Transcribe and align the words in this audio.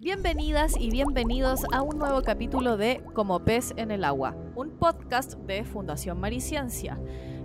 Bienvenidas 0.00 0.76
y 0.78 0.90
bienvenidos 0.90 1.62
a 1.72 1.82
un 1.82 1.98
nuevo 1.98 2.22
capítulo 2.22 2.76
de 2.76 3.02
Como 3.14 3.40
pez 3.40 3.74
en 3.76 3.90
el 3.90 4.04
agua, 4.04 4.36
un 4.54 4.78
podcast 4.78 5.34
de 5.38 5.64
Fundación 5.64 6.20
Mariciencia. 6.20 7.00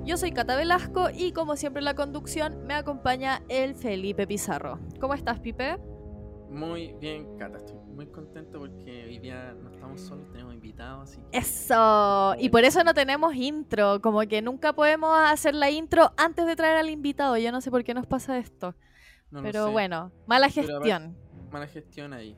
Yo 0.06 0.18
soy 0.18 0.34
Cata 0.34 0.56
Velasco 0.56 1.10
y 1.12 1.32
como 1.32 1.56
siempre 1.56 1.80
en 1.80 1.86
la 1.86 1.96
conducción 1.96 2.68
me 2.68 2.76
acompaña 2.76 3.42
el 3.50 3.74
Felipe 3.74 4.28
Pizarro. 4.28 4.78
¿Cómo 5.00 5.16
estás, 5.16 5.40
Pipe? 5.40 5.80
Muy 6.52 6.94
bien, 7.02 7.40
Cata. 7.40 7.58
Estoy 7.58 7.78
muy 7.88 8.06
contento 8.06 8.60
porque 8.60 9.06
hoy 9.06 9.18
día 9.18 9.56
no 9.60 9.72
estamos 9.72 10.02
solos, 10.02 10.32
tenemos 10.32 10.54
invitados. 10.54 11.10
Así 11.10 11.22
que... 11.32 11.36
Eso. 11.40 12.36
Y 12.38 12.50
por 12.50 12.64
eso 12.66 12.84
no 12.84 12.94
tenemos 12.94 13.34
intro. 13.34 14.00
Como 14.00 14.22
que 14.28 14.44
nunca 14.44 14.74
podemos 14.74 15.10
hacer 15.26 15.56
la 15.56 15.72
intro 15.72 16.14
antes 16.18 16.46
de 16.46 16.56
traer 16.56 16.78
al 16.78 16.92
invitado. 16.92 17.36
Yo 17.38 17.52
no 17.52 17.62
sé 17.62 17.72
por 17.72 17.84
qué 17.84 17.96
nos 17.96 18.06
pasa 18.06 18.38
esto. 18.38 18.76
No 19.32 19.42
Pero 19.42 19.66
sé. 19.66 19.72
bueno, 19.72 20.12
mala 20.28 20.50
gestión. 20.50 21.18
Mala 21.54 21.68
gestión 21.68 22.14
ahí. 22.14 22.36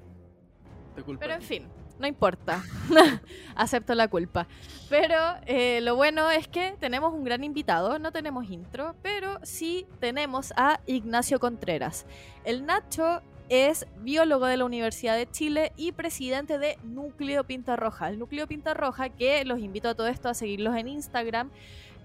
Te 0.94 1.02
culpa. 1.02 1.22
Pero 1.22 1.36
en 1.36 1.42
fin, 1.42 1.68
no 2.00 2.06
importa. 2.06 2.62
Acepto 3.56 3.96
la 3.96 4.10
culpa. 4.10 4.46
Pero 4.90 5.16
eh, 5.46 5.80
lo 5.82 5.96
bueno 5.96 6.30
es 6.30 6.50
que 6.50 6.76
tenemos 6.82 7.14
un 7.14 7.24
gran 7.24 7.46
invitado, 7.46 7.98
no 7.98 8.12
tenemos 8.12 8.50
intro, 8.50 8.94
pero 9.02 9.40
sí 9.44 9.88
tenemos 10.02 10.54
a 10.58 10.82
Ignacio 10.86 11.40
Contreras. 11.40 12.06
El 12.44 12.66
Nacho 12.66 13.22
es 13.48 13.88
biólogo 14.02 14.48
de 14.48 14.58
la 14.58 14.66
Universidad 14.66 15.16
de 15.16 15.32
Chile 15.32 15.72
y 15.78 15.94
presidente 15.94 16.60
de 16.60 16.78
Núcleo 16.84 17.46
Pinta 17.46 17.78
Roja. 17.78 18.10
El 18.10 18.20
Núcleo 18.20 18.48
Pinta 18.48 18.74
Roja, 18.74 19.08
que 19.08 19.46
los 19.46 19.60
invito 19.60 19.88
a 19.88 19.96
todo 19.96 20.08
esto 20.08 20.28
a 20.28 20.34
seguirlos 20.34 20.76
en 20.76 20.90
Instagram, 20.90 21.52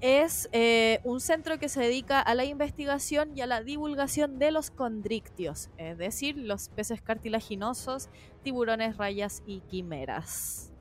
es 0.00 0.48
eh, 0.52 1.00
un 1.04 1.20
centro 1.20 1.59
que 1.59 1.68
se 1.68 1.80
dedica 1.80 2.20
a 2.20 2.34
la 2.34 2.45
investigación 2.45 3.36
y 3.36 3.42
a 3.42 3.46
la 3.46 3.62
divulgación 3.62 4.38
de 4.38 4.50
los 4.50 4.70
condrictios, 4.70 5.68
es 5.76 5.98
decir, 5.98 6.36
los 6.38 6.70
peces 6.70 7.02
cartilaginosos, 7.02 8.09
tiburones, 8.42 8.96
rayas 8.96 9.42
y 9.46 9.60
quimeras. 9.60 10.73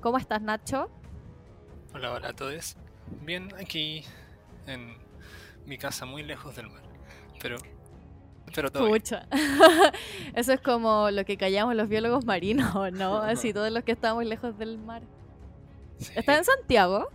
¿Cómo 0.00 0.18
estás, 0.18 0.42
Nacho? 0.42 0.90
Hola, 1.94 2.12
hola 2.12 2.28
a 2.28 2.32
todos. 2.34 2.76
Bien, 3.22 3.48
aquí 3.58 4.04
en 4.66 4.96
mi 5.64 5.78
casa 5.78 6.04
muy 6.04 6.22
lejos 6.22 6.54
del 6.56 6.68
mar. 6.68 6.82
Pero, 7.40 7.56
pero. 8.54 8.68
Eso 10.34 10.52
es 10.52 10.60
como 10.60 11.10
lo 11.10 11.24
que 11.24 11.36
callamos 11.36 11.74
los 11.74 11.88
biólogos 11.88 12.24
marinos, 12.26 12.92
¿no? 12.92 13.16
Así 13.22 13.52
todos 13.52 13.70
los 13.70 13.84
que 13.84 13.92
estamos 13.92 14.24
lejos 14.24 14.58
del 14.58 14.78
mar. 14.78 15.02
Sí. 15.98 16.12
¿Estás 16.14 16.38
en 16.38 16.44
Santiago? 16.44 17.08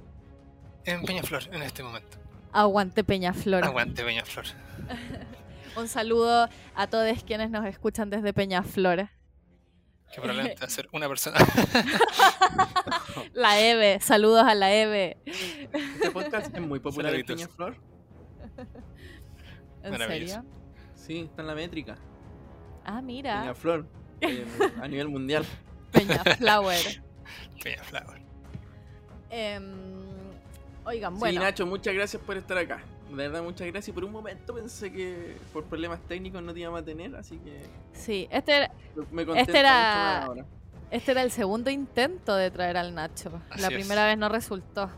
En 0.85 1.03
Peñaflor 1.03 1.43
en 1.51 1.61
este 1.61 1.83
momento. 1.83 2.17
Aguante 2.51 3.03
Peñaflor. 3.03 3.63
Aguante 3.63 4.03
Peñaflor. 4.03 4.45
Un 5.77 5.87
saludo 5.87 6.49
a 6.75 6.87
todos 6.87 7.23
quienes 7.23 7.49
nos 7.49 7.65
escuchan 7.65 8.09
desde 8.09 8.33
Peñaflor. 8.33 9.09
Que 10.13 10.19
probablemente 10.19 10.59
va 10.59 10.67
a 10.67 10.69
ser 10.69 10.89
una 10.91 11.07
persona. 11.07 11.37
La 13.33 13.61
Eve, 13.61 13.99
saludos 14.01 14.43
a 14.45 14.53
la 14.55 14.73
Eve. 14.73 15.17
Este 15.25 16.11
podcast 16.11 16.53
es 16.53 16.61
muy 16.61 16.79
popular 16.79 17.15
en. 17.15 17.25
Peñaflor. 17.25 17.77
¿En 19.83 19.97
serio? 19.97 20.43
Sí, 20.95 21.19
está 21.21 21.41
en 21.41 21.47
la 21.47 21.55
métrica. 21.55 21.97
Ah, 22.83 23.01
mira. 23.01 23.39
Peñaflor. 23.41 23.87
eh, 24.19 24.45
a 24.81 24.87
nivel 24.89 25.07
mundial. 25.07 25.45
Peñaflower. 25.91 27.01
Peñaflor. 27.63 28.19
Em, 29.29 30.00
oigan, 30.85 31.13
Sí, 31.13 31.19
bueno. 31.19 31.41
Nacho, 31.41 31.65
muchas 31.65 31.93
gracias 31.93 32.21
por 32.21 32.37
estar 32.37 32.57
acá. 32.57 32.81
De 33.09 33.15
verdad, 33.15 33.43
muchas 33.43 33.67
gracias. 33.67 33.89
Y 33.89 33.91
por 33.91 34.03
un 34.05 34.11
momento 34.11 34.53
pensé 34.53 34.91
que 34.91 35.35
por 35.51 35.65
problemas 35.65 35.99
técnicos 36.07 36.41
no 36.41 36.53
te 36.53 36.61
íbamos 36.61 36.81
a 36.81 36.85
tener, 36.85 37.15
así 37.15 37.37
que 37.39 37.61
Sí, 37.93 38.27
este 38.31 38.55
era, 38.57 38.71
me 39.11 39.23
Este 39.39 39.59
era- 39.59 39.71
mucho 39.71 39.99
más 39.99 40.25
ahora. 40.27 40.45
este 40.91 41.11
era 41.11 41.21
el 41.23 41.31
segundo 41.31 41.69
intento 41.69 42.35
de 42.35 42.49
traer 42.51 42.77
al 42.77 42.95
Nacho. 42.95 43.31
La 43.57 43.67
es. 43.67 43.73
primera 43.73 44.05
vez 44.05 44.17
no 44.17 44.29
resultó. 44.29 44.89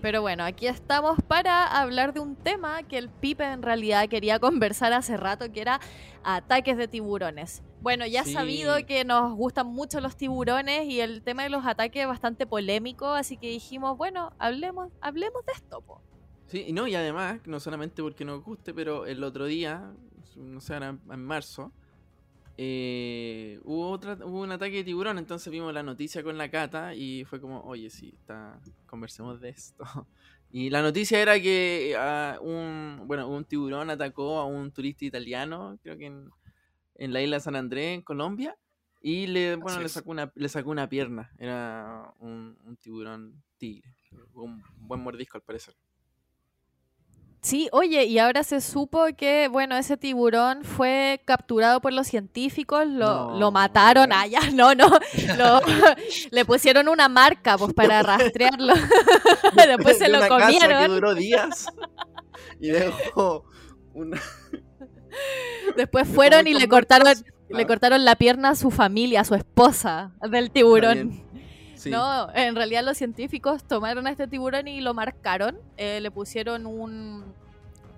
Pero 0.00 0.22
bueno, 0.22 0.44
aquí 0.44 0.68
estamos 0.68 1.18
para 1.26 1.66
hablar 1.80 2.14
de 2.14 2.20
un 2.20 2.36
tema 2.36 2.82
que 2.84 2.98
el 2.98 3.08
Pipe 3.08 3.44
en 3.44 3.62
realidad 3.62 4.08
quería 4.08 4.38
conversar 4.38 4.92
hace 4.92 5.16
rato, 5.16 5.50
que 5.52 5.60
era 5.60 5.80
ataques 6.22 6.76
de 6.76 6.86
tiburones. 6.88 7.62
Bueno, 7.80 8.06
ya 8.06 8.24
Sí. 8.24 8.32
sabido 8.32 8.74
que 8.86 9.04
nos 9.04 9.34
gustan 9.34 9.66
mucho 9.68 10.00
los 10.00 10.16
tiburones 10.16 10.86
y 10.86 11.00
el 11.00 11.22
tema 11.22 11.44
de 11.44 11.50
los 11.50 11.64
ataques 11.64 12.02
es 12.02 12.08
bastante 12.08 12.46
polémico, 12.46 13.06
así 13.06 13.36
que 13.36 13.48
dijimos, 13.48 13.96
bueno, 13.96 14.30
hablemos, 14.38 14.92
hablemos 15.00 15.44
de 15.46 15.52
esto. 15.52 15.80
po. 15.82 16.02
Sí, 16.46 16.64
y 16.66 16.72
no, 16.72 16.86
y 16.88 16.94
además, 16.94 17.40
no 17.46 17.60
solamente 17.60 18.02
porque 18.02 18.24
nos 18.24 18.42
guste, 18.42 18.72
pero 18.74 19.06
el 19.06 19.22
otro 19.22 19.44
día, 19.46 19.94
no 20.36 20.60
sé, 20.60 20.74
ahora 20.74 20.98
en 21.10 21.24
marzo, 21.24 21.72
eh, 22.56 23.60
hubo, 23.64 23.90
otra, 23.90 24.14
hubo 24.24 24.40
un 24.40 24.50
ataque 24.50 24.78
de 24.78 24.84
tiburón, 24.84 25.18
entonces 25.18 25.50
vimos 25.52 25.72
la 25.72 25.82
noticia 25.84 26.22
con 26.24 26.36
la 26.38 26.50
cata 26.50 26.94
y 26.94 27.24
fue 27.24 27.40
como, 27.40 27.60
oye, 27.62 27.90
sí, 27.90 28.12
está, 28.18 28.60
conversemos 28.86 29.40
de 29.40 29.50
esto. 29.50 29.84
Y 30.50 30.70
la 30.70 30.80
noticia 30.80 31.20
era 31.20 31.38
que 31.38 31.94
ah, 31.98 32.38
un, 32.40 33.02
bueno, 33.06 33.28
un 33.28 33.44
tiburón 33.44 33.90
atacó 33.90 34.38
a 34.38 34.46
un 34.46 34.72
turista 34.72 35.04
italiano, 35.04 35.78
creo 35.82 35.98
que 35.98 36.06
en, 36.06 36.30
en 36.98 37.12
la 37.12 37.22
isla 37.22 37.36
de 37.36 37.40
San 37.40 37.56
Andrés, 37.56 37.94
en 37.94 38.02
Colombia, 38.02 38.56
y 39.00 39.26
le, 39.28 39.56
bueno, 39.56 39.80
le 39.80 39.88
sacó, 39.88 40.10
una, 40.10 40.30
le 40.34 40.48
sacó 40.48 40.70
una 40.70 40.88
pierna. 40.88 41.30
Era 41.38 42.12
un, 42.18 42.58
un 42.64 42.76
tiburón 42.76 43.42
tigre. 43.56 43.94
Un 44.34 44.62
buen 44.76 45.00
mordisco 45.00 45.38
al 45.38 45.42
parecer. 45.42 45.74
Sí, 47.40 47.68
oye, 47.70 48.04
y 48.04 48.18
ahora 48.18 48.42
se 48.42 48.60
supo 48.60 49.06
que, 49.16 49.46
bueno, 49.46 49.76
ese 49.76 49.96
tiburón 49.96 50.64
fue 50.64 51.22
capturado 51.24 51.80
por 51.80 51.92
los 51.92 52.08
científicos, 52.08 52.84
lo, 52.88 53.06
No, 53.30 53.38
lo 53.38 53.52
mataron, 53.52 54.08
¿verdad? 54.08 54.40
ah, 54.42 54.50
no, 54.52 54.74
no, 54.74 54.88
lo- 55.36 55.60
le 56.32 56.44
pusieron 56.44 56.88
una 56.88 57.08
marca, 57.08 57.56
pues, 57.56 57.72
para 57.74 58.02
rastrearlo, 58.02 58.74
después 59.54 59.98
se 59.98 60.04
de 60.04 60.10
lo 60.10 60.18
una 60.18 60.28
casa 60.28 60.50
que 60.50 60.58
comieron, 60.58 60.88
duró 60.88 61.14
días 61.14 61.66
y 62.60 62.68
dejó 62.70 63.44
una. 63.94 64.20
Después 65.76 66.06
fueron 66.08 66.46
y 66.46 66.54
le 66.54 66.68
cortaron, 66.68 67.14
le 67.48 67.66
cortaron 67.66 68.04
la 68.04 68.16
pierna 68.16 68.50
a 68.50 68.54
su 68.54 68.70
familia, 68.70 69.20
a 69.20 69.24
su 69.24 69.34
esposa 69.34 70.12
del 70.30 70.50
tiburón. 70.50 71.22
sí. 71.74 71.90
No, 71.90 72.28
en 72.34 72.54
realidad 72.56 72.84
los 72.84 72.96
científicos 72.98 73.64
tomaron 73.64 74.06
a 74.06 74.10
este 74.10 74.26
tiburón 74.26 74.68
y 74.68 74.80
lo 74.80 74.94
marcaron. 74.94 75.58
eh, 75.76 76.00
le 76.00 76.10
pusieron 76.10 76.66
un, 76.66 77.24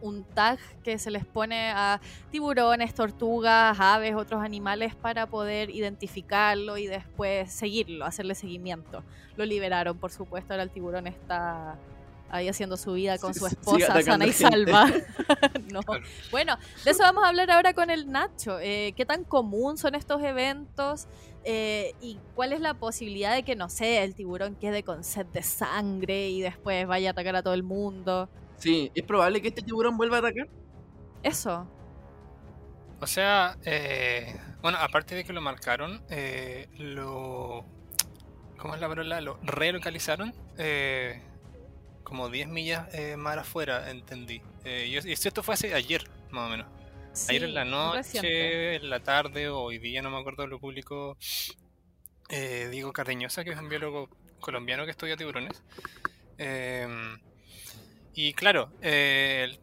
un 0.03 0.25
tag 0.25 0.59
que 0.83 0.99
se 0.99 1.11
les 1.11 1.25
pone 1.25 1.71
a 1.71 2.01
tiburones, 2.31 2.95
tortugas, 2.95 3.79
aves, 3.81 4.15
otros 4.15 4.43
animales 4.43 4.95
para 4.95 5.27
poder 5.27 5.71
identificarlo 5.71 6.77
y 6.79 6.87
después 6.87 7.53
seguirlo, 7.53 8.05
hacerle 8.05 8.35
seguimiento. 8.35 9.03
Lo 9.37 9.45
liberaron, 9.45 9.99
por 9.99 10.11
supuesto. 10.11 10.53
Ahora 10.53 10.63
el 10.65 10.71
tiburón 10.71 11.07
está 11.07 11.77
ahí 12.31 12.49
haciendo 12.49 12.77
su 12.77 12.93
vida 12.95 13.19
con 13.19 13.33
Sí, 13.35 13.41
su 13.41 13.47
esposa 13.47 14.01
sana 14.03 14.27
y 14.27 14.33
salva. 14.33 14.87
No. 15.73 15.83
Claro. 15.83 16.05
Bueno, 16.31 16.57
de 16.85 16.91
eso 16.91 17.03
vamos 17.03 17.25
a 17.25 17.29
hablar 17.29 17.51
ahora 17.51 17.75
con 17.75 17.91
el 17.91 18.11
Nacho. 18.11 18.59
Eh, 18.61 18.93
¿Qué 18.97 19.05
tan 19.07 19.25
común 19.25 19.77
son 19.79 19.95
estos 19.95 20.23
eventos? 20.23 21.07
Eh, 21.45 21.95
¿Y 22.01 22.19
cuál 22.35 22.53
es 22.53 22.61
la 22.61 22.75
posibilidad 22.75 23.35
de 23.35 23.43
que, 23.45 23.57
no 23.57 23.69
sé, 23.69 24.03
el 24.03 24.15
tiburón 24.15 24.57
quede 24.57 24.83
con 24.83 25.05
sed 25.05 25.27
de 25.27 25.43
sangre 25.43 26.29
y 26.29 26.41
después 26.43 26.87
vaya 26.87 27.11
a 27.11 27.13
atacar 27.13 27.37
a 27.37 27.43
todo 27.43 27.55
el 27.55 27.63
mundo? 27.63 28.29
Sí, 28.59 28.91
es 28.95 29.05
probable 29.05 29.41
que 29.41 29.49
este 29.49 29.63
tiburón 29.63 29.97
vuelva 29.97 30.17
a 30.17 30.21
atacar. 30.21 30.49
Eso. 31.23 31.67
O 33.01 33.07
sea, 33.07 33.57
eh, 33.65 34.39
bueno, 34.61 34.77
aparte 34.79 35.15
de 35.15 35.25
que 35.25 35.33
lo 35.33 35.41
marcaron, 35.41 36.03
eh, 36.11 36.69
lo. 36.77 37.65
¿Cómo 38.59 38.75
es 38.75 38.81
la 38.83 38.89
palabra? 38.89 39.21
Lo 39.23 39.39
relocalizaron. 39.43 40.35
eh, 40.59 41.23
como 42.11 42.29
10 42.29 42.49
millas 42.49 42.93
eh, 42.93 43.17
más 43.17 43.39
afuera, 43.39 43.89
entendí. 43.91 44.43
Eh, 44.65 44.87
y 44.89 45.09
y 45.09 45.13
esto 45.13 45.43
fue 45.43 45.55
hace 45.55 45.73
ayer, 45.75 46.05
más 46.31 46.49
o 46.49 46.51
menos. 46.51 46.67
Ayer 47.29 47.45
en 47.45 47.55
la 47.55 47.65
noche, 47.65 47.99
reciente. 47.99 48.75
en 48.77 48.91
la 48.91 49.01
tarde 49.01 49.49
o 49.49 49.61
hoy 49.61 49.79
día, 49.79 50.03
no 50.03 50.11
me 50.11 50.19
acuerdo, 50.19 50.47
lo 50.49 50.59
publicó 50.59 51.17
eh, 52.29 52.69
Diego 52.71 52.93
Cardeñosa, 52.93 53.45
que 53.45 53.51
es 53.51 53.59
un 53.59 53.69
biólogo 53.69 54.09
colombiano 54.41 54.85
que 54.85 54.91
estudia 54.91 55.17
tiburones. 55.17 55.63
Em, 56.37 57.19
y 58.13 58.33
claro, 58.35 58.73
eh, 58.83 59.57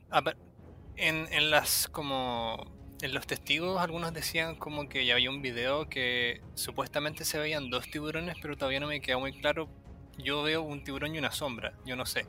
en, 0.95 1.27
en 1.31 1.51
las 1.51 1.89
como 1.89 2.95
en 3.01 3.13
los 3.13 3.27
testigos 3.27 3.79
algunos 3.79 4.13
decían 4.13 4.55
como 4.55 4.87
que 4.89 5.05
ya 5.05 5.13
había 5.15 5.29
un 5.29 5.41
video 5.41 5.89
que 5.89 6.41
supuestamente 6.55 7.25
se 7.25 7.39
veían 7.39 7.69
dos 7.69 7.91
tiburones, 7.91 8.37
pero 8.41 8.55
todavía 8.55 8.79
no 8.79 8.87
me 8.87 9.01
queda 9.01 9.17
muy 9.17 9.33
claro. 9.33 9.69
Yo 10.17 10.43
veo 10.43 10.61
un 10.63 10.83
tiburón 10.83 11.13
y 11.15 11.19
una 11.19 11.31
sombra, 11.31 11.73
yo 11.85 11.95
no 11.95 12.05
sé. 12.05 12.25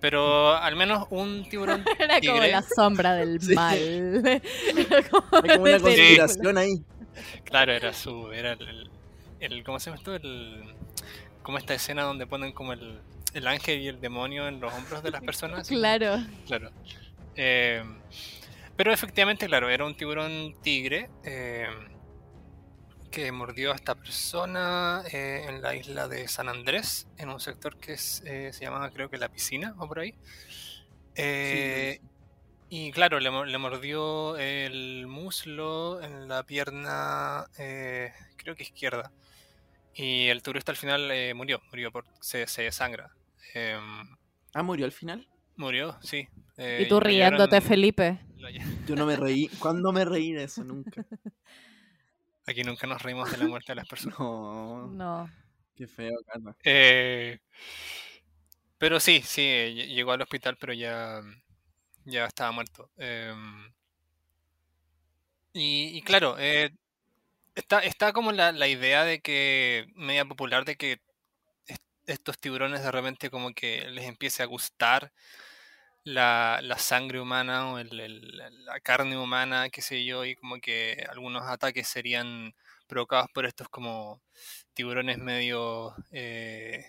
Pero 0.00 0.54
al 0.54 0.76
menos 0.76 1.06
un 1.10 1.48
tiburón 1.48 1.84
Era 1.98 2.20
como 2.20 2.34
tigre. 2.34 2.50
la 2.52 2.62
sombra 2.62 3.14
del 3.14 3.40
Sí. 3.42 3.54
mal. 3.54 3.78
Era 3.78 5.02
como 5.10 5.26
Hay 5.42 5.50
como 5.50 5.62
una 5.64 5.80
conspiración 5.80 6.58
ahí. 6.58 6.82
Claro, 7.44 7.72
era 7.72 7.92
su. 7.92 8.30
Era 8.32 8.52
el, 8.52 8.62
el, 8.68 8.90
el- 9.40 9.64
¿Cómo 9.64 9.80
se 9.80 9.86
llama 9.90 9.98
esto? 9.98 10.14
El, 10.14 10.62
como 11.42 11.58
esta 11.58 11.74
escena 11.74 12.02
donde 12.02 12.26
ponen 12.26 12.52
como 12.52 12.72
el, 12.72 13.00
el 13.34 13.46
ángel 13.46 13.80
y 13.80 13.88
el 13.88 14.00
demonio 14.00 14.46
en 14.46 14.60
los 14.60 14.72
hombros 14.72 15.02
de 15.02 15.10
las 15.10 15.22
personas. 15.22 15.66
Claro. 15.68 16.18
Claro. 16.46 16.70
Eh, 17.34 17.82
pero 18.76 18.92
efectivamente, 18.92 19.46
claro, 19.46 19.68
era 19.68 19.84
un 19.84 19.96
tiburón 19.96 20.54
tigre. 20.62 21.10
eh, 21.24 21.66
que 23.10 23.30
mordió 23.32 23.72
a 23.72 23.74
esta 23.74 23.94
persona 23.94 25.02
eh, 25.12 25.46
en 25.48 25.62
la 25.62 25.74
isla 25.74 26.08
de 26.08 26.28
San 26.28 26.48
Andrés, 26.48 27.08
en 27.16 27.28
un 27.30 27.40
sector 27.40 27.76
que 27.78 27.92
es, 27.94 28.22
eh, 28.26 28.50
se 28.52 28.64
llamaba 28.64 28.90
creo 28.90 29.08
que 29.10 29.16
la 29.18 29.28
piscina 29.28 29.74
o 29.78 29.88
por 29.88 30.00
ahí. 30.00 30.14
Eh, 31.14 32.00
y 32.68 32.92
claro, 32.92 33.18
le, 33.20 33.30
le 33.46 33.58
mordió 33.58 34.36
el 34.36 35.06
muslo 35.06 36.00
en 36.02 36.28
la 36.28 36.42
pierna, 36.44 37.46
eh, 37.58 38.12
creo 38.36 38.54
que 38.54 38.62
izquierda. 38.64 39.10
Y 39.94 40.28
el 40.28 40.42
turista 40.42 40.70
al 40.70 40.76
final 40.76 41.10
eh, 41.10 41.34
murió, 41.34 41.60
murió 41.70 41.90
por 41.90 42.04
se, 42.20 42.46
se 42.46 42.62
desangra. 42.62 43.10
Em, 43.54 44.16
Ah, 44.54 44.62
murió 44.62 44.84
al 44.86 44.92
final. 44.92 45.26
murió, 45.56 45.96
sí. 46.02 46.28
eh, 46.56 46.82
y 46.84 46.88
tú 46.88 46.96
lo 46.96 47.00
riéndote, 47.00 47.56
llevaron- 47.56 47.68
Felipe. 47.68 48.18
Yo 48.86 48.94
no 48.96 49.06
me 49.06 49.16
reí. 49.16 49.48
¿Cuándo 49.58 49.92
me 49.92 50.04
reí 50.04 50.32
de 50.32 50.44
eso? 50.44 50.62
Nunca. 50.64 51.04
Aquí 52.48 52.62
nunca 52.62 52.86
nos 52.86 53.02
reímos 53.02 53.30
de 53.30 53.36
la 53.36 53.46
muerte 53.46 53.72
de 53.72 53.76
las 53.76 53.88
personas. 53.88 54.18
No. 54.18 54.86
No. 54.88 55.30
Qué 55.76 55.86
feo, 55.86 56.14
Cata. 56.26 56.56
Eh, 56.64 57.38
pero 58.78 59.00
sí, 59.00 59.22
sí, 59.24 59.42
eh, 59.42 59.72
lle- 59.74 59.88
llegó 59.94 60.12
al 60.12 60.22
hospital, 60.22 60.56
pero 60.58 60.72
ya, 60.72 61.20
ya 62.04 62.24
estaba 62.26 62.52
muerto. 62.52 62.90
Em, 62.96 63.72
y, 65.52 65.96
y 65.98 66.02
claro, 66.02 66.36
eh, 66.38 66.70
está, 67.54 67.80
está 67.80 68.12
como 68.12 68.32
la, 68.32 68.52
la 68.52 68.68
idea 68.68 69.04
de 69.04 69.20
que, 69.20 69.86
media 69.96 70.24
popular, 70.24 70.64
de 70.64 70.76
que 70.76 71.00
est- 71.66 71.82
estos 72.06 72.38
tiburones 72.38 72.82
de 72.82 72.92
repente 72.92 73.30
como 73.30 73.52
que 73.54 73.88
les 73.90 74.06
empiece 74.06 74.42
a 74.42 74.46
gustar 74.46 75.12
la, 76.04 76.60
la 76.62 76.78
sangre 76.78 77.20
humana 77.20 77.72
o 77.72 77.78
el- 77.78 78.00
el- 78.00 78.36
la 78.64 78.80
carne 78.80 79.18
humana, 79.18 79.68
qué 79.70 79.82
sé 79.82 80.04
yo, 80.04 80.24
y 80.24 80.34
como 80.36 80.58
que 80.60 81.04
algunos 81.10 81.42
ataques 81.44 81.88
serían 81.88 82.54
provocados 82.86 83.28
por 83.34 83.44
estos 83.46 83.68
como 83.68 84.22
tiburones 84.74 85.18
medio... 85.18 85.94
eh, 86.12 86.84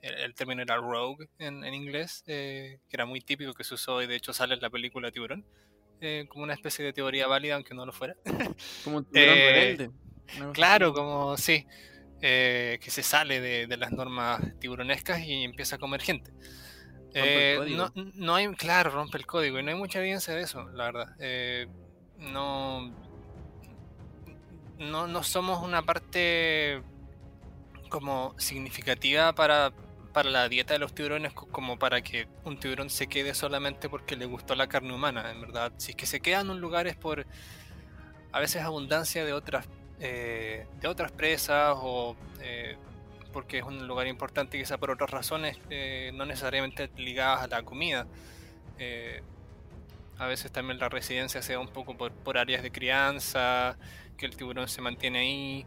el, 0.00 0.14
el 0.18 0.34
término 0.34 0.62
era 0.62 0.76
rogue 0.76 1.28
en, 1.38 1.64
en 1.64 1.74
inglés, 1.74 2.24
eh, 2.26 2.80
que 2.88 2.96
era 2.96 3.06
muy 3.06 3.20
típico 3.20 3.54
que 3.54 3.64
se 3.64 3.74
usó 3.74 4.02
y 4.02 4.06
de 4.06 4.16
hecho 4.16 4.32
sale 4.32 4.54
en 4.54 4.60
la 4.60 4.70
película 4.70 5.10
Tiburón, 5.12 5.44
eh, 6.00 6.26
como 6.28 6.44
una 6.44 6.54
especie 6.54 6.84
de 6.84 6.92
teoría 6.92 7.26
válida 7.28 7.54
aunque 7.56 7.74
no 7.74 7.86
lo 7.86 7.92
fuera. 7.92 8.16
Como 8.82 8.98
un 8.98 9.04
tiburón 9.06 9.40
Eh, 9.40 9.42
rebelde. 9.42 9.90
Claro, 10.52 10.92
como 10.94 11.36
sí, 11.36 11.66
que 12.20 12.90
se 12.90 13.02
sale 13.02 13.40
de, 13.40 13.66
de 13.66 13.76
las 13.76 13.92
normas 13.92 14.40
tiburonescas 14.60 15.20
y 15.20 15.44
empieza 15.44 15.76
a 15.76 15.78
comer 15.78 16.02
gente. 16.02 16.32
Eh, 17.14 17.56
no, 17.76 17.92
no 18.14 18.34
hay, 18.34 18.48
claro, 18.54 18.90
rompe 18.90 19.18
el 19.18 19.26
código 19.26 19.58
y 19.58 19.62
no 19.62 19.70
hay 19.70 19.76
mucha 19.76 19.98
evidencia 20.00 20.34
de 20.34 20.42
eso, 20.42 20.68
la 20.70 20.84
verdad. 20.84 21.08
Eh, 21.18 21.66
no, 22.18 22.90
no, 24.78 25.06
no 25.06 25.22
somos 25.22 25.62
una 25.62 25.82
parte 25.82 26.82
como 27.88 28.34
significativa 28.38 29.34
para, 29.34 29.72
para 30.12 30.30
la 30.30 30.48
dieta 30.48 30.72
de 30.74 30.78
los 30.78 30.94
tiburones 30.94 31.32
co- 31.34 31.46
como 31.48 31.78
para 31.78 32.00
que 32.02 32.26
un 32.44 32.58
tiburón 32.58 32.88
se 32.88 33.06
quede 33.06 33.34
solamente 33.34 33.88
porque 33.88 34.16
le 34.16 34.24
gustó 34.24 34.54
la 34.54 34.66
carne 34.66 34.94
humana, 34.94 35.30
en 35.30 35.40
verdad. 35.42 35.72
Si 35.76 35.90
es 35.90 35.96
que 35.96 36.06
se 36.06 36.20
queda 36.20 36.40
en 36.40 36.50
un 36.50 36.60
lugar 36.60 36.86
es 36.86 36.96
por 36.96 37.26
a 38.32 38.40
veces 38.40 38.62
abundancia 38.62 39.24
de 39.26 39.32
otras 39.34 39.66
eh, 40.00 40.66
de 40.80 40.88
otras 40.88 41.12
presas 41.12 41.74
o 41.78 42.16
eh, 42.40 42.76
porque 43.32 43.58
es 43.58 43.64
un 43.64 43.86
lugar 43.88 44.06
importante 44.06 44.58
quizá 44.58 44.78
por 44.78 44.90
otras 44.90 45.10
razones 45.10 45.58
eh, 45.70 46.10
no 46.14 46.26
necesariamente 46.26 46.90
ligadas 46.96 47.42
a 47.42 47.48
la 47.48 47.62
comida. 47.64 48.06
Eh, 48.78 49.22
a 50.18 50.26
veces 50.26 50.52
también 50.52 50.78
la 50.78 50.88
residencia 50.88 51.42
se 51.42 51.54
da 51.54 51.58
un 51.58 51.68
poco 51.68 51.96
por, 51.96 52.12
por 52.12 52.38
áreas 52.38 52.62
de 52.62 52.70
crianza, 52.70 53.76
que 54.16 54.26
el 54.26 54.36
tiburón 54.36 54.68
se 54.68 54.80
mantiene 54.80 55.18
ahí. 55.20 55.66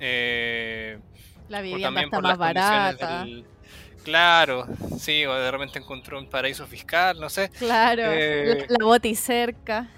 eh, 0.00 0.98
La 1.48 1.60
vivienda 1.60 1.88
también 1.88 2.06
está 2.06 2.16
por 2.16 2.24
más 2.24 2.38
barata. 2.38 3.24
del- 3.24 3.46
Claro, 4.04 4.66
sí, 4.98 5.24
o 5.24 5.34
de 5.34 5.50
repente 5.50 5.78
encontró 5.78 6.18
un 6.18 6.28
paraíso 6.28 6.66
fiscal, 6.66 7.18
no 7.20 7.30
sé. 7.30 7.50
Claro. 7.58 8.02
Eh, 8.04 8.66
La, 8.68 8.76
la 8.78 8.84
boti 8.84 9.14
cerca. 9.14 9.88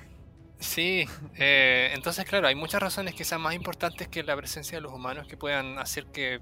Sí, 0.59 1.05
eh, 1.37 1.91
entonces 1.95 2.25
claro, 2.25 2.49
hay 2.49 2.55
muchas 2.55 2.81
razones 2.81 3.15
que 3.15 3.25
sean 3.25 3.43
más 3.43 3.55
importantes 3.55 4.09
que 4.09 4.23
la 4.23 4.37
presencia 4.37 4.79
de 4.79 4.83
los 4.83 4.93
humanos 4.93 5.27
que 5.29 5.37
puedan 5.37 5.79
hacer 5.79 6.07
que, 6.07 6.41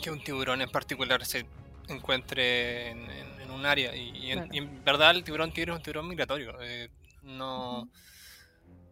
que 0.00 0.10
un 0.10 0.22
tiburón 0.22 0.60
en 0.62 0.70
particular 0.70 1.24
se 1.24 1.46
encuentre 1.88 2.90
en, 2.90 3.10
en- 3.10 3.40
en 3.40 3.50
un 3.50 3.66
área. 3.66 3.94
Y, 3.94 4.10
y 4.16 4.30
en, 4.32 4.38
Claro. 4.38 4.54
y 4.54 4.58
en 4.58 4.84
verdad 4.84 5.10
el 5.12 5.24
tiburón 5.24 5.52
tigre 5.52 5.72
es 5.72 5.76
un 5.78 5.82
tiburón 5.82 6.08
migratorio. 6.08 6.56
eh, 6.62 6.88
no, 7.22 7.88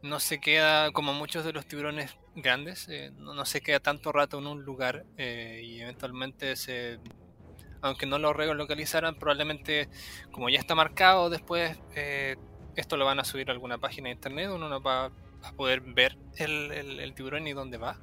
no 0.02 0.20
se 0.20 0.40
queda 0.40 0.90
como 0.92 1.12
muchos 1.12 1.44
de 1.44 1.52
los 1.52 1.66
tiburones 1.66 2.14
grandes, 2.34 2.88
eh, 2.88 3.10
no, 3.16 3.34
no 3.34 3.44
se 3.44 3.60
queda 3.60 3.80
tanto 3.80 4.12
rato 4.12 4.38
en 4.38 4.46
un 4.46 4.62
lugar 4.62 5.04
eh, 5.16 5.60
y 5.64 5.80
eventualmente 5.80 6.56
se... 6.56 6.98
Aunque 7.80 8.06
no 8.06 8.18
lo 8.18 8.32
relocalizaran, 8.32 9.14
probablemente 9.18 9.88
como 10.32 10.48
ya 10.48 10.58
está 10.58 10.74
marcado 10.74 11.30
después... 11.30 11.78
eh, 11.94 12.36
esto 12.76 12.96
lo 12.96 13.04
van 13.04 13.18
a 13.18 13.24
subir 13.24 13.48
a 13.48 13.52
alguna 13.52 13.78
página 13.78 14.06
de 14.08 14.14
internet, 14.14 14.50
uno 14.54 14.68
no 14.68 14.80
va 14.80 15.06
a 15.42 15.52
poder 15.56 15.80
ver 15.80 16.16
el, 16.36 16.70
el- 16.70 17.00
el 17.00 17.12
tiburón 17.14 17.44
y 17.48 17.52
dónde 17.52 17.76
va. 17.76 17.98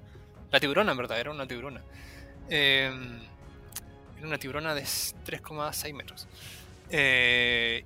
La 0.51 0.59
tiburona, 0.59 0.91
en 0.91 0.97
verdad, 0.97 1.17
era 1.17 1.31
una 1.31 1.47
tiburona. 1.47 1.81
Eh, 2.49 2.91
una 4.23 4.37
tiburona 4.37 4.73
de 4.73 4.83
3,6 4.83 5.93
metros. 5.93 6.27
Eh, 6.89 7.85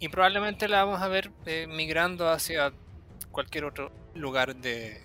y 0.00 0.08
probablemente 0.08 0.68
la 0.68 0.84
vamos 0.84 1.02
a 1.02 1.08
ver 1.08 1.30
eh, 1.46 1.66
migrando 1.68 2.28
hacia 2.28 2.72
cualquier 3.32 3.64
otro 3.64 3.90
lugar 4.14 4.56
de, 4.56 5.02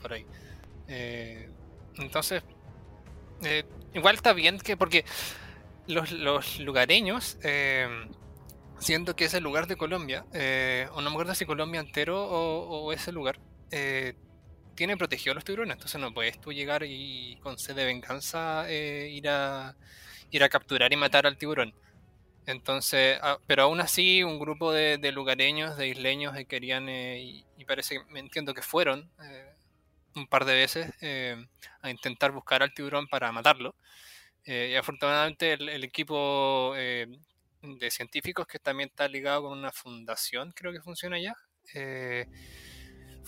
por 0.00 0.12
ahí. 0.12 0.26
Eh, 0.86 1.48
entonces, 1.96 2.42
igual 3.94 4.14
está 4.14 4.32
bien 4.32 4.58
que, 4.58 4.76
porque 4.76 5.04
los, 5.86 6.60
lugareños, 6.60 7.38
eh, 7.42 7.88
siendo 8.78 9.16
que 9.16 9.24
ese 9.24 9.40
lugar 9.40 9.66
de 9.66 9.76
Colombia, 9.76 10.24
o 10.92 11.00
no 11.00 11.10
me 11.10 11.14
acuerdo 11.14 11.34
si 11.34 11.44
Colombia 11.44 11.80
entero 11.80 12.24
o, 12.24 12.84
o 12.84 12.92
ese 12.92 13.10
lugar, 13.10 13.40
tiene 14.78 14.96
protegido 14.96 15.32
a 15.32 15.34
los 15.34 15.44
tiburones. 15.44 15.74
Entonces 15.74 16.00
no 16.00 16.14
puedes 16.14 16.40
tú 16.40 16.52
llegar 16.52 16.84
y 16.84 17.36
con 17.42 17.58
sed 17.58 17.74
de 17.74 17.84
venganza 17.84 18.64
eh, 18.70 19.10
ir, 19.12 19.28
a, 19.28 19.74
ir 20.30 20.44
a 20.44 20.48
capturar 20.48 20.92
y 20.92 20.96
matar 20.96 21.26
al 21.26 21.36
tiburón. 21.36 21.74
Entonces, 22.46 23.18
ah, 23.20 23.38
pero 23.48 23.64
aún 23.64 23.80
así, 23.80 24.22
un 24.22 24.38
grupo 24.38 24.72
de, 24.72 24.96
lugareños, 25.12 25.76
de 25.76 25.88
isleños, 25.88 26.36
eh, 26.36 26.44
querían, 26.44 26.88
eh, 26.88 27.44
y, 27.56 27.64
parece 27.64 27.96
que 27.96 28.04
me 28.12 28.20
entiendo 28.20 28.54
que 28.54 28.62
fueron 28.62 29.10
un 30.14 30.26
par 30.26 30.44
de 30.46 30.54
veces 30.54 30.90
a 31.82 31.90
intentar 31.90 32.30
buscar 32.32 32.62
al 32.62 32.72
tiburón 32.72 33.08
para 33.08 33.30
matarlo. 33.32 33.74
Y 34.46 34.74
afortunadamente 34.74 35.52
el, 35.54 35.68
el 35.68 35.84
equipo 35.84 36.74
de 36.74 37.90
científicos 37.90 38.46
que 38.46 38.58
también 38.58 38.88
está 38.88 39.06
ligado 39.06 39.42
con 39.42 39.58
una 39.58 39.70
fundación, 39.72 40.52
creo 40.52 40.72
que 40.72 40.80
funciona 40.80 41.18
eh, 41.74 42.26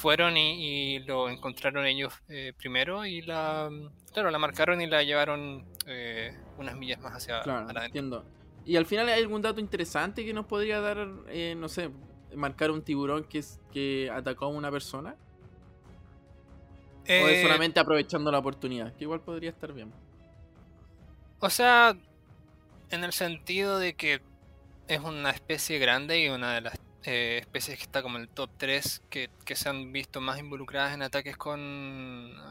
fueron 0.01 0.37
y, 0.39 0.97
y 0.97 0.99
lo 1.01 1.29
encontraron 1.29 1.87
ellos 1.87 2.15
eh, 2.29 2.55
primero 2.57 3.05
y 3.05 3.21
la, 3.21 3.71
claro, 4.13 4.31
la 4.31 4.39
marcaron 4.39 4.81
y 4.81 4.87
la 4.87 5.03
llevaron 5.03 5.67
eh, 5.87 6.35
unas 6.57 6.75
millas 6.75 7.01
más 7.01 7.13
hacia 7.13 7.43
Claro, 7.43 7.69
entiendo. 7.83 8.25
Y 8.65 8.77
al 8.77 8.87
final 8.87 9.09
hay 9.09 9.21
algún 9.23 9.43
dato 9.43 9.61
interesante 9.61 10.25
que 10.25 10.33
nos 10.33 10.47
podría 10.47 10.81
dar, 10.81 11.07
eh, 11.29 11.55
no 11.57 11.69
sé, 11.69 11.91
marcar 12.35 12.71
un 12.71 12.83
tiburón 12.83 13.25
que, 13.25 13.39
es, 13.39 13.61
que 13.73 14.11
atacó 14.11 14.47
a 14.47 14.49
una 14.49 14.71
persona. 14.71 15.17
o 17.03 17.03
es 17.05 17.39
Eh, 17.39 17.43
solamente 17.43 17.79
aprovechando 17.79 18.33
la 18.33 18.39
oportunidad, 18.39 18.95
que 18.97 19.05
igual 19.05 19.21
podría 19.21 19.51
estar 19.51 19.73
bien. 19.73 19.93
O 21.41 21.51
sea, 21.51 21.95
en 22.91 23.05
el 23.05 23.13
sentido 23.13 23.79
de 23.79 23.95
que 23.95 24.21
es 24.89 25.01
una 25.01 25.31
especie 25.31 25.79
grande 25.79 26.25
y 26.25 26.29
una 26.29 26.55
de 26.55 26.61
las 26.63 26.75
eh, 27.05 27.39
especies 27.41 27.79
que 27.79 27.85
está 27.85 28.03
como 28.03 28.17
en 28.17 28.23
el 28.23 28.29
top 28.29 28.51
3 28.59 29.03
que, 29.09 29.31
que 29.45 29.57
se 29.57 29.69
han 29.69 29.93
visto 29.93 30.21
más 30.21 30.39
involucradas 30.39 30.93
en 30.95 31.03
ataques 31.03 31.37
con 31.37 31.61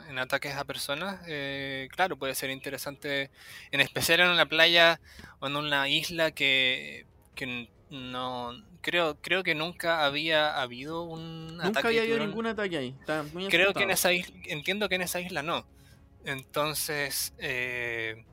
en 0.09 0.17
ataques 0.17 0.55
a 0.55 0.63
personas, 0.63 1.21
eh, 1.27 1.87
claro, 1.91 2.17
puede 2.17 2.33
ser 2.33 2.49
interesante, 2.49 3.29
en 3.71 3.79
especial 3.79 4.21
en 4.21 4.29
una 4.29 4.47
playa 4.47 4.99
o 5.39 5.47
en 5.47 5.55
una 5.55 5.87
isla 5.87 6.31
que, 6.31 7.05
que 7.35 7.69
no 7.91 8.53
creo 8.81 9.17
creo 9.21 9.43
que 9.43 9.55
nunca 9.55 10.05
había 10.05 10.59
habido 10.61 11.03
un 11.03 11.57
Nunca 11.57 11.67
ataque 11.67 11.87
había 11.87 12.01
habido 12.01 12.19
ningún 12.19 12.47
ataque 12.47 12.77
ahí. 12.77 12.95
Está 12.99 13.23
muy 13.23 13.47
Creo 13.49 13.73
que 13.73 13.83
en 13.83 13.91
esa 13.91 14.13
isla, 14.13 14.35
entiendo 14.45 14.89
que 14.89 14.95
en 14.95 15.03
esa 15.03 15.21
isla 15.21 15.43
no. 15.43 15.65
Entonces, 16.25 17.33
eh, 17.37 18.25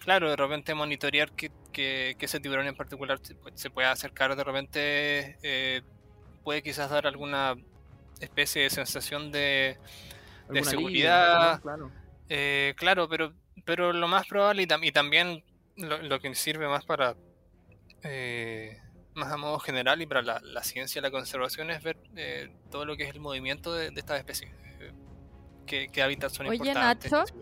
claro, 0.00 0.28
de 0.30 0.36
repente 0.36 0.74
monitorear 0.74 1.30
que, 1.32 1.52
que- 1.72 2.16
que 2.18 2.26
ese 2.26 2.40
tiburón 2.40 2.66
en 2.66 2.74
particular 2.74 3.18
se, 3.22 3.36
pu- 3.36 3.52
se 3.54 3.70
pueda 3.70 3.92
acercar 3.92 4.34
de 4.34 4.42
repente 4.44 5.38
eh, 5.42 5.82
puede 6.42 6.62
quizás 6.62 6.90
dar 6.90 7.06
alguna 7.06 7.54
especie 8.20 8.62
de 8.62 8.70
sensación 8.70 9.30
de, 9.30 9.78
seguridad. 10.64 11.60
Claro. 11.60 11.92
eh, 12.28 12.74
claro, 12.76 13.08
pero, 13.08 13.32
pero 13.64 13.92
lo 13.92 14.08
más 14.08 14.26
probable 14.26 14.62
y, 14.62 14.66
tam- 14.66 14.84
y 14.84 14.90
también 14.92 15.44
lo, 15.76 16.02
lo 16.02 16.18
que 16.20 16.34
sirve 16.34 16.66
más 16.66 16.84
para, 16.84 17.14
eh, 18.02 18.78
más 19.14 19.32
a 19.32 19.36
modo 19.36 19.58
general 19.58 20.00
y 20.02 20.06
para 20.06 20.22
la, 20.22 20.40
la 20.42 20.62
ciencia 20.62 20.98
y 20.98 21.02
la 21.02 21.10
conservación 21.10 21.70
es 21.70 21.82
ver 21.82 21.96
eh, 22.16 22.50
todo 22.70 22.84
lo 22.84 22.96
que 22.96 23.04
es 23.04 23.10
el 23.10 23.20
movimiento 23.20 23.72
de, 23.74 23.90
de 23.90 24.00
estas 24.00 24.18
especies. 24.18 24.50
eh, 24.80 24.92
qué, 25.66 25.88
qué 25.92 26.02
hábitats 26.02 26.34
son 26.34 26.46
Oye, 26.46 26.56
importantes. 26.56 27.12
Nacho. 27.12 27.34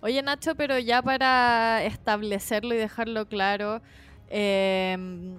Oye, 0.00 0.22
Nacho, 0.22 0.54
pero 0.54 0.78
ya 0.78 1.02
para 1.02 1.84
establecerlo 1.84 2.74
y 2.74 2.78
dejarlo 2.78 3.28
claro, 3.28 3.82
em, 4.30 5.38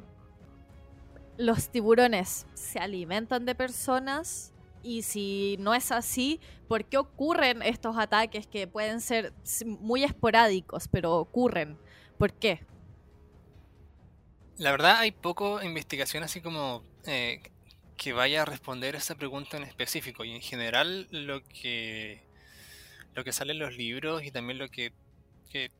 los 1.38 1.70
tiburones 1.70 2.46
se 2.54 2.80
alimentan 2.80 3.46
de 3.46 3.56
personas 3.56 4.54
y 4.84 5.02
si 5.02 5.58
no 5.60 5.74
es 5.74 5.92
así, 5.92 6.40
¿por 6.68 6.86
qué 6.86 6.98
ocurren 6.98 7.62
estos 7.62 7.98
ataques 7.98 8.48
que 8.48 8.68
pueden 8.68 9.02
ser 9.02 9.34
muy 9.66 10.04
esporádicos, 10.04 10.88
pero 10.88 11.16
ocurren? 11.16 11.78
¿Por 12.18 12.34
qué? 12.34 12.62
La 14.58 14.72
verdad 14.72 14.98
hay 14.98 15.12
poco 15.12 15.62
investigación 15.64 16.24
así 16.24 16.42
como 16.42 16.84
eh, 17.06 17.42
que 17.98 18.14
vaya 18.14 18.42
a 18.44 18.46
responder 18.46 18.96
esa 18.96 19.16
pregunta 19.16 19.58
en 19.58 19.64
específico 19.64 20.24
y 20.24 20.32
en 20.32 20.42
general 20.42 21.08
lo 21.12 21.44
que 21.44 22.22
lo 23.20 23.26
que 23.26 23.34
sale 23.34 23.54
en 23.54 23.60
los 23.60 23.76
libros 23.78 24.24
y 24.24 24.32
también 24.32 24.60
lo 24.60 24.70
que, 24.70 24.94
que- 25.50 25.72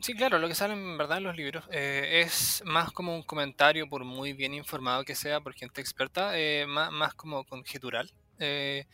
sí 0.00 0.14
claro 0.14 0.38
lo 0.38 0.48
que 0.48 0.54
sale 0.54 0.74
en 0.74 0.98
verdad 0.98 1.18
en 1.18 1.24
los 1.24 1.36
libros 1.36 1.64
eh, 1.72 2.22
es 2.26 2.62
más 2.66 2.92
como 2.92 3.14
un 3.16 3.22
comentario 3.24 3.88
por 3.88 4.04
muy 4.04 4.32
bien 4.34 4.54
informado 4.54 5.04
que 5.04 5.14
sea 5.16 5.40
por 5.40 5.54
gente 5.54 5.80
experta 5.80 6.38
eh, 6.38 6.66
más, 6.68 6.92
más 6.92 7.14
como 7.14 7.44
conjetural 7.46 8.10
Eh, 8.38 8.86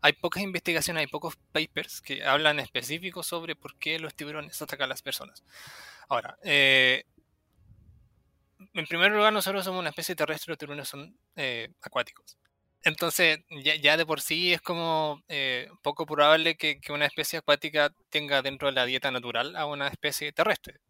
hay 0.00 0.12
pocas 0.14 0.42
investigaciones 0.42 1.00
hay 1.02 1.06
pocos 1.06 1.36
papers 1.52 2.00
que 2.02 2.24
hablan 2.24 2.58
específicos 2.60 3.26
sobre 3.26 3.56
por 3.56 3.76
qué 3.78 3.98
los 3.98 4.14
tiburones 4.14 4.60
atacan 4.60 4.86
a 4.86 4.88
las 4.88 5.02
personas 5.02 5.44
ahora 6.08 6.38
en 8.74 8.86
primer 8.86 9.12
lugar, 9.12 9.32
nosotros 9.32 9.64
somos 9.64 9.80
una 9.80 9.90
especie 9.90 10.14
terrestre, 10.16 10.50
los 10.52 10.58
tiburones 10.58 10.88
son 10.88 11.16
acuáticos. 11.80 12.36
Entonces, 12.84 13.40
ya, 13.80 13.96
de 13.96 14.06
por 14.06 14.20
sí 14.20 14.52
es 14.52 14.60
como 14.60 15.22
eh, 15.28 15.68
poco 15.82 16.04
probable 16.04 16.56
que, 16.56 16.80
una 16.90 17.06
especie 17.06 17.38
acuática 17.38 17.94
tenga 18.10 18.42
dentro 18.42 18.68
de 18.68 18.74
la 18.74 18.86
dieta 18.86 19.10
natural 19.10 19.54
a 19.56 19.66
una 19.66 19.88
especie 19.88 20.32
terrestre. 20.32 20.80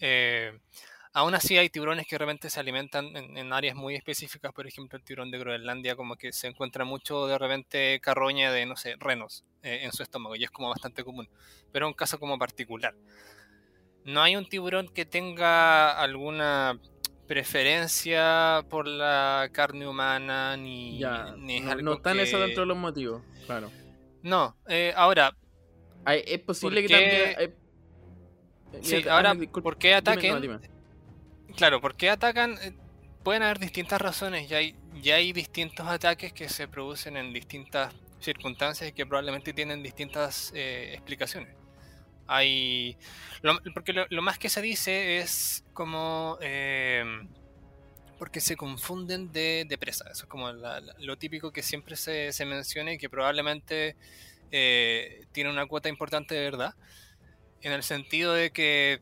Eh, 0.00 0.56
aún 1.12 1.34
así, 1.34 1.58
hay 1.58 1.70
tiburones 1.70 2.06
que 2.06 2.18
realmente 2.18 2.50
se 2.50 2.60
alimentan 2.60 3.16
en, 3.16 3.36
en 3.36 3.52
áreas 3.52 3.74
muy 3.74 3.96
específicas, 3.96 4.52
por 4.52 4.66
ejemplo, 4.66 4.96
el 4.96 5.04
tiburón 5.04 5.30
de 5.32 5.38
Groenlandia, 5.38 5.96
como 5.96 6.16
que 6.16 6.32
se 6.32 6.46
encuentra 6.46 6.84
mucho 6.84 7.26
de 7.26 7.38
repente 7.38 8.00
carroña 8.00 8.52
de, 8.52 8.66
no 8.66 8.76
sé, 8.76 8.94
renos 8.98 9.44
eh, 9.62 9.80
en 9.82 9.92
su 9.92 10.04
estómago, 10.04 10.36
y 10.36 10.44
es 10.44 10.50
como 10.50 10.68
bastante 10.68 11.02
común, 11.02 11.28
pero 11.72 11.88
un 11.88 11.94
caso 11.94 12.20
como 12.20 12.38
particular. 12.38 12.94
No 14.04 14.22
hay 14.22 14.36
un 14.36 14.48
tiburón 14.48 14.88
que 14.88 15.04
tenga 15.04 16.00
alguna 16.00 16.78
preferencia 17.28 18.64
por 18.70 18.88
la 18.88 19.50
carne 19.52 19.86
humana 19.88 20.56
ni, 20.56 20.98
Ya, 20.98 21.34
ni 21.38 21.58
es 21.58 21.64
no, 21.64 21.70
algo 21.70 21.82
no 21.82 21.94
están 21.94 22.18
que... 22.18 22.24
esos 22.24 22.40
dentro 22.40 22.62
de 22.62 22.66
los 22.68 22.78
motivos, 22.78 23.22
claro. 23.46 23.72
No, 24.22 24.56
eh, 24.68 24.92
ahora, 24.96 25.36
es 26.06 26.40
posible 26.40 26.82
¿Por 26.82 26.88
que 26.88 26.88
qué? 26.88 27.34
también... 27.36 27.36
eh, 27.38 28.80
sí, 28.82 28.96
mira, 28.96 29.14
ahora, 29.14 29.32
ah, 29.32 29.34
disculpa, 29.34 29.70
¿por 29.70 29.78
qué 29.78 29.88
dime, 29.88 29.98
ataquen? 29.98 30.34
no, 30.34 30.40
dime. 30.40 30.60
Claro, 31.56 31.80
¿por 31.80 31.96
qué 31.96 32.10
atacan? 32.10 32.58
Eh, 32.62 32.76
Pueden 33.24 33.42
haber 33.42 33.58
distintas 33.58 34.00
razones, 34.00 34.48
ya 34.48 34.58
hay, 34.58 34.76
ya 35.02 35.16
hay 35.16 35.32
distintos 35.32 35.86
ataques 35.86 36.32
que 36.32 36.48
se 36.48 36.68
producen 36.68 37.16
en 37.16 37.32
distintas 37.32 37.94
circunstancias 38.20 38.90
y 38.90 38.92
que 38.94 39.06
probablemente 39.06 39.52
tienen 39.52 39.82
distintas 39.82 40.52
eh, 40.54 40.92
explicaciones. 40.94 41.57
Hay. 42.28 42.96
porque 43.74 43.92
lo, 43.92 44.22
más 44.22 44.38
que 44.38 44.48
se 44.48 44.62
dice 44.62 45.18
es 45.18 45.64
como. 45.72 46.38
eh, 46.40 47.26
porque 48.18 48.40
se 48.40 48.56
confunden 48.56 49.32
de, 49.32 49.64
de 49.66 49.78
presa. 49.78 50.04
Eso 50.10 50.24
es 50.24 50.28
como 50.28 50.50
lo 50.52 51.18
típico 51.18 51.52
que 51.52 51.62
siempre 51.62 51.96
se, 51.96 52.32
se 52.32 52.44
menciona 52.44 52.92
y 52.92 52.98
que 52.98 53.08
probablemente 53.08 53.96
eh, 54.50 55.24
tiene 55.32 55.50
una 55.50 55.66
cuota 55.66 55.88
importante 55.88 56.34
de 56.34 56.42
verdad. 56.42 56.74
En 57.60 57.72
el 57.72 57.82
sentido 57.82 58.34
de 58.34 58.50
que, 58.50 59.00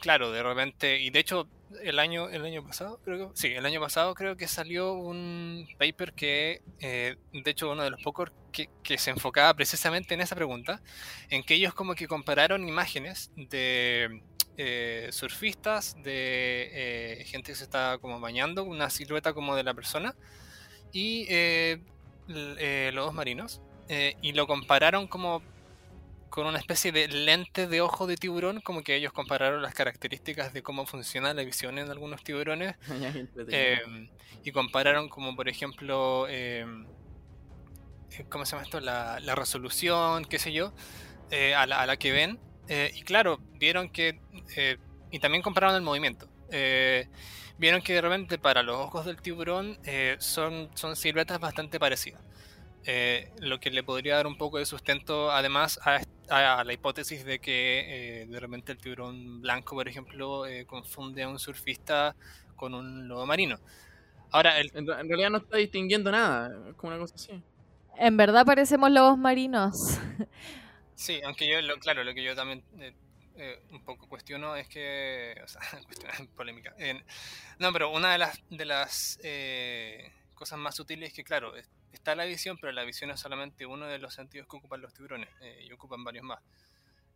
claro, 0.00 0.32
de 0.32 0.42
repente. 0.42 1.00
Y 1.00 1.10
de 1.10 1.20
hecho, 1.20 1.48
el 1.82 1.98
año, 1.98 2.28
el 2.28 2.44
año 2.44 2.64
pasado, 2.66 3.00
creo 3.04 3.30
que. 3.32 3.36
Sí, 3.40 3.48
el 3.48 3.64
año 3.66 3.80
pasado 3.80 4.14
creo 4.14 4.36
que 4.36 4.48
salió 4.48 4.92
un 4.92 5.66
paper 5.78 6.12
que. 6.12 6.62
eh, 6.80 7.16
de 7.32 7.50
hecho, 7.50 7.70
uno 7.70 7.82
de 7.82 7.90
los 7.90 8.02
pocos 8.02 8.30
que, 8.52 8.68
que 8.82 8.98
se 8.98 9.10
enfocaba 9.10 9.54
precisamente 9.54 10.14
en 10.14 10.20
esa 10.20 10.34
pregunta 10.36 10.82
en 11.30 11.42
que 11.42 11.54
ellos 11.54 11.74
como 11.74 11.94
que 11.94 12.06
compararon 12.06 12.68
imágenes 12.68 13.30
de 13.36 14.22
eh, 14.56 15.08
surfistas, 15.12 15.94
de 16.02 16.68
eh, 17.20 17.24
gente 17.24 17.52
que 17.52 17.56
se 17.56 17.64
estaba 17.64 17.98
como 17.98 18.20
bañando, 18.20 18.64
una 18.64 18.90
silueta 18.90 19.32
como 19.32 19.56
de 19.56 19.64
la 19.64 19.72
persona, 19.74 20.14
y 20.92 21.26
l- 21.28 21.80
eh, 22.28 22.90
lobos 22.92 23.14
marinos, 23.14 23.60
y 24.22 24.32
lo 24.32 24.46
compararon 24.46 25.06
como 25.06 25.42
con 26.32 26.46
una 26.46 26.58
especie 26.58 26.92
de 26.92 27.08
lente 27.08 27.66
de 27.66 27.82
ojo 27.82 28.06
de 28.06 28.16
tiburón, 28.16 28.62
como 28.62 28.82
que 28.82 28.96
ellos 28.96 29.12
compararon 29.12 29.60
las 29.60 29.74
características 29.74 30.54
de 30.54 30.62
cómo 30.62 30.86
funciona 30.86 31.34
la 31.34 31.44
visión 31.44 31.78
en 31.78 31.90
algunos 31.90 32.24
tiburones 32.24 32.74
eh, 33.50 33.82
y 34.42 34.50
compararon 34.50 35.10
como 35.10 35.36
por 35.36 35.50
ejemplo 35.50 36.26
eh, 36.30 36.64
eh, 38.16 38.24
¿cómo 38.30 38.46
se 38.46 38.52
llama 38.52 38.64
esto? 38.64 38.80
La, 38.80 39.20
la 39.20 39.34
resolución, 39.34 40.24
qué 40.24 40.38
sé 40.38 40.54
yo, 40.54 40.72
eh, 41.30 41.54
a, 41.54 41.66
la, 41.66 41.82
a 41.82 41.86
la 41.86 41.98
que 41.98 42.12
ven. 42.12 42.40
y 42.66 43.02
claro, 43.02 43.38
vieron 43.58 43.90
que... 43.90 44.18
y 45.10 45.18
también 45.18 45.42
compararon 45.42 45.76
el 45.76 45.82
movimiento. 45.82 46.30
vieron 47.58 47.82
que 47.82 47.92
de 47.92 48.00
repente 48.00 48.38
para 48.38 48.62
los 48.62 48.76
ojos 48.76 49.04
del 49.04 49.20
tiburón 49.20 49.78
son, 50.18 50.70
son 50.74 50.96
siluetas 50.96 51.38
bastante 51.40 51.78
parecidas. 51.78 52.22
Eh, 52.84 53.30
lo 53.38 53.60
que 53.60 53.70
le 53.70 53.84
podría 53.84 54.16
dar 54.16 54.26
un 54.26 54.36
poco 54.36 54.58
de 54.58 54.66
sustento 54.66 55.30
además 55.30 55.78
a, 55.84 56.00
a- 56.30 56.60
a 56.60 56.64
la 56.64 56.72
hipótesis 56.72 57.24
de 57.24 57.38
que 57.40 58.22
eh, 58.22 58.26
de 58.26 58.40
repente 58.40 58.72
el 58.72 58.78
tiburón 58.78 59.40
blanco, 59.40 59.76
por 59.76 59.88
ejemplo, 59.88 60.46
eh, 60.46 60.66
confunde 60.66 61.22
a 61.22 61.28
un 61.28 61.38
surfista 61.38 62.16
con 62.56 62.74
un 62.74 63.06
lobo 63.08 63.24
marino. 63.26 63.60
Ahora, 64.30 64.58
el, 64.60 64.70
En, 64.74 64.86
realidad 64.86 65.30
no 65.30 65.38
está 65.38 65.56
distinguiendo 65.58 66.10
nada, 66.10 66.70
es 66.70 66.74
como 66.76 66.92
una 66.92 67.00
cosa 67.00 67.14
así. 67.16 67.42
En 67.98 68.16
verdad 68.16 68.46
parecemos 68.46 68.90
lobos 68.90 69.18
marinos. 69.18 69.98
sí, 70.94 71.20
aunque 71.24 71.48
yo, 71.48 71.60
lo, 71.60 71.76
claro, 71.78 72.04
lo 72.04 72.14
que 72.14 72.22
yo 72.24 72.34
también 72.34 72.64
eh, 72.78 72.94
eh, 73.36 73.62
un 73.70 73.84
poco 73.84 74.08
cuestiono 74.08 74.56
es 74.56 74.68
que, 74.68 75.34
o 75.44 75.48
sea, 75.48 75.60
cuestiono, 75.86 76.12
polémica. 76.36 76.74
No, 77.58 77.72
pero 77.72 77.90
una 77.90 78.12
de 78.12 78.18
las, 78.18 78.40
de 78.50 78.64
las 78.64 79.18
eh, 79.22 80.12
cosas 80.42 80.58
más 80.58 80.76
sutiles 80.76 81.10
es 81.10 81.14
que, 81.14 81.24
claro, 81.24 81.56
es- 81.56 81.70
está 81.92 82.14
la 82.16 82.24
visión, 82.26 82.58
pero 82.60 82.72
la 82.72 82.84
visión 82.84 83.10
es 83.10 83.20
solamente 83.20 83.66
uno 83.66 83.86
de 83.86 83.98
los 83.98 84.14
sentidos 84.14 84.48
que 84.48 84.56
ocupan 84.58 84.82
los 84.82 84.94
tiburones 84.94 85.30
eh, 85.42 85.64
y 85.68 85.72
ocupan 85.72 86.04
varios 86.04 86.24
más. 86.24 86.40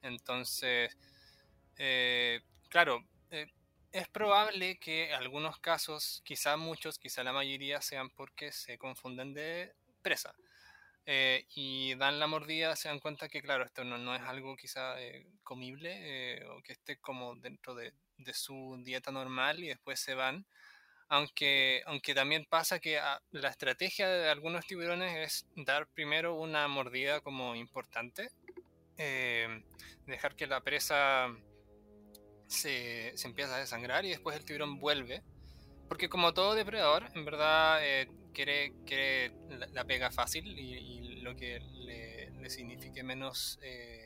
Entonces, 0.02 0.96
eh, 1.78 2.40
claro, 2.68 3.00
eh, 3.30 3.46
es 3.92 4.08
probable 4.08 4.78
que 4.78 5.12
algunos 5.14 5.58
casos, 5.60 6.22
quizá 6.24 6.56
muchos, 6.56 6.98
quizá 6.98 7.24
la 7.24 7.32
mayoría, 7.32 7.80
sean 7.82 8.10
porque 8.10 8.52
se 8.52 8.78
confunden 8.78 9.34
de 9.34 9.74
presa. 10.02 10.34
eh, 11.06 11.46
y 11.54 11.94
dan 11.96 12.18
la 12.20 12.26
mordida, 12.26 12.76
se 12.76 12.88
dan 12.88 13.00
cuenta 13.00 13.28
que, 13.28 13.42
claro, 13.42 13.64
esto 13.64 13.84
no, 13.84 13.98
no 13.98 14.14
es 14.14 14.22
algo 14.22 14.56
quizá 14.56 14.96
comible 15.44 16.44
o 16.50 16.62
que 16.62 16.72
esté 16.74 16.98
como 16.98 17.36
dentro 17.36 17.74
de, 17.74 17.94
de 18.18 18.34
su 18.34 18.80
dieta 18.84 19.12
normal 19.12 19.62
y 19.64 19.68
después 19.68 20.00
se 20.00 20.14
van. 20.14 20.46
Aunque, 21.08 21.82
aunque 21.86 22.14
también 22.14 22.46
pasa 22.48 22.80
que 22.80 22.98
ah, 22.98 23.22
la 23.30 23.48
estrategia 23.48 24.08
de 24.08 24.28
algunos 24.28 24.66
tiburones 24.66 25.16
es 25.16 25.46
dar 25.64 25.86
primero 25.88 26.34
una 26.34 26.66
mordida 26.66 27.20
como 27.20 27.54
importante, 27.54 28.30
eh, 28.98 29.62
dejar 30.06 30.34
que 30.34 30.46
la 30.46 30.60
presa 30.62 31.28
se, 32.48 33.12
se 33.16 33.28
empieza 33.28 33.54
a 33.56 33.60
desangrar 33.60 34.04
y 34.04 34.10
después 34.10 34.36
el 34.36 34.44
tiburón 34.44 34.80
vuelve. 34.80 35.22
Porque 35.88 36.08
como 36.08 36.34
todo 36.34 36.54
depredador, 36.54 37.08
en 37.14 37.24
verdad 37.24 37.78
eh, 37.82 38.08
quiere, 38.34 38.72
quiere 38.84 39.32
la, 39.72 39.84
pega 39.84 40.10
fácil 40.10 40.58
y, 40.58 40.74
y 40.74 41.20
lo 41.20 41.36
que 41.36 41.60
le, 41.60 42.30
le 42.32 42.50
signifique 42.50 43.02
menos 43.04 43.58
eh, 43.62 44.05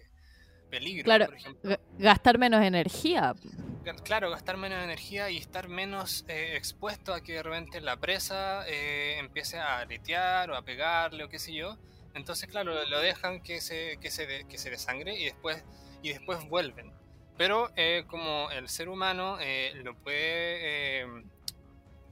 peligro, 0.70 1.04
Claro. 1.04 1.26
por 1.26 1.34
ejemplo. 1.36 1.78
Gastar 1.98 2.38
menos 2.38 2.62
energía. 2.62 3.34
Claro, 4.04 4.30
gastar 4.30 4.56
menos 4.56 4.82
energía 4.84 5.30
y 5.30 5.38
estar 5.38 5.68
menos 5.68 6.24
eh, 6.28 6.54
expuesto 6.56 7.12
a 7.12 7.22
que 7.22 7.32
de 7.34 7.42
repente 7.42 7.80
la 7.80 7.96
presa 7.96 8.64
eh, 8.68 9.16
empiece 9.18 9.58
a 9.58 9.78
aletear 9.78 10.50
o 10.50 10.56
a 10.56 10.62
pegarle 10.62 11.24
o 11.24 11.28
qué 11.28 11.38
sé 11.38 11.52
yo. 11.54 11.76
Entonces, 12.14 12.48
claro, 12.48 12.84
lo 12.86 12.98
dejan 13.00 13.40
que 13.42 13.60
se, 13.60 13.98
que 14.00 14.10
se, 14.10 14.26
de- 14.26 14.46
que 14.46 14.58
se 14.58 14.70
desangre 14.70 15.18
y 15.18 15.24
después, 15.24 15.62
y 16.02 16.10
después 16.10 16.46
vuelven. 16.48 16.92
Pero 17.36 17.70
eh, 17.76 18.04
como 18.06 18.50
el 18.50 18.68
ser 18.68 18.88
humano 18.88 19.38
lo 19.82 19.94
puede... 19.96 21.24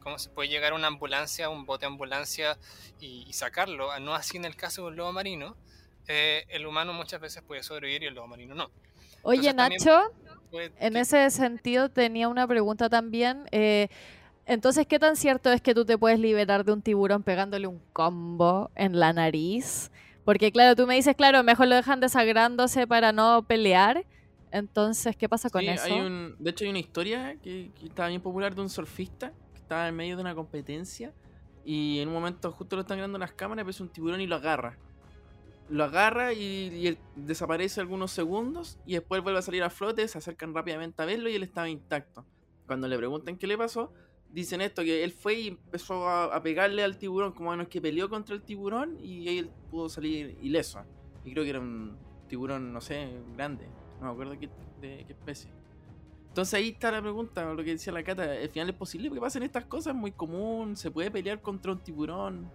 ¿Cómo 0.01 0.19
se 0.19 0.31
puede 0.31 0.49
llegar 0.49 0.73
a 0.73 0.75
una 0.77 0.87
ambulancia, 0.87 1.51
un 1.51 1.67
bote 1.67 1.83
de 1.85 1.89
ambulancia 1.93 2.57
y, 2.99 3.25
y 3.29 3.33
sacarlo? 3.35 3.99
No 4.01 4.15
así 4.15 4.37
en 4.39 4.47
el 4.47 4.57
caso 4.57 4.87
del 4.87 4.97
lobo 4.97 5.13
marino. 5.13 5.55
Eh, 6.09 6.45
el 6.49 6.67
humano 6.67 6.93
muchas 6.93 7.21
veces 7.21 7.43
puede 7.43 7.63
sobrevivir 7.63 8.03
y 8.03 8.07
el 8.07 8.15
lobo 8.15 8.27
marino 8.29 8.55
no. 8.55 8.71
Oye, 9.23 9.51
Entonces, 9.51 9.85
Nacho, 9.85 10.03
Puede- 10.51 10.73
en 10.81 10.97
ese 10.97 11.31
sentido 11.31 11.91
tenía 11.91 12.29
una 12.29 12.47
pregunta 12.47 12.89
también. 12.89 13.45
eh, 13.53 13.89
entonces, 14.47 14.87
¿qué 14.87 14.99
tan 14.99 15.15
cierto 15.17 15.53
es 15.53 15.61
que 15.61 15.75
tú 15.75 15.85
te 15.85 15.99
puedes 15.99 16.19
liberar 16.19 16.65
de 16.65 16.73
un 16.73 16.81
tiburón 16.81 17.23
pegándole 17.23 17.67
un 17.67 17.83
combo 17.93 18.71
en 18.75 18.99
la 18.99 19.13
nariz? 19.13 19.91
Porque 20.25 20.51
claro, 20.53 20.75
tú 20.75 20.87
me 20.87 20.95
dices, 20.95 21.15
claro, 21.17 21.43
mejor 21.43 21.69
lo 21.69 21.75
dejan 21.77 22.01
desagrándose 22.01 22.87
para 22.87 23.13
no 23.13 23.43
pelear. 23.47 24.07
Entonces, 24.51 25.15
¿qué 25.17 25.29
pasa 25.29 25.51
con 25.51 25.61
Sí, 25.63 25.69
eso? 25.69 25.85
hay 25.85 26.01
un, 26.01 26.35
de 26.39 26.51
hecho, 26.51 26.65
hay 26.65 26.71
una 26.71 26.79
historia 26.79 27.37
que, 27.43 27.71
que 27.79 27.87
estaba 27.87 28.09
bien 28.09 28.23
popular 28.23 28.55
de 28.55 28.63
un 28.63 28.71
surfista 28.71 29.33
que 29.53 29.59
estaba 29.61 29.87
en 29.89 29.95
medio 29.97 30.17
de 30.17 30.23
una 30.23 30.35
competencia 30.35 31.13
y 31.65 31.99
en 31.99 32.09
un 32.09 32.15
momento 32.15 32.51
justo 32.53 32.77
lo 32.77 32.81
están 32.83 32.97
grabando 32.97 33.19
las 33.19 33.33
cámaras, 33.33 33.67
ves 33.67 33.81
un 33.81 33.91
tiburón 33.91 34.23
y 34.23 34.27
lo 34.27 34.37
agarra. 34.37 34.79
Lo 35.69 35.85
agarra 35.85 36.33
y, 36.33 36.99
desaparece 37.15 37.81
algunos 37.81 38.11
segundos 38.11 38.79
y 38.87 38.95
después 38.95 39.23
vuelve 39.23 39.39
a 39.39 39.43
salir 39.43 39.63
a 39.63 39.71
flote, 39.71 40.09
se 40.09 40.19
acercan 40.19 40.55
rápidamente 40.55 41.03
a 41.03 41.07
verlo 41.07 41.29
y 41.29 41.35
él 41.35 41.43
estaba 41.43 41.69
intacto. 41.69 42.25
Cuando 42.67 42.89
le 42.89 42.97
preguntan 42.97 43.37
qué 43.37 43.47
le 43.47 43.59
pasó, 43.59 43.93
dicen 44.31 44.61
esto, 44.61 44.83
que 44.83 45.05
él 45.05 45.13
fue 45.13 45.35
y 45.35 45.49
empezó 45.49 46.09
a, 46.09 46.25
a 46.35 46.43
pegarle 46.43 46.83
al 46.83 46.97
tiburón, 46.99 47.33
como 47.33 47.51
bueno, 47.51 47.65
es 47.65 47.69
que 47.69 47.81
peleó 47.81 48.09
contra 48.09 48.35
el 48.35 48.43
tiburón 48.43 48.99
y 49.03 49.29
ahí 49.29 49.39
él 49.39 49.51
pudo 49.71 49.89
salir 49.89 50.39
ileso. 50.43 50.81
Y 51.25 51.33
creo 51.33 51.45
que 51.45 51.51
era 51.51 51.61
un 51.61 51.99
tiburón, 52.29 52.73
no 52.73 52.81
sé, 52.81 53.11
grande. 53.37 53.69
No 54.01 54.07
me 54.07 54.13
acuerdo 54.13 54.39
qué, 54.39 54.49
de 54.81 55.05
qué 55.07 55.13
especie. 55.13 55.51
Entonces 56.29 56.55
ahí 56.55 56.69
está 56.69 56.93
la 56.93 57.03
pregunta, 57.03 57.53
lo 57.53 57.65
que 57.65 57.71
decía 57.71 57.93
la 57.93 58.05
Cata. 58.05 58.23
¿Al 58.23 58.49
final 58.49 58.69
es 58.69 58.77
posible 58.77 59.11
que 59.11 59.21
pasen 59.21 59.43
estas 59.43 59.65
cosas? 59.65 59.95
¿Es 59.95 60.01
muy 60.01 60.13
común? 60.13 60.77
¿Se 60.77 60.91
puede 60.91 61.11
pelear 61.11 61.41
contra 61.41 61.73
un 61.73 61.81
tiburón? 61.81 62.49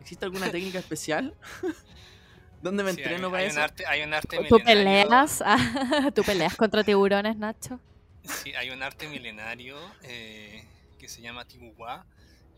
¿Existe 0.00 0.24
alguna 0.24 0.50
técnica 0.50 0.78
especial? 0.78 1.34
¿Dónde 2.62 2.84
me 2.84 2.92
Sí, 2.92 3.00
hay, 3.00 3.04
entreno 3.04 3.26
hay 3.28 3.30
para 3.32 3.42
un 3.44 3.50
eso? 3.50 3.62
arte, 3.62 3.86
hay 3.86 4.02
un 4.02 4.14
arte 4.14 4.36
¿Tú 4.36 4.42
milenario. 4.42 4.64
peleas? 4.64 5.42
¿Tú 6.14 6.22
peleas 6.22 6.56
contra 6.56 6.84
tiburones, 6.84 7.36
Nacho? 7.36 7.80
Sí, 8.24 8.54
hay 8.54 8.70
un 8.70 8.82
arte 8.82 9.08
milenario 9.08 9.76
eh, 10.02 10.64
que 10.98 11.08
se 11.08 11.20
llama 11.20 11.44
Tiguá, 11.44 12.06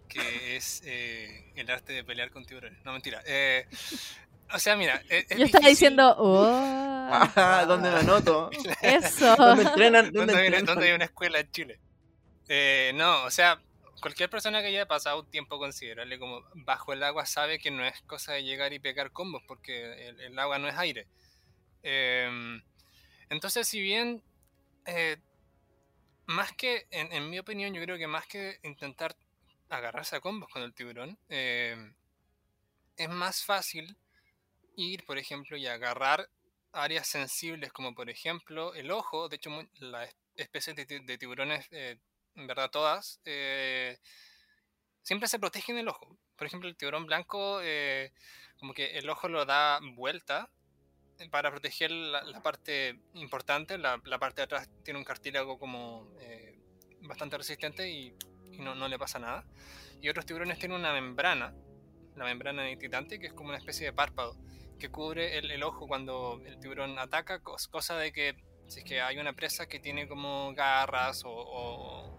que 0.08 0.56
es 0.56 0.82
eh, 0.84 1.52
el 1.56 1.70
arte 1.70 1.92
de 1.94 2.04
pelear 2.04 2.30
con 2.30 2.44
tiburones. 2.44 2.84
No, 2.84 2.92
mentira. 2.92 3.22
eh, 3.26 3.66
o 4.52 4.58
sea, 4.58 4.76
mira, 4.76 5.00
es, 5.08 5.24
es 5.30 5.38
Yo 5.38 5.44
estaba 5.46 5.66
difícil- 5.66 5.70
diciendo, 5.70 6.14
oh, 6.18 7.10
Ah, 7.10 7.64
¿Dónde 7.66 7.90
me 7.90 7.96
anoto? 7.98 8.50
eso. 8.82 9.36
¿Dónde 9.36 9.62
entrenan? 9.64 10.04
¿Dónde 10.12 10.18
¿Dónde 10.18 10.32
hay, 10.34 10.46
entrenan? 10.46 10.66
dónde 10.66 10.86
hay 10.88 10.92
una 10.94 11.04
escuela 11.06 11.38
en 11.40 11.50
Chile? 11.50 11.80
Eh, 12.48 12.92
no, 12.94 13.24
o 13.24 13.30
sea, 13.30 13.58
cualquier 14.04 14.28
persona 14.28 14.60
que 14.60 14.66
haya 14.66 14.86
pasado 14.86 15.20
un 15.20 15.30
tiempo 15.30 15.58
considerable 15.58 16.18
como 16.18 16.44
bajo 16.52 16.92
el 16.92 17.02
agua 17.02 17.24
sabe 17.24 17.58
que 17.58 17.70
no 17.70 17.86
es 17.86 18.02
cosa 18.02 18.34
de 18.34 18.44
llegar 18.44 18.74
y 18.74 18.78
pegar 18.78 19.12
combos 19.12 19.42
porque 19.48 20.08
el, 20.08 20.38
agua 20.38 20.58
no 20.58 20.68
es 20.68 20.76
aire. 20.76 21.06
Em, 21.82 22.62
entonces, 23.30 23.66
si 23.66 23.80
bien, 23.80 24.22
eh, 24.84 25.16
más 26.26 26.52
que, 26.52 26.86
en, 26.90 27.30
mi 27.30 27.38
opinión, 27.38 27.72
yo 27.72 27.80
creo 27.80 27.96
que 27.96 28.06
más 28.06 28.26
que 28.26 28.58
intentar 28.62 29.16
agarrarse 29.70 30.16
a 30.16 30.20
combos 30.20 30.50
con 30.50 30.60
el 30.62 30.74
tiburón, 30.74 31.18
em, 31.30 31.94
es 32.98 33.08
más 33.08 33.42
fácil 33.42 33.96
ir, 34.76 35.06
por 35.06 35.16
ejemplo, 35.16 35.56
y 35.56 35.66
agarrar 35.66 36.28
áreas 36.72 37.08
sensibles 37.08 37.72
como 37.72 37.94
por 37.94 38.10
ejemplo 38.10 38.74
el 38.74 38.90
ojo, 38.90 39.30
de 39.30 39.36
hecho 39.36 39.50
las 39.78 40.14
especies 40.36 40.76
de 40.76 41.16
tiburones, 41.18 41.66
eh, 41.70 41.96
en 42.36 42.46
verdad 42.46 42.70
todas, 42.70 43.20
eh, 43.24 43.98
siempre 45.02 45.28
se 45.28 45.38
protegen 45.38 45.78
el 45.78 45.88
ojo. 45.88 46.16
Por 46.36 46.46
ejemplo, 46.46 46.68
el 46.68 46.76
tiburón 46.76 47.06
blanco, 47.06 47.60
eh, 47.62 48.12
como 48.58 48.74
que 48.74 48.98
el 48.98 49.08
ojo 49.08 49.28
lo 49.28 49.44
da 49.44 49.78
vuelta 49.94 50.50
eh, 51.18 51.28
para 51.28 51.50
proteger 51.50 51.90
la, 51.90 52.22
la 52.22 52.42
parte 52.42 52.98
importante, 53.14 53.78
la, 53.78 54.00
la 54.04 54.18
parte 54.18 54.40
de 54.40 54.44
atrás 54.44 54.68
tiene 54.82 54.98
un 54.98 55.04
cartílago 55.04 55.58
como 55.58 56.08
eh, 56.20 56.58
bastante 57.02 57.36
resistente 57.38 57.88
y, 57.88 58.14
y 58.52 58.58
no, 58.58 58.74
no 58.74 58.88
le 58.88 58.98
pasa 58.98 59.18
nada. 59.18 59.44
Y 60.00 60.08
otros 60.08 60.26
tiburones 60.26 60.58
tienen 60.58 60.78
una 60.78 60.92
membrana, 60.92 61.54
la 62.16 62.24
membrana 62.24 62.64
nitritante, 62.64 63.18
que 63.18 63.26
es 63.26 63.32
como 63.32 63.50
una 63.50 63.58
especie 63.58 63.86
de 63.86 63.92
párpado 63.92 64.36
que 64.78 64.88
cubre 64.90 65.38
el, 65.38 65.50
el 65.50 65.62
ojo 65.62 65.86
cuando 65.86 66.40
el 66.46 66.58
tiburón 66.58 66.98
ataca, 66.98 67.40
cos- 67.40 67.68
cosa 67.68 67.96
de 67.96 68.12
que 68.12 68.34
si 68.66 68.80
es 68.80 68.84
que 68.84 69.00
hay 69.00 69.18
una 69.18 69.32
presa 69.32 69.66
que 69.66 69.78
tiene 69.78 70.08
como 70.08 70.52
garras 70.54 71.22
o- 71.24 71.30
o 71.30 72.13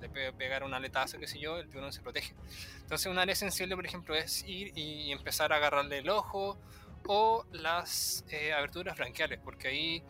le 0.00 0.08
puede 0.08 0.32
pegar 0.32 0.64
un 0.64 0.74
aletazo, 0.74 1.18
qué 1.18 1.26
sé 1.26 1.38
yo, 1.38 1.58
el 1.58 1.68
tiburón 1.68 1.92
se 1.92 2.00
protege. 2.00 2.34
Entonces 2.80 3.06
un 3.06 3.18
área 3.18 3.34
sensible, 3.34 3.76
por 3.76 3.86
ejemplo, 3.86 4.14
es 4.14 4.44
ir 4.46 4.72
y 4.76 5.12
empezar 5.12 5.52
a 5.52 5.56
agarrarle 5.56 5.98
el 5.98 6.08
ojo 6.10 6.58
o 7.06 7.44
las 7.52 8.24
eh, 8.28 8.52
aberturas 8.52 8.96
branquiales, 8.96 9.38
porque 9.42 9.68
ahí 9.68 10.02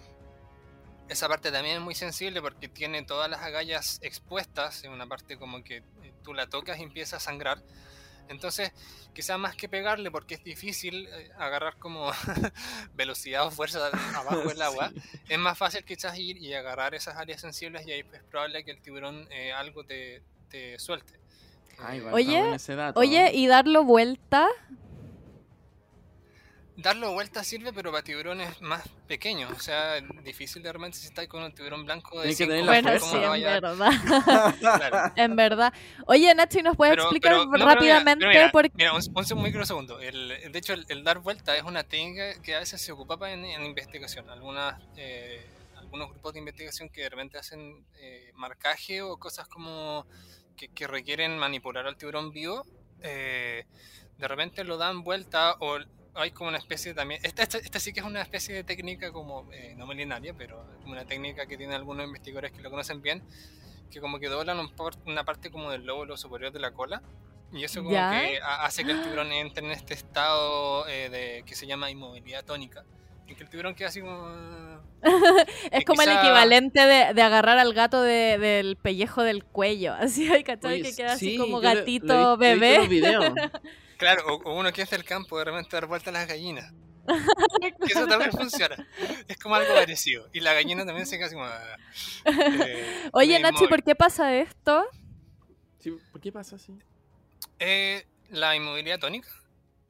esa 1.09 1.29
parte 1.29 1.51
también 1.51 1.77
es 1.77 1.83
muy 1.83 1.95
sensible 1.95 2.43
porque 2.43 2.69
tiene 2.69 3.03
todas 3.03 3.31
las 3.31 3.41
agallas 3.43 3.99
expuestas, 4.03 4.85
en 4.85 4.93
una 4.93 5.07
parte 5.07 5.39
como 5.39 5.63
que 5.65 5.77
eh, 5.77 6.13
tú 6.23 6.35
la 6.35 6.49
tocas 6.49 6.79
y 6.79 6.83
empieza 6.83 7.17
a 7.17 7.21
sangrar. 7.21 7.63
Entonces, 8.29 8.73
quizás 9.15 9.39
más 9.39 9.57
que 9.57 9.69
pegarle, 9.69 10.11
porque 10.11 10.35
es 10.35 10.45
difícil 10.45 11.07
eh, 11.13 11.31
agarrar 11.39 11.77
como 11.79 12.11
velocidad 12.95 13.47
o 13.47 13.51
fuerza 13.51 13.87
abajo 14.15 14.49
del 14.49 14.63
agua, 14.63 14.91
Sí. 14.95 15.19
es 15.29 15.39
más 15.39 15.57
fácil 15.59 15.85
quizás 15.85 16.19
ir 16.19 16.37
y 16.39 16.55
agarrar 16.55 16.95
esas 16.95 17.17
áreas 17.17 17.41
sensibles 17.41 17.87
y 17.87 17.93
ahí 17.93 18.01
es 18.13 18.23
probable 18.25 18.65
que 18.65 18.71
el 18.73 18.81
tiburón 18.81 19.27
eh, 19.31 19.53
algo 19.53 19.85
te, 19.85 20.23
te 20.51 20.79
suelte. 20.79 21.15
Eh, 21.93 22.03
Oye. 22.13 22.43
Oye, 22.97 23.31
y 23.35 23.47
darlo 23.47 23.85
vuelta. 23.85 24.49
Darlo 26.81 27.13
vuelta 27.13 27.43
sirve, 27.43 27.73
pero 27.73 27.91
para 27.91 28.05
tiburones 28.05 28.61
más 28.63 28.83
pequeños. 29.09 29.51
O 29.51 29.59
sea, 29.59 30.01
difícil 30.23 30.63
de 30.63 30.73
repente 30.73 30.97
si 30.97 31.07
estáis 31.07 31.29
con 31.29 31.43
un 31.43 31.53
tiburón 31.53 31.85
blanco 31.85 32.21
de 32.23 32.33
Tienes 32.33 32.39
que 32.39 32.45
5 32.45 32.51
tener 32.53 32.65
la 32.65 32.73
Bueno, 32.73 32.93
sí, 32.93 33.11
¿cómo 33.11 33.21
lo 33.27 33.35
en 33.35 33.43
verdad. 33.43 34.55
Claro. 34.61 35.13
en 35.17 35.37
verdad. 35.37 35.73
Oye, 36.07 36.33
Nacho, 36.37 36.61
¿y 36.61 36.63
nos 36.63 36.77
puedes 36.77 36.93
Pero- 36.93 37.03
explicar 37.03 37.33
pero- 37.33 37.45
no, 37.47 37.51
pero 37.51 37.65
mira, 37.65 37.75
rápidamente 37.75 38.25
pero 38.27 38.31
mira, 38.39 38.53
por 38.53 38.69
Mira, 38.75 38.93
un, 38.95 39.03
un 39.39 39.43
microsegundo. 39.43 39.99
El, 39.99 40.53
de 40.53 40.57
hecho, 40.59 40.73
el, 40.73 40.87
el 40.89 41.03
dar 41.03 41.19
vuelta 41.19 41.57
es 41.57 41.65
una 41.65 41.83
técnica 41.83 42.41
que 42.43 42.55
a 42.55 42.61
veces 42.61 42.81
se 42.81 42.93
ocupaba 42.93 43.33
en, 43.33 43.45
en 43.45 43.65
investigación. 43.67 44.31
Algunas, 44.31 44.81
eh, 44.97 45.45
algunos 45.77 46.11
grupos 46.11 46.33
de 46.35 46.39
investigación 46.39 46.89
que 46.91 47.01
de 47.03 47.09
repente 47.09 47.39
hacen 47.39 47.85
eh, 47.99 48.31
marcaje 48.35 49.03
o 49.03 49.17
cosas 49.19 49.49
como 49.49 50.07
que, 50.57 50.69
que 50.69 50.87
requieren 50.87 51.39
manipular 51.39 51.89
al 51.89 51.97
tiburón 51.97 52.31
vivo, 52.31 52.65
eh, 53.03 53.65
de 54.17 54.29
repente 54.29 54.63
lo 54.63 54.77
dan 54.77 55.03
vuelta 55.03 55.57
o 55.59 55.79
hay 56.21 56.31
como 56.33 56.49
una 56.49 56.59
especie 56.59 56.95
también. 56.95 57.21
Esta, 57.25 57.43
esta, 57.43 57.59
esta 57.59 57.79
sí 57.81 57.93
que 57.93 58.01
es 58.01 58.07
una 58.07 58.23
especie 58.23 58.55
de 58.55 58.65
técnica 58.65 59.13
como, 59.13 59.49
eh, 59.53 59.75
no 59.77 59.87
milenaria, 59.87 60.35
pero 60.37 60.65
como 60.83 60.93
una 60.93 61.05
técnica 61.05 61.47
que 61.47 61.57
tienen 61.57 61.77
algunos 61.77 62.07
investigadores 62.07 62.53
que 62.53 62.61
lo 62.61 62.71
conocen 62.71 63.01
bien, 63.03 63.23
que 63.91 64.01
como 64.01 64.19
que 64.19 64.29
doblan 64.29 64.59
un 64.59 64.75
por- 64.75 64.97
una 65.07 65.25
parte 65.25 65.51
como 65.51 65.71
del 65.71 65.85
lóbulo 65.87 66.17
superior 66.17 66.53
de 66.53 66.61
la 66.61 66.73
cola. 66.73 67.03
Y 67.53 67.65
eso 67.65 67.81
como 67.83 67.95
Ya. 67.95 68.11
que 68.11 68.39
ha- 68.43 68.67
hace 68.67 68.85
que 68.85 68.93
el 68.93 69.03
tiburón 69.03 69.33
entre 69.33 69.65
en 69.65 69.73
este 69.73 69.95
estado 69.95 70.87
eh, 70.89 71.09
de, 71.09 71.43
que 71.47 71.55
se 71.55 71.67
llama 71.67 71.91
inmovilidad 71.91 72.45
tónica. 72.45 72.85
En 73.27 73.37
que 73.37 73.43
el 73.43 73.49
tiburón 73.51 73.75
queda 73.75 73.89
así 73.89 74.01
como... 74.01 74.29
Es 75.71 75.79
que 75.81 75.85
como 75.85 76.03
el 76.03 76.09
quizá- 76.09 76.21
equivalente 76.21 76.81
de, 76.81 77.15
de 77.15 77.23
agarrar 77.23 77.59
al 77.59 77.73
gato 77.73 78.03
de- 78.03 78.37
del 78.39 78.77
pellejo 78.77 79.23
del 79.23 79.45
cuello. 79.45 79.95
Así, 79.99 80.31
hay 80.31 80.45
¿cachai? 80.45 80.75
Oye, 80.81 80.83
que 80.91 80.97
queda 80.97 81.13
así 81.13 81.31
sí, 81.33 81.37
como 81.39 81.63
yo 81.63 81.69
lo- 81.69 81.75
lo 81.75 81.81
gatito 81.81 82.37
bebé. 82.37 82.87
videos. 82.89 83.25
Claro, 83.99 84.27
o, 84.27 84.43
o 84.51 84.59
uno 84.59 84.73
que 84.73 84.83
es 84.83 84.91
del 84.91 85.05
campo 85.05 85.39
de 85.39 85.45
repente 85.45 85.71
dar 85.77 85.87
vuelta 85.87 86.11
a 86.11 86.13
las 86.15 86.27
gallinas. 86.29 86.73
Que 87.87 87.93
Eso 87.93 88.07
también 88.07 88.31
funciona. 88.33 88.77
Es 89.27 89.39
como 89.39 89.55
algo 89.55 89.75
parecido. 89.75 90.29
Y 90.33 90.41
la 90.41 90.53
gallina 90.55 90.85
también 90.87 91.07
se 91.07 91.23
así 91.23 91.35
como... 91.35 91.47
eh, 92.27 93.11
Oye, 93.13 93.39
medio 93.39 93.41
Nacho, 93.41 93.65
¿y 93.65 93.67
inmóvil. 93.67 93.69
por 93.69 93.83
qué 93.83 93.95
pasa 93.95 94.35
esto? 94.37 94.85
Sí, 95.79 95.91
¿Por 96.13 96.21
qué 96.21 96.33
pasa 96.33 96.57
así? 96.57 96.79
Eh, 97.59 98.07
la 98.31 98.55
inmovilidad 98.57 98.99
tónica. 98.99 99.29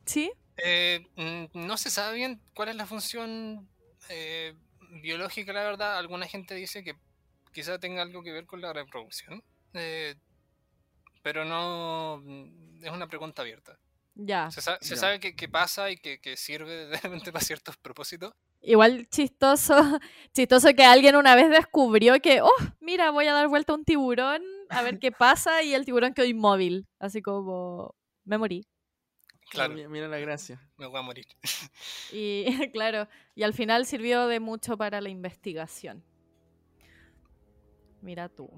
¿Sí? 0.06 0.32
Eh, 0.56 1.06
mm, 1.16 1.66
no 1.66 1.76
se 1.76 1.90
sabe 1.90 2.16
bien 2.16 2.40
cuál 2.54 2.68
es 2.70 2.76
la 2.76 2.86
función 2.86 3.68
eh, 4.08 4.54
biológica, 5.02 5.52
la 5.52 5.64
verdad. 5.64 5.98
Alguna 5.98 6.26
gente 6.26 6.54
dice 6.54 6.82
que 6.84 6.94
quizá 7.52 7.78
tenga 7.78 8.02
algo 8.02 8.22
que 8.22 8.32
ver 8.32 8.46
con 8.46 8.60
la 8.60 8.72
reproducción. 8.72 9.42
eh, 9.74 10.14
pero 11.22 11.44
no... 11.44 12.22
mm, 12.24 12.84
Es 12.84 12.90
una 12.92 13.08
pregunta 13.08 13.42
abierta. 13.42 13.76
Ya. 14.20 14.50
Se, 14.50 14.60
sa- 14.60 14.78
se 14.80 14.96
Ya. 14.96 15.00
sabe 15.00 15.20
que, 15.20 15.36
que 15.36 15.48
pasa 15.48 15.90
y 15.92 15.96
que, 15.96 16.20
que 16.20 16.36
sirve 16.36 16.86
de 16.88 16.96
repente 16.98 17.30
para 17.32 17.44
ciertos 17.44 17.76
propósitos. 17.76 18.34
Igual 18.60 19.08
chistoso, 19.08 19.74
chistoso 20.34 20.74
que 20.74 20.82
alguien 20.84 21.14
una 21.14 21.36
vez 21.36 21.48
descubrió 21.48 22.20
que, 22.20 22.42
oh, 22.42 22.50
mira, 22.80 23.12
voy 23.12 23.28
a 23.28 23.32
dar 23.32 23.46
vuelta 23.46 23.72
a 23.72 23.76
un 23.76 23.84
tiburón 23.84 24.42
a 24.70 24.82
ver 24.82 24.98
qué 24.98 25.12
pasa 25.12 25.62
y 25.62 25.72
el 25.74 25.84
tiburón 25.84 26.12
quedó 26.14 26.26
inmóvil, 26.26 26.88
así 26.98 27.22
como 27.22 27.94
me 28.24 28.36
morí. 28.38 28.66
Claro, 29.50 29.72
Mira, 29.74 29.88
mira 29.88 30.08
la 30.08 30.18
gracia. 30.18 30.60
me 30.76 30.86
voy 30.86 30.98
a 30.98 31.02
morir. 31.02 31.26
Y 32.12 32.70
claro, 32.72 33.06
y 33.36 33.44
al 33.44 33.54
final 33.54 33.86
sirvió 33.86 34.26
de 34.26 34.40
mucho 34.40 34.76
para 34.76 35.00
la 35.00 35.08
investigación. 35.10 36.02
Mira 38.02 38.28
tú. 38.28 38.50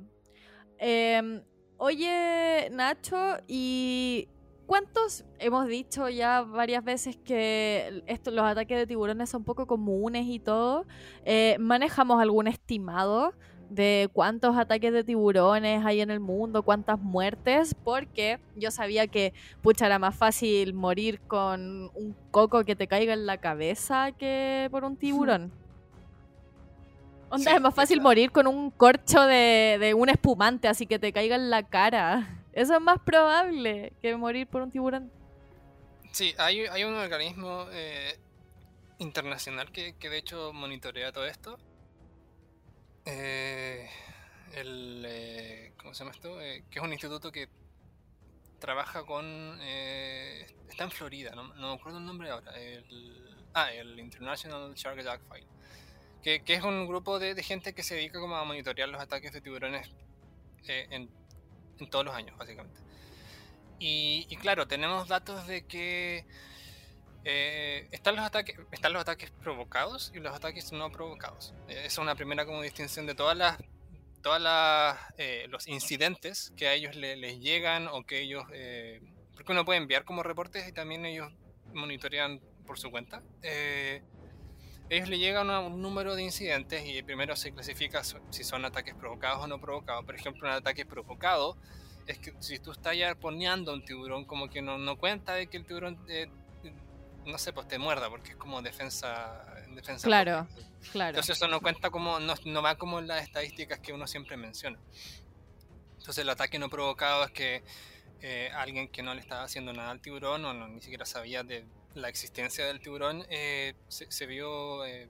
Em, 0.78 1.42
oye, 1.76 2.68
Nacho, 2.70 3.36
¿y 3.46 4.28
cuántos 4.70 5.24
hemos 5.40 5.66
dicho 5.66 6.08
ya 6.08 6.42
varias 6.42 6.84
veces 6.84 7.16
que 7.16 8.04
esto, 8.06 8.30
los 8.30 8.44
ataques 8.44 8.78
de 8.78 8.86
tiburones 8.86 9.28
son 9.28 9.42
poco 9.42 9.66
comunes 9.66 10.26
y 10.28 10.38
todo? 10.38 10.86
Eh, 11.24 11.56
¿Manejamos 11.58 12.22
algún 12.22 12.46
estimado 12.46 13.34
de 13.68 14.08
cuántos 14.12 14.56
ataques 14.56 14.92
de 14.92 15.02
tiburones 15.02 15.84
hay 15.84 16.00
en 16.00 16.12
el 16.12 16.20
mundo, 16.20 16.62
cuántas 16.62 17.00
muertes, 17.00 17.74
porque 17.82 18.38
yo 18.54 18.70
sabía 18.70 19.08
que, 19.08 19.32
pucha, 19.60 19.86
era 19.86 19.98
más 19.98 20.14
fácil 20.14 20.72
morir 20.72 21.20
con 21.22 21.90
un 21.96 22.14
coco 22.30 22.62
que 22.62 22.76
te 22.76 22.86
caiga 22.86 23.12
en 23.12 23.26
la 23.26 23.38
cabeza 23.38 24.12
que 24.12 24.68
por 24.70 24.84
un 24.84 24.96
tiburón. 24.96 25.50
Onda, 27.28 27.50
Sí, 27.50 27.56
es 27.56 27.60
más 27.60 27.74
fácil 27.74 28.00
morir 28.00 28.30
con 28.30 28.46
un 28.46 28.70
corcho 28.70 29.22
de, 29.22 29.78
de 29.80 29.94
un 29.94 30.10
espumante, 30.10 30.68
así 30.68 30.86
que 30.86 31.00
te 31.00 31.12
caiga 31.12 31.34
en 31.34 31.50
la 31.50 31.64
cara. 31.64 32.39
Eso 32.52 32.74
es 32.74 32.80
más 32.80 32.98
probable 33.00 33.92
que 34.02 34.16
morir 34.16 34.46
por 34.46 34.62
un 34.62 34.70
tiburón. 34.70 35.10
Sí, 36.12 36.34
hay, 36.38 36.66
hay 36.66 36.84
un 36.84 36.94
organismo 36.94 37.66
eh, 37.70 38.18
internacional 38.98 39.70
que, 39.70 39.94
que 39.96 40.08
de 40.08 40.18
hecho 40.18 40.52
monitorea 40.52 41.12
todo 41.12 41.26
esto. 41.26 41.58
Eh, 43.04 43.88
el, 44.52 45.04
eh, 45.06 45.72
¿Cómo 45.78 45.94
se 45.94 46.04
llama 46.04 46.14
esto? 46.14 46.40
Eh, 46.40 46.64
que 46.70 46.78
es 46.78 46.84
un 46.84 46.92
instituto 46.92 47.32
que 47.32 47.48
trabaja 48.58 49.04
con... 49.04 49.58
está 49.60 50.84
en 50.84 50.90
Florida, 50.90 51.32
no, 51.34 51.44
me 51.44 51.72
acuerdo 51.72 51.98
el 51.98 52.04
nombre 52.04 52.30
ahora. 52.30 52.52
El, 52.60 53.36
ah, 53.54 53.72
el 53.72 53.98
International 53.98 54.74
Shark 54.74 55.00
Attack 55.00 55.22
File. 55.32 55.46
Que, 56.22 56.42
es 56.46 56.62
un 56.62 56.86
grupo 56.86 57.18
de, 57.18 57.42
gente 57.42 57.72
que 57.72 57.82
se 57.82 57.94
dedica 57.94 58.20
como 58.20 58.36
a 58.36 58.44
monitorear 58.44 58.88
los 58.90 59.00
ataques 59.00 59.32
de 59.32 59.40
tiburones 59.40 59.90
en 60.66 61.08
todos 61.88 62.04
los 62.04 62.14
años, 62.14 62.36
básicamente. 62.36 62.80
Y, 63.78 64.26
y 64.28 64.36
claro, 64.36 64.66
tenemos 64.68 65.08
datos 65.08 65.46
de 65.46 65.64
que 65.66 66.26
eh, 67.24 67.88
están, 67.92 68.16
los 68.16 68.24
ataques, 68.24 68.58
están 68.72 68.92
los 68.92 69.02
ataques 69.02 69.30
provocados 69.30 70.10
y 70.14 70.20
los 70.20 70.34
ataques 70.34 70.72
no 70.72 70.90
provocados. 70.90 71.54
Eh, 71.68 71.82
es 71.86 71.98
una 71.98 72.14
primera 72.14 72.44
como 72.46 72.62
distinción 72.62 73.06
de 73.06 73.14
todas 73.14 73.36
las 73.36 73.58
todas 74.22 74.40
las 74.42 74.98
eh, 75.16 75.46
los 75.48 75.66
incidentes 75.66 76.52
que 76.54 76.68
a 76.68 76.74
ellos 76.74 76.94
le- 76.94 77.16
les 77.16 77.40
llegan 77.40 77.88
o 77.88 78.04
que 78.04 78.20
ellos 78.20 78.44
eh, 78.52 79.00
porque 79.34 79.52
uno 79.52 79.64
puede 79.64 79.78
enviar 79.78 80.04
como 80.04 80.22
reportes 80.22 80.68
y 80.68 80.72
también 80.72 81.06
ellos 81.06 81.32
monitorean 81.72 82.38
por 82.66 82.78
su 82.78 82.90
cuenta 82.90 83.22
Eh, 83.42 84.02
ellos 84.90 85.08
le 85.08 85.18
llegan 85.18 85.48
a 85.50 85.60
un 85.60 85.80
número 85.80 86.14
de 86.16 86.22
incidentes 86.22 86.84
y 86.86 87.02
primero 87.02 87.34
se 87.36 87.52
clasifica 87.52 88.02
si 88.04 88.44
son 88.44 88.64
ataques 88.64 88.94
provocados 88.94 89.44
o 89.44 89.46
no 89.46 89.60
provocados 89.60 90.04
por 90.04 90.14
ejemplo 90.14 90.48
un 90.48 90.54
ataque 90.54 90.84
provocado 90.84 91.56
es 92.06 92.18
que 92.18 92.34
si 92.40 92.58
tú 92.58 92.72
estás 92.72 92.96
ya 92.96 93.08
arponeando 93.08 93.70
a 93.70 93.74
un 93.74 93.84
tiburón 93.84 94.24
como 94.24 94.50
que 94.50 94.60
no, 94.62 94.76
no 94.78 94.96
cuenta 94.98 95.34
de 95.34 95.46
que 95.46 95.56
el 95.56 95.64
tiburón 95.64 95.96
eh, 96.08 96.28
no 97.24 97.38
sé 97.38 97.52
pues 97.52 97.68
te 97.68 97.78
muerda 97.78 98.10
porque 98.10 98.30
es 98.30 98.36
como 98.36 98.60
defensa 98.62 99.46
defensa 99.74 100.06
Claro, 100.08 100.46
propia. 100.48 100.68
claro. 100.92 101.08
Entonces 101.10 101.36
eso 101.36 101.46
no 101.46 101.60
cuenta 101.60 101.90
como, 101.90 102.18
no, 102.18 102.34
no 102.44 102.62
va 102.62 102.74
como 102.76 102.98
en 102.98 103.06
las 103.06 103.22
estadísticas 103.22 103.78
que 103.78 103.92
uno 103.92 104.06
siempre 104.08 104.36
menciona. 104.36 104.78
Entonces 105.98 106.18
el 106.18 106.28
ataque 106.28 106.58
no 106.58 106.68
provocado 106.68 107.22
es 107.24 107.30
que 107.30 107.62
eh, 108.22 108.50
alguien 108.56 108.88
que 108.88 109.02
no 109.02 109.14
le 109.14 109.20
estaba 109.20 109.44
haciendo 109.44 109.72
nada 109.72 109.90
al 109.92 110.00
tiburón 110.00 110.44
o 110.44 110.52
no, 110.54 110.66
ni 110.66 110.80
siquiera 110.80 111.04
sabía 111.06 111.44
de 111.44 111.64
la 111.94 112.08
existencia 112.08 112.66
del 112.66 112.80
tiburón 112.80 113.24
eh, 113.30 113.74
se, 113.88 114.10
se 114.10 114.26
vio 114.26 114.84
eh, 114.84 115.08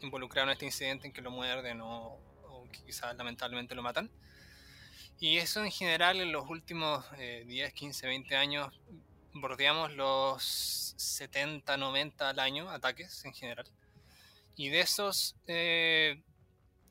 involucrado 0.00 0.48
en 0.48 0.52
este 0.52 0.66
incidente 0.66 1.06
en 1.06 1.12
que 1.12 1.20
lo 1.20 1.30
muerden 1.30 1.80
o, 1.80 2.18
o 2.48 2.68
quizás 2.84 3.16
lamentablemente 3.16 3.74
lo 3.74 3.82
matan. 3.82 4.10
Y 5.22 5.38
eso 5.38 5.62
en 5.64 5.70
general 5.70 6.20
en 6.20 6.32
los 6.32 6.48
últimos 6.48 7.04
eh, 7.16 7.44
10, 7.46 7.72
15, 7.74 8.06
20 8.08 8.36
años 8.36 8.72
bordeamos 9.34 9.92
los 9.92 10.42
70, 10.96 11.76
90 11.76 12.28
al 12.28 12.38
año 12.38 12.68
ataques 12.70 13.24
en 13.24 13.32
general. 13.32 13.66
Y 14.56 14.68
de 14.68 14.80
esos, 14.80 15.36
eh, 15.46 16.20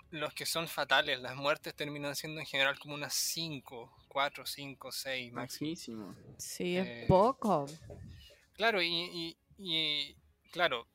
los 0.10 0.34
que 0.34 0.46
son 0.46 0.68
fatales, 0.68 1.20
las 1.20 1.36
muertes 1.36 1.76
terminan 1.76 2.16
siendo 2.16 2.40
en 2.40 2.46
general 2.46 2.80
como 2.80 2.96
unas 2.96 3.14
5, 3.14 3.92
4, 4.08 4.46
5, 4.46 4.92
6 4.92 5.34
máximo. 5.34 6.16
Sí, 6.38 6.78
es 6.78 6.88
eh, 6.88 7.06
poco. 7.08 7.68
Claro, 8.62 8.80
y, 8.84 9.36
y- 9.58 10.16
claro, 10.52 10.88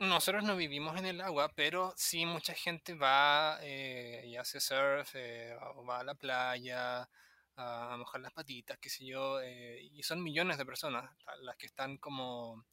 nosotros 0.00 0.44
no 0.44 0.56
vivimos 0.56 0.98
en 0.98 1.06
el 1.06 1.20
agua, 1.20 1.52
pero 1.54 1.94
sí 1.96 2.26
mucha 2.26 2.54
gente 2.54 2.94
va 2.94 3.58
eh, 3.62 4.24
y 4.26 4.36
hace 4.36 4.60
surf, 4.60 5.10
eh, 5.14 5.54
o 5.76 5.84
va 5.84 6.00
a 6.00 6.04
la 6.04 6.14
playa 6.14 7.08
a 7.56 7.96
mojar 7.98 8.22
las 8.22 8.32
patitas, 8.32 8.78
qué 8.78 8.90
sé 8.90 9.06
yo, 9.06 9.40
eh, 9.42 9.82
y 9.92 10.02
son 10.02 10.22
millones 10.22 10.58
de 10.58 10.66
personas 10.66 11.10
las 11.42 11.56
que 11.58 11.66
están 11.66 11.98
como, 11.98 12.64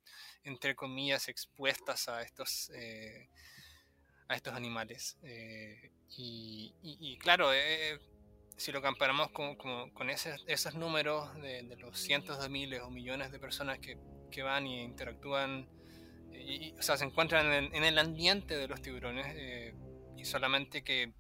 entre 0.44 0.76
comillas, 0.76 1.28
expuestas 1.30 2.08
a 2.10 2.22
estos, 2.24 2.72
eh, 2.76 3.30
a 4.28 4.36
estos 4.36 4.54
animales. 4.54 5.18
y, 6.18 6.74
y- 6.82 6.98
y 7.02 7.18
claro, 7.18 7.52
si 8.58 8.72
lo 8.72 8.82
comparamos 8.82 9.30
con, 9.32 9.56
con- 9.56 9.90
con 9.92 10.10
ese- 10.10 10.38
esos 10.48 10.76
números 10.76 11.34
de, 11.42 11.64
de 11.64 11.76
los 11.78 11.98
cientos 12.00 12.42
de 12.42 12.50
miles 12.50 12.82
o 12.82 12.90
millones 12.90 13.32
de 13.32 13.40
personas 13.40 13.80
que, 13.80 13.98
que 14.32 14.44
van 14.44 14.66
y 14.68 14.82
interactúan, 14.82 15.68
y, 16.32 16.68
y, 16.70 16.76
o 16.78 16.82
sea, 16.82 16.98
se 16.98 17.06
encuentran 17.06 17.52
en, 17.52 17.76
en 17.76 17.84
el 17.84 17.98
ambiente 18.00 18.56
de 18.58 18.68
los 18.68 18.82
tiburones, 18.82 19.26
eh, 19.36 19.74
y 20.18 20.26
solamente 20.26 20.84
que 20.84 21.12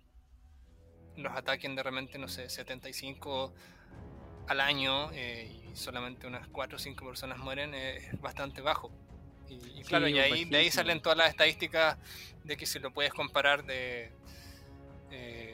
los 1.18 1.34
ataquen 1.34 1.76
de 1.76 1.84
repente, 1.84 2.18
no 2.18 2.28
sé, 2.28 2.50
75 2.50 3.54
al 4.48 4.60
año 4.62 5.12
eh, 5.14 5.50
y 5.72 5.76
solamente 5.76 6.28
unas 6.28 6.48
4 6.50 6.76
o 6.78 6.80
5 6.80 7.06
personas 7.06 7.38
mueren, 7.40 7.74
eh, 7.74 7.98
es 7.98 8.22
bastante 8.22 8.62
bajo. 8.62 8.92
Y, 9.50 9.80
y 9.80 9.84
claro, 9.84 10.08
Sí, 10.08 10.14
y 10.14 10.20
ahí, 10.20 10.46
de 10.46 10.58
ahí 10.58 10.72
salen 10.72 11.02
todas 11.02 11.18
las 11.18 11.30
estadísticas 11.30 11.98
de 12.44 12.58
que 12.58 12.66
si 12.66 12.80
lo 12.80 12.92
puedes 12.92 13.14
comparar 13.14 13.64
de, 13.66 14.12
eh, 15.12 15.45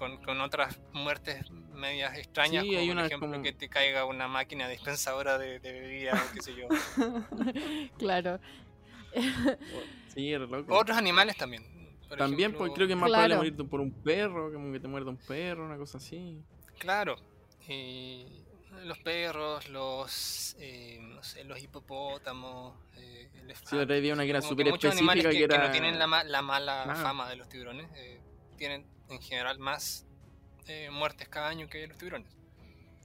con, 0.00 0.16
con 0.24 0.40
otras 0.40 0.80
muertes 0.92 1.48
medias 1.74 2.16
extrañas, 2.18 2.64
Sí, 2.64 2.68
como 2.70 2.80
hay 2.80 2.88
por 2.88 2.98
ejemplo 3.06 3.30
como- 3.30 3.42
que 3.44 3.52
te 3.52 3.68
caiga 3.68 4.04
una 4.06 4.26
máquina 4.26 4.66
dispensadora 4.68 5.38
de, 5.38 5.60
de 5.60 5.72
bebida 5.72 6.14
o 6.14 6.34
qué 6.34 6.42
sé 6.42 6.54
yo. 6.56 6.66
claro. 7.98 8.40
Sí, 10.14 10.32
loco. 10.36 10.76
Otros 10.76 10.96
animales 10.98 11.36
también. 11.36 11.62
por 12.08 12.18
También 12.18 12.40
ejemplo, 12.50 12.58
pues, 12.60 12.72
creo 12.74 12.86
que 12.88 12.94
es 12.94 12.98
más 12.98 13.08
Claro. 13.08 13.22
probable 13.28 13.36
morirte 13.36 13.64
por 13.64 13.80
un 13.80 13.92
perro, 13.92 14.52
como 14.52 14.72
que 14.72 14.80
te 14.80 14.88
muerda 14.88 15.10
un 15.10 15.16
perro, 15.18 15.64
una 15.64 15.76
cosa 15.76 15.98
así. 15.98 16.42
Claro. 16.78 17.16
y 17.68 18.26
los 18.84 18.98
perros, 18.98 19.68
los, 19.68 20.56
eh, 20.58 20.98
no 21.00 21.22
sé, 21.22 21.44
los 21.44 21.60
hipopótamos, 21.62 22.74
eh, 22.96 23.28
elefantes. 23.34 23.68
Sí, 23.70 23.76
otra 23.76 23.94
una 24.14 24.24
que 24.24 24.30
era 24.30 24.40
súper 24.42 24.66
específica 24.68 25.14
que, 25.14 25.22
que 25.22 25.36
que 25.38 25.44
era... 25.44 25.66
no 25.66 25.70
tienen 25.70 25.98
la, 25.98 26.06
ma- 26.06 26.24
la 26.24 26.40
mala 26.42 26.94
fama 26.96 27.28
de 27.28 27.36
los 27.36 27.48
tiburones, 27.48 27.88
eh, 27.96 28.20
tienen 28.56 28.84
en 29.10 29.20
general 29.20 29.58
más 29.58 30.06
eh, 30.66 30.88
muertes 30.90 31.28
cada 31.28 31.48
año 31.48 31.68
que 31.68 31.86
los 31.86 31.96
tiburones. 31.98 32.28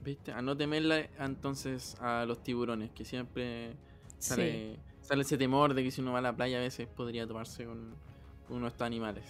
¿Viste? 0.02 0.30
A 0.32 0.40
no 0.42 0.56
temerla 0.56 1.00
entonces 1.18 1.96
a 2.00 2.24
los 2.26 2.42
tiburones, 2.42 2.90
que 2.92 3.04
siempre 3.04 3.72
Sí. 4.18 4.28
sale, 4.28 4.76
sale 5.00 5.22
ese 5.22 5.36
temor 5.36 5.74
de 5.74 5.82
que 5.82 5.90
si 5.90 6.00
uno 6.00 6.12
va 6.12 6.18
a 6.18 6.22
la 6.22 6.34
playa 6.36 6.58
a 6.58 6.60
veces 6.60 6.86
podría 6.86 7.26
tomarse 7.26 7.64
con 7.64 7.94
uno 8.48 8.60
de 8.62 8.68
estos 8.68 8.86
animales. 8.86 9.24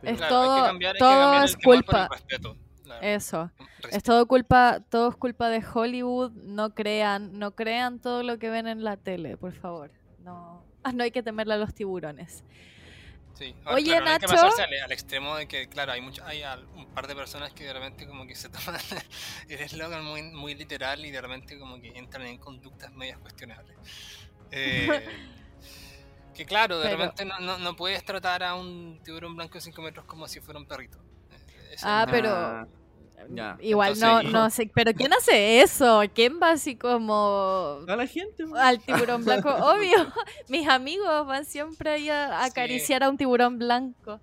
Pero- 0.00 0.12
Es 0.14 0.18
Claro, 0.18 0.36
hay 0.36 0.42
que 0.42 0.54
todo- 0.56 0.64
cambiar- 0.66 0.94
hay 0.94 0.98
que 0.98 0.98
todo 0.98 1.42
es 1.44 1.56
culpa. 1.56 2.08
respeto, 2.10 2.56
Eso. 3.00 3.50
respeto. 3.58 3.96
Es 3.96 4.02
todo 4.02 4.26
culpa, 4.26 4.80
todo 4.90 5.08
es 5.10 5.16
culpa 5.16 5.48
de 5.48 5.64
Hollywood. 5.72 6.32
No 6.32 6.74
crean, 6.74 7.38
no 7.38 7.52
crean 7.54 8.00
todo 8.00 8.22
lo 8.24 8.38
que 8.38 8.50
ven 8.50 8.66
en 8.66 8.82
la 8.82 8.96
tele, 8.96 9.36
por 9.36 9.52
favor. 9.52 9.92
No, 10.18 10.64
ah, 10.82 10.92
no 10.96 11.04
hay 11.04 11.12
que 11.12 11.22
temerle 11.22 11.54
a 11.54 11.58
los 11.58 11.72
tiburones. 11.74 12.42
Sí. 13.34 13.54
Ahora, 13.64 13.76
Oye, 13.76 13.84
claro, 13.86 14.04
no 14.04 14.10
hay 14.12 14.18
que 14.18 14.26
Nacho. 14.26 14.34
pasarse 14.42 14.62
al, 14.62 14.74
al 14.84 14.92
extremo 14.92 15.36
de 15.36 15.48
que, 15.48 15.68
claro, 15.68 15.92
hay 15.92 16.00
mucho, 16.00 16.24
hay 16.24 16.42
al- 16.42 16.64
un 16.74 16.86
par 16.94 17.06
de 17.06 17.14
personas 17.16 17.52
que 17.52 17.64
de 17.64 17.72
repente 17.72 18.06
como 18.06 18.26
que 18.26 18.34
se 18.34 18.48
toman 18.50 18.80
el 19.48 19.58
eslogan 19.60 20.04
muy, 20.04 20.22
muy 20.22 20.54
literal 20.54 21.04
y 21.04 21.10
de 21.10 21.20
repente 21.20 21.58
como 21.58 21.80
que 21.80 21.88
entran 21.98 22.26
en 22.26 22.38
conductas 22.38 22.92
medias 22.92 23.18
cuestionables. 23.18 23.76
Eh, 24.50 25.06
que 26.34 26.44
claro, 26.46 26.78
de 26.78 26.84
Pero- 26.90 26.96
repente 26.98 27.24
no, 27.24 27.40
no, 27.40 27.58
no 27.58 27.74
puedes 27.76 28.04
tratar 28.04 28.42
a 28.42 28.54
un 28.54 29.00
tiburón 29.02 29.34
blanco 29.36 29.54
de 29.54 29.60
5 29.62 29.80
metros 29.82 30.04
como 30.06 30.28
si 30.28 30.40
fuera 30.40 30.60
un 30.60 30.66
perrito. 30.66 30.98
Eh, 31.30 31.70
eso 31.74 31.86
Ah, 31.88 32.04
no- 32.06 32.12
pero 32.12 32.68
ya. 33.30 33.56
igual 33.60 33.92
Entonces- 33.94 34.32
no, 34.32 34.44
no 34.44 34.50
sé. 34.50 34.70
Pero 34.74 34.92
¿quién 34.94 35.12
hace 35.12 35.60
eso? 35.60 36.02
¿Quién 36.14 36.38
va 36.42 36.50
así 36.50 36.76
como 36.76 37.78
A 37.88 37.96
la 37.96 38.06
gente, 38.06 38.44
al 38.56 38.80
tiburón 38.80 39.24
blanco? 39.24 39.50
Obvio, 39.50 40.12
mis 40.48 40.68
amigos 40.68 41.26
van 41.26 41.44
siempre 41.44 41.90
ahí 41.90 42.08
a 42.08 42.40
Sí. 42.42 42.50
acariciar 42.50 43.02
a 43.04 43.08
un 43.08 43.16
tiburón 43.16 43.58
blanco. 43.58 44.20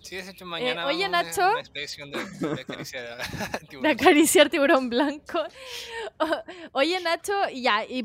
Sí, 0.00 0.16
de 0.16 0.30
hecho 0.30 0.44
mañana 0.46 0.84
oye, 0.86 1.04
vamos 1.08 1.18
a 1.18 1.22
Nacho. 1.22 1.50
una 1.52 1.60
expedición 1.60 2.10
de, 2.10 2.18
de 2.56 2.64
caricia 2.64 3.02
de 3.70 3.78
De 3.80 3.88
acariciar 3.88 4.50
tiburón 4.50 4.88
blanco. 4.90 5.40
Oye, 6.72 6.98
Nacho, 7.00 7.32
ya, 7.54 7.84
y 7.84 8.04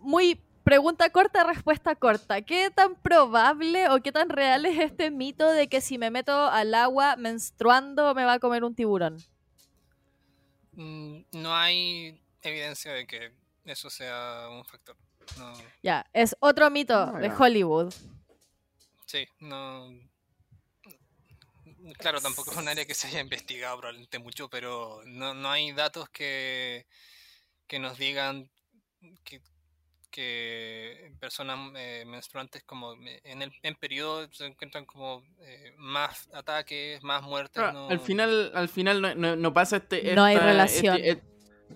muy 0.00 0.40
pregunta 0.64 1.10
corta, 1.10 1.44
respuesta 1.44 1.94
corta. 1.94 2.40
¿Qué 2.42 2.70
tan 2.74 2.94
probable 2.96 3.88
o 3.90 4.00
qué 4.02 4.10
tan 4.10 4.28
real 4.30 4.64
es 4.66 4.78
este 4.78 5.10
mito 5.10 5.50
de 5.52 5.68
que 5.68 5.80
si 5.80 5.98
me 5.98 6.10
meto 6.10 6.32
al 6.46 6.74
agua 6.74 7.16
menstruando 7.16 8.14
me 8.14 8.24
va 8.24 8.32
a 8.34 8.38
comer 8.38 8.64
un 8.64 8.74
tiburón? 8.74 9.18
Mm, 10.76 11.22
No 11.32 11.54
hay 11.56 12.20
evidencia 12.42 12.92
de 12.92 13.06
que 13.06 13.32
eso 13.64 13.90
sea 13.90 14.48
un 14.50 14.64
factor. 14.64 14.96
No, 15.38 15.52
Ya, 15.82 16.06
es 16.12 16.36
otro 16.40 16.70
mito 16.70 16.94
Ah, 16.94 17.18
de. 17.18 17.28
Hollywood. 17.30 17.92
sí, 19.06 19.26
no. 19.40 19.90
claro, 21.98 22.20
tampoco 22.20 22.50
es 22.52 22.56
un 22.56 22.68
área 22.68 22.84
que 22.84 22.94
se 22.94 23.08
haya 23.08 23.20
investigado 23.20 23.76
probablemente 23.78 24.18
mucho, 24.18 24.48
pero 24.48 25.02
no, 25.06 25.34
no 25.34 25.50
hay 25.50 25.72
datos 25.72 26.08
que, 26.10 26.86
que 27.66 27.78
nos 27.78 27.98
digan 27.98 28.48
que, 29.24 29.40
que 30.16 31.12
personas 31.20 31.58
eh, 31.76 32.04
menstruantes 32.06 32.62
como 32.64 32.94
en 32.94 33.42
el 33.42 33.52
en 33.62 33.74
periodo 33.74 34.26
se 34.32 34.46
encuentran 34.46 34.84
como 34.86 35.22
eh, 35.40 35.74
más 35.76 36.28
ataques, 36.32 37.02
más 37.02 37.22
muertes. 37.22 37.62
No- 37.72 37.88
Al 37.88 38.00
final, 38.00 38.50
al 38.54 38.68
final 38.68 39.02
no, 39.02 39.14
no- 39.14 39.36
no 39.36 39.52
pasa 39.52 39.76
este. 39.76 40.14
No 40.14 40.24
hay 40.24 40.36
relación. 40.38 40.96
este- 40.96 41.10
et- 41.10 41.22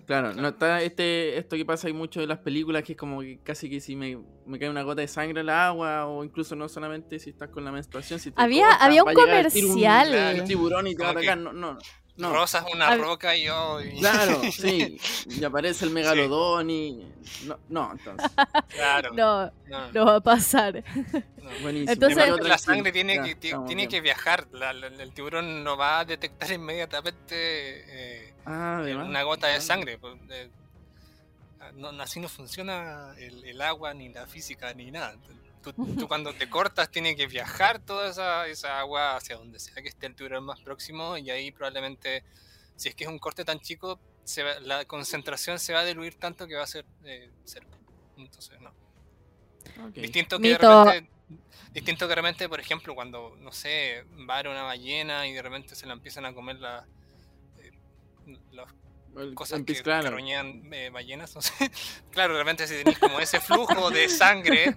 claro, 0.06 0.32
no 0.34 0.48
está 0.48 0.80
este 0.82 1.36
esto 1.38 1.56
que 1.56 1.64
pasa 1.64 1.88
hay 1.88 1.92
mucho 1.92 2.20
en 2.22 2.28
las 2.28 2.38
películas 2.38 2.82
que 2.84 2.92
es 2.92 2.98
como 2.98 3.20
que 3.20 3.40
casi 3.42 3.68
que 3.68 3.80
si 3.80 3.94
me, 3.96 4.18
me 4.46 4.58
cae 4.58 4.70
una 4.70 4.82
gota 4.82 5.00
de 5.02 5.08
sangre 5.08 5.40
al 5.40 5.48
agua 5.50 6.06
o 6.06 6.24
incluso 6.24 6.56
no 6.56 6.68
solamente 6.68 7.18
si 7.18 7.30
estás 7.30 7.50
con 7.50 7.64
la 7.64 7.72
menstruación. 7.72 8.18
Si 8.18 8.30
te 8.30 8.40
Había- 8.40 8.68
cortas, 8.68 8.82
había 8.82 9.02
un 9.04 9.12
comercial. 9.14 10.40
un 10.40 10.46
tiburón 10.46 10.86
y 10.86 10.94
te 10.94 11.02
va 11.02 11.08
a 11.10 11.12
atacar. 11.12 11.38
No, 11.38 11.52
no, 11.52 11.76
no. 12.16 12.32
Rozas 12.32 12.64
una 12.72 12.94
roca 12.96 13.34
y, 13.36 13.48
oh, 13.48 13.80
y- 13.80 13.98
Claro, 14.00 14.40
sí. 14.52 14.98
Y 15.28 15.44
aparece 15.44 15.84
el 15.86 15.90
megalodón 15.92 16.68
y. 16.70 17.06
No, 17.46 17.58
no 17.68 17.92
entonces. 17.92 18.30
claro. 18.68 19.12
No, 19.12 19.50
no, 19.68 19.92
no 19.92 20.04
va 20.06 20.16
a 20.16 20.20
pasar. 20.20 20.82
no. 20.94 21.50
Buenísimo. 21.62 21.92
Entonces- 21.92 22.40
la 22.48 22.58
sangre 22.58 22.92
tiene, 22.92 23.16
Ya, 23.16 23.22
que, 23.24 23.34
tiene 23.66 23.88
que 23.88 24.00
viajar. 24.00 24.46
la- 24.52 24.72
la- 24.72 24.86
el 24.88 25.12
tiburón 25.12 25.62
no 25.64 25.76
va 25.76 26.00
a 26.00 26.04
detectar 26.04 26.50
inmediatamente 26.52 27.34
eh, 28.28 28.34
Ah, 28.44 28.78
además. 28.80 29.06
una 29.08 29.22
gota 29.22 29.46
de 29.48 29.54
Ah. 29.56 29.60
sangre. 29.60 29.98
pues, 29.98 30.16
eh, 30.30 30.50
no, 31.74 31.88
así 32.02 32.18
no 32.20 32.28
funciona 32.28 33.14
el, 33.18 33.44
el 33.44 33.60
agua, 33.62 33.94
ni 33.94 34.08
la 34.08 34.26
física, 34.26 34.72
ni 34.74 34.90
nada. 34.90 35.14
Tú, 35.62 35.72
tú 35.74 36.08
cuando 36.08 36.32
te 36.32 36.48
cortas 36.48 36.90
tiene 36.90 37.14
que 37.14 37.26
viajar 37.26 37.80
toda 37.80 38.10
esa, 38.10 38.46
esa 38.46 38.78
agua 38.80 39.16
hacia 39.16 39.36
donde 39.36 39.58
sea 39.58 39.74
que 39.82 39.88
esté 39.88 40.06
el 40.06 40.14
tiburón 40.14 40.44
más 40.44 40.60
próximo 40.60 41.18
y 41.18 41.28
ahí 41.30 41.50
probablemente, 41.52 42.24
si 42.76 42.88
es 42.88 42.94
que 42.94 43.04
es 43.04 43.10
un 43.10 43.18
corte 43.18 43.44
tan 43.44 43.60
chico, 43.60 44.00
se 44.24 44.42
va- 44.42 44.58
la 44.60 44.84
concentración 44.86 45.58
se 45.58 45.72
va 45.74 45.80
a 45.80 45.84
diluir 45.84 46.14
tanto 46.14 46.46
que 46.46 46.54
va 46.54 46.62
a 46.62 46.66
ser 46.66 46.86
eh, 47.04 47.30
cero. 47.44 47.66
Entonces, 48.16 48.58
no. 48.60 48.72
Distinto 49.92 50.38
que 50.38 50.48
Mito. 50.52 50.84
de 50.84 50.84
repente, 50.92 51.10
distinto 51.72 52.06
que 52.06 52.08
de 52.08 52.14
repente, 52.14 52.48
por 52.48 52.60
ejemplo, 52.60 52.94
cuando, 52.94 53.36
no 53.38 53.52
sé, 53.52 54.04
va 54.28 54.38
a 54.38 54.40
una 54.50 54.62
ballena 54.62 55.26
y 55.26 55.32
de 55.32 55.42
repente 55.42 55.74
se 55.74 55.86
la 55.86 55.92
empiezan 55.92 56.24
a 56.24 56.32
comer 56.34 56.56
la- 56.58 56.86
eh, 57.58 57.72
las 58.52 58.66
El- 59.16 59.34
cosas 59.34 59.58
el 59.58 59.64
que, 59.64 59.72
roñan 60.10 60.72
eh, 60.72 60.90
ballenas, 60.90 61.34
no 61.34 61.42
sé. 61.42 61.70
claro, 62.10 62.34
de 62.34 62.38
repente 62.40 62.66
si 62.66 62.74
tenéis 62.74 62.98
como 62.98 63.18
ese 63.20 63.40
flujo 63.40 63.90
de 63.90 64.08
sangre, 64.08 64.76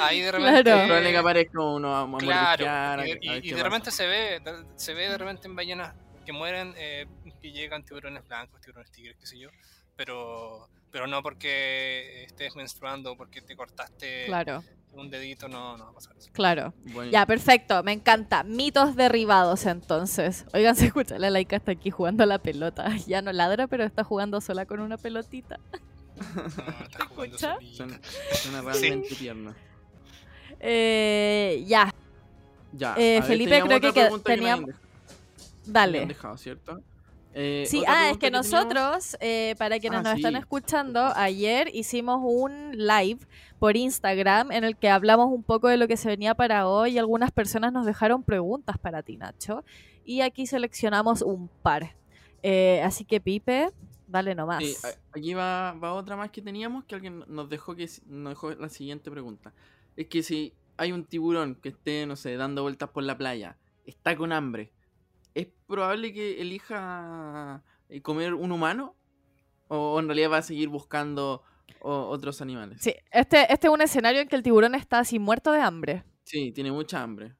ahí 0.00 0.20
de 0.20 0.32
repente... 0.32 0.62
Claro. 0.64 1.02
Que 1.10 1.16
aparezca 1.16 1.60
uno 1.62 2.18
Claro, 2.18 3.04
y, 3.06 3.10
y- 3.10 3.30
y 3.36 3.40
de 3.40 3.50
pasa. 3.52 3.64
repente 3.64 3.90
se 3.90 4.06
ve, 4.06 4.42
se 4.76 4.94
ve 4.94 5.08
de 5.08 5.18
repente 5.18 5.48
en 5.48 5.56
ballenas 5.56 5.94
que 6.26 6.32
mueren, 6.32 6.74
eh, 6.76 7.06
que 7.40 7.50
llegan 7.52 7.82
tiburones 7.84 8.26
blancos, 8.28 8.60
tiburones 8.60 8.90
tigres, 8.92 9.16
qué 9.18 9.26
sé 9.26 9.38
yo, 9.38 9.48
pero, 9.96 10.68
pero 10.90 11.06
no 11.06 11.22
porque 11.22 12.24
estés 12.24 12.54
menstruando, 12.56 13.16
porque 13.16 13.40
te 13.40 13.56
cortaste 13.56 14.26
Claro, 14.26 14.62
un 14.92 15.08
dedito, 15.10 15.48
no, 15.48 15.76
no 15.76 15.84
va 15.84 15.90
a 15.90 15.94
pasar 15.94 16.16
eso. 16.18 16.30
claro. 16.32 16.74
Bueno, 16.92 17.10
Ya, 17.10 17.24
perfecto, 17.26 17.82
me 17.82 17.92
encanta. 17.92 18.42
Mitos 18.42 18.96
derribados 18.96 19.66
entonces. 19.66 20.44
Oigan, 20.52 20.76
se 20.76 20.86
escucha, 20.86 21.18
la 21.18 21.30
laica 21.30 21.56
está 21.56 21.72
aquí 21.72 21.90
jugando 21.90 22.22
a 22.24 22.26
la 22.26 22.38
pelota. 22.38 22.86
Ya 23.06 23.22
no 23.22 23.32
ladra, 23.32 23.66
pero 23.66 23.84
está 23.84 24.04
jugando 24.04 24.40
sola 24.40 24.66
con 24.66 24.80
una 24.80 24.96
pelotita. 24.96 25.58
No, 26.20 26.42
estás 26.84 27.06
jugando 27.08 27.36
escucha? 27.36 27.56
Suena, 27.72 28.00
suena 28.32 28.60
realmente 28.60 29.14
tierno. 29.14 29.54
Eh, 30.58 31.64
ya, 31.66 31.90
Ya. 32.72 32.94
Eh, 32.98 33.22
Felipe, 33.22 33.62
creo 33.62 33.80
que 33.80 33.92
que 33.92 34.10
teníamos- 34.22 34.66
me 34.68 34.74
dale. 35.66 36.06
dejado, 36.06 36.36
¿cierto? 36.36 36.82
Eh, 37.32 37.64
Sí, 37.66 37.84
ah, 37.86 38.10
es 38.10 38.18
que 38.18 38.30
nosotros, 38.30 39.16
eh, 39.20 39.54
para 39.58 39.78
quienes 39.78 40.00
Ah, 40.00 40.02
nos 40.02 40.16
están 40.16 40.32
sí. 40.32 40.38
escuchando, 40.38 41.12
ayer 41.14 41.70
hicimos 41.74 42.20
un 42.22 42.72
live 42.76 43.20
por 43.58 43.76
Instagram 43.76 44.50
en 44.52 44.64
el 44.64 44.76
que 44.76 44.88
hablamos 44.88 45.28
un 45.32 45.42
poco 45.42 45.68
de 45.68 45.76
lo 45.76 45.86
que 45.86 45.96
se 45.96 46.08
venía 46.08 46.34
para 46.34 46.66
hoy 46.66 46.92
y 46.92 46.98
algunas 46.98 47.30
personas 47.30 47.72
nos 47.72 47.86
dejaron 47.86 48.22
preguntas 48.22 48.78
para 48.78 49.02
ti, 49.02 49.16
Nacho. 49.16 49.64
Y 50.04 50.22
aquí 50.22 50.46
seleccionamos 50.46 51.22
un 51.22 51.48
par. 51.62 51.94
Eh, 52.42 52.80
así 52.82 53.04
que, 53.04 53.20
Pipe, 53.20 53.70
dale 54.08 54.34
nomás. 54.34 54.64
Aquí 55.14 55.34
va, 55.34 55.72
va 55.72 55.92
otra 55.92 56.16
más 56.16 56.30
que 56.30 56.42
teníamos 56.42 56.84
que 56.84 56.94
alguien 56.96 57.22
nos 57.28 57.48
dejó 57.48 57.76
que 57.76 57.88
nos 58.06 58.30
dejó 58.32 58.50
la 58.52 58.68
siguiente 58.70 59.10
pregunta. 59.10 59.52
Es 59.96 60.06
que 60.08 60.22
si 60.22 60.52
hay 60.78 60.90
un 60.92 61.04
tiburón 61.04 61.54
que 61.54 61.68
esté, 61.68 62.06
no 62.06 62.16
sé, 62.16 62.36
dando 62.36 62.62
vueltas 62.62 62.88
por 62.88 63.04
la 63.04 63.16
playa, 63.16 63.56
está 63.84 64.16
con 64.16 64.32
hambre, 64.32 64.72
¿es 65.34 65.48
probable 65.66 66.12
que 66.12 66.40
elija 66.40 67.64
eh, 67.88 68.02
comer 68.02 68.34
un 68.34 68.52
humano? 68.52 68.96
¿O 69.68 70.00
en 70.00 70.06
realidad 70.08 70.32
va 70.32 70.38
a 70.38 70.42
seguir 70.42 70.68
buscando 70.68 71.42
o- 71.80 72.08
otros 72.08 72.40
animales? 72.42 72.80
Sí, 72.80 72.94
este, 73.12 73.52
este 73.52 73.66
es 73.68 73.72
un 73.72 73.80
escenario 73.82 74.20
en 74.22 74.28
que 74.28 74.34
el 74.36 74.42
tiburón 74.42 74.74
está 74.74 74.98
así 75.00 75.18
muerto 75.20 75.52
de 75.52 75.60
hambre. 75.60 76.04
Sí, 76.24 76.50
tiene 76.52 76.72
mucha 76.72 77.02
hambre. 77.02 77.36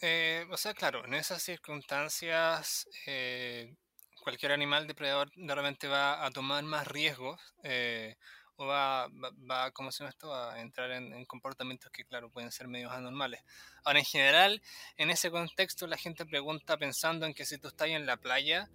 Eh, 0.00 0.46
o 0.50 0.56
sea, 0.56 0.74
claro, 0.74 1.04
en 1.04 1.14
esas 1.14 1.42
circunstancias 1.42 2.88
eh, 3.06 3.74
cualquier 4.22 4.52
animal 4.52 4.86
depredador 4.86 5.30
de 5.34 5.54
repente 5.54 5.88
va 5.88 6.24
a 6.24 6.30
tomar 6.30 6.62
más 6.64 6.86
riesgos 6.86 7.40
eh, 7.64 8.16
o 8.58 8.66
va, 8.66 9.08
va, 9.48 9.70
¿cómo 9.70 9.92
se 9.92 10.00
llama 10.00 10.10
esto? 10.10 10.34
a 10.34 10.60
entrar 10.60 10.90
en, 10.90 11.12
en 11.12 11.24
comportamientos 11.26 11.92
que, 11.92 12.04
claro, 12.04 12.28
pueden 12.28 12.50
ser 12.50 12.66
medios 12.66 12.92
anormales. 12.92 13.40
Ahora, 13.84 14.00
en 14.00 14.04
general, 14.04 14.60
en 14.96 15.10
ese 15.10 15.30
contexto 15.30 15.86
la 15.86 15.96
gente 15.96 16.26
pregunta 16.26 16.76
pensando 16.76 17.24
en 17.24 17.34
que 17.34 17.46
si 17.46 17.58
tú 17.58 17.68
estás 17.68 17.88
en 17.88 18.04
la 18.04 18.16
playa, 18.16 18.68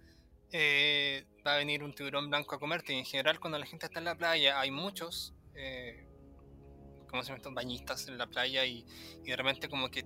eh, 0.52 1.26
va 1.46 1.54
a 1.54 1.58
venir 1.58 1.82
un 1.82 1.94
tiburón 1.94 2.30
blanco 2.30 2.54
a 2.54 2.58
comerte. 2.58 2.94
Y 2.94 2.98
en 2.98 3.04
general, 3.04 3.38
cuando 3.40 3.58
la 3.58 3.66
gente 3.66 3.84
está 3.86 3.98
en 3.98 4.06
la 4.06 4.14
playa, 4.14 4.58
hay 4.58 4.70
muchos, 4.70 5.34
eh, 5.54 6.06
¿cómo 7.10 7.22
se 7.22 7.28
llama 7.28 7.36
esto? 7.36 7.52
Bañistas 7.52 8.08
en 8.08 8.16
la 8.16 8.26
playa 8.26 8.64
y, 8.64 8.86
y 9.22 9.30
de 9.30 9.36
repente 9.36 9.68
como 9.68 9.90
que 9.90 10.04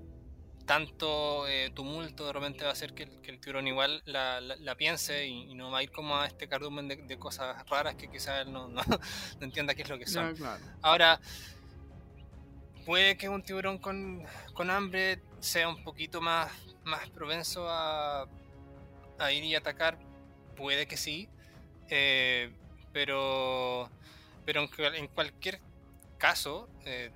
tanto 0.69 1.49
eh, 1.49 1.71
tumulto 1.75 2.27
de 2.27 2.33
repente 2.33 2.63
va 2.63 2.71
a 2.71 2.73
hacer 2.75 2.95
que, 2.95 3.05
el- 3.05 3.21
que 3.23 3.31
el 3.33 3.41
tiburón 3.41 3.67
igual 3.67 4.03
la, 4.05 4.41
la- 4.41 4.55
la 4.57 4.75
piense 4.77 5.27
y, 5.27 5.51
y 5.51 5.55
no 5.55 5.71
va 5.73 5.79
a 5.79 5.83
ir 5.83 5.91
como 5.91 6.17
a 6.17 6.27
este 6.27 6.47
cardumen 6.47 6.87
de, 6.87 6.97
de 6.97 7.19
cosas 7.19 7.67
raras 7.69 7.95
que 7.97 8.09
quizás 8.11 8.43
él 8.47 8.53
no, 8.53 8.69
no, 8.69 8.83
no 8.85 9.45
entienda 9.45 9.75
qué 9.75 9.83
es 9.83 9.89
lo 9.89 9.99
que 9.99 10.07
son. 10.07 10.37
Claro. 10.37 10.63
Ahora, 10.83 11.21
puede 12.87 13.17
que 13.17 13.29
un 13.29 13.43
tiburón 13.43 13.79
con, 13.79 14.23
con 14.55 14.71
hambre 14.71 15.21
sea 15.41 15.69
un 15.69 15.83
poquito 15.83 16.21
más, 16.21 16.51
más 16.85 17.09
propenso 17.11 17.69
a, 17.69 18.27
a 19.19 19.33
ir 19.33 19.45
y 19.45 19.55
atacar, 19.55 19.99
puede 20.57 20.87
que 20.87 20.97
sí, 20.97 21.29
eh, 21.91 22.53
pero, 22.93 23.91
pero 24.45 24.63
en, 24.63 24.95
en 24.95 25.07
cualquier 25.09 25.61
caso, 26.19 26.69
eh, 26.85 27.11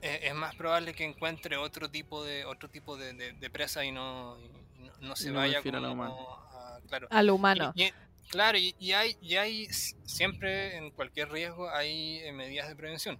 es, 0.00 0.20
es 0.24 0.34
más 0.34 0.54
probable 0.54 0.94
que 0.94 1.04
encuentre 1.04 1.56
otro 1.56 1.90
tipo 1.90 2.24
de 2.24 2.44
otro 2.44 2.68
tipo 2.68 2.96
de, 2.96 3.12
de- 3.14 3.32
de 3.32 3.50
presa 3.50 3.84
y 3.84 3.92
no, 3.92 4.38
y 4.40 4.48
no, 4.80 4.92
no 5.00 5.16
se 5.16 5.28
Y 5.28 5.32
no 5.32 5.38
vaya 5.38 5.60
como 5.62 6.04
a- 6.44 6.80
claro, 6.88 7.08
humano. 7.34 7.72
y- 7.74 7.84
y- 7.84 7.92
claro, 8.28 8.58
y, 8.58 8.74
y 8.78 8.92
hay, 8.92 9.16
y 9.20 9.36
hay 9.36 9.66
siempre 10.04 10.76
en 10.76 10.90
cualquier 10.90 11.30
riesgo 11.30 11.68
hay 11.70 12.18
eh, 12.20 12.32
medidas 12.32 12.68
de 12.68 12.76
prevención. 12.76 13.18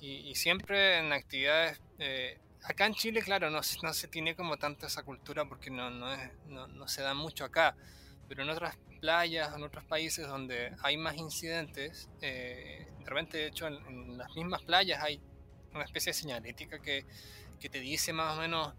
Y, 0.00 0.28
y 0.28 0.34
siempre 0.34 0.98
en 0.98 1.12
actividades, 1.12 1.80
eh, 1.98 2.38
acá 2.62 2.86
en 2.86 2.94
Chile, 2.94 3.22
claro, 3.22 3.50
no, 3.50 3.62
se- 3.62 3.78
no 3.82 3.92
se 3.94 4.08
tiene 4.08 4.34
como 4.36 4.56
tanto 4.58 4.86
esa 4.86 5.02
cultura 5.02 5.44
porque 5.46 5.70
no, 5.70 5.90
no, 5.90 6.12
es, 6.12 6.30
no, 6.46 6.66
no 6.68 6.86
se 6.88 7.02
da 7.02 7.14
mucho 7.14 7.44
acá, 7.44 7.74
pero 8.28 8.42
en 8.42 8.50
otras 8.50 8.76
playas, 9.00 9.54
en 9.54 9.62
otros 9.62 9.84
países 9.84 10.26
donde 10.26 10.74
hay 10.82 10.96
más 10.96 11.16
incidentes, 11.16 12.08
eh, 12.20 12.86
de 12.98 13.04
repente, 13.06 13.38
de 13.38 13.46
hecho, 13.48 13.66
en, 13.68 13.74
en 13.86 14.18
las 14.18 14.34
mismas 14.34 14.62
playas 14.62 15.02
hay 15.02 15.20
una 15.76 15.84
especie 15.84 16.10
de 16.10 16.18
señalética 16.18 16.80
que, 16.80 17.04
que 17.60 17.68
te 17.68 17.80
dice 17.80 18.12
más 18.12 18.36
o 18.36 18.40
menos 18.40 18.74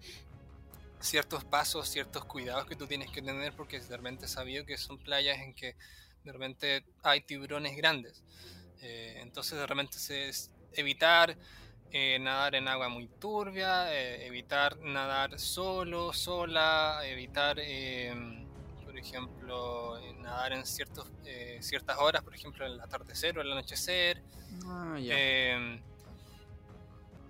ciertos 1.00 1.44
pasos, 1.44 1.88
ciertos 1.90 2.26
cuidados 2.26 2.66
que 2.66 2.76
tú 2.76 2.88
tienes 2.88 3.10
que 3.12 3.22
tener 3.22 3.54
porque 3.54 3.80
de 3.80 3.98
repente 3.98 4.26
he 4.26 4.28
sabido 4.28 4.66
que 4.66 4.78
son 4.78 4.98
playas 4.98 5.38
en 5.40 5.54
que 5.54 5.76
de 6.24 6.32
repente 6.32 6.84
hay 7.04 7.22
tiburones 7.22 7.76
grandes. 7.78 8.24
Eh, 8.82 9.20
entonces 9.22 9.58
de 9.58 9.66
repente 9.66 9.98
es 9.98 10.52
evitar 10.74 11.38
eh, 11.92 12.20
nadar 12.20 12.56
en 12.56 12.68
agua 12.68 12.90
muy 12.90 13.08
turbia, 13.08 13.94
eh, 13.94 14.28
evitar 14.28 14.78
nadar 14.80 15.40
solo, 15.40 16.12
sola, 16.14 17.02
evitar, 17.06 17.58
eh, 17.60 18.14
por 18.84 18.98
ejemplo, 18.98 19.98
eh, 20.00 20.14
nadar 20.20 20.54
en 20.54 20.66
ciertos, 20.66 21.08
eh, 21.26 21.60
ciertas 21.62 21.98
horas, 21.98 22.24
por 22.24 22.36
ejemplo, 22.36 22.66
el 22.66 22.80
atardecer 22.82 23.38
o 23.38 23.42
el 23.42 23.52
anochecer. 23.52 24.22
Ah, 24.66 24.98
ya. 25.00 25.16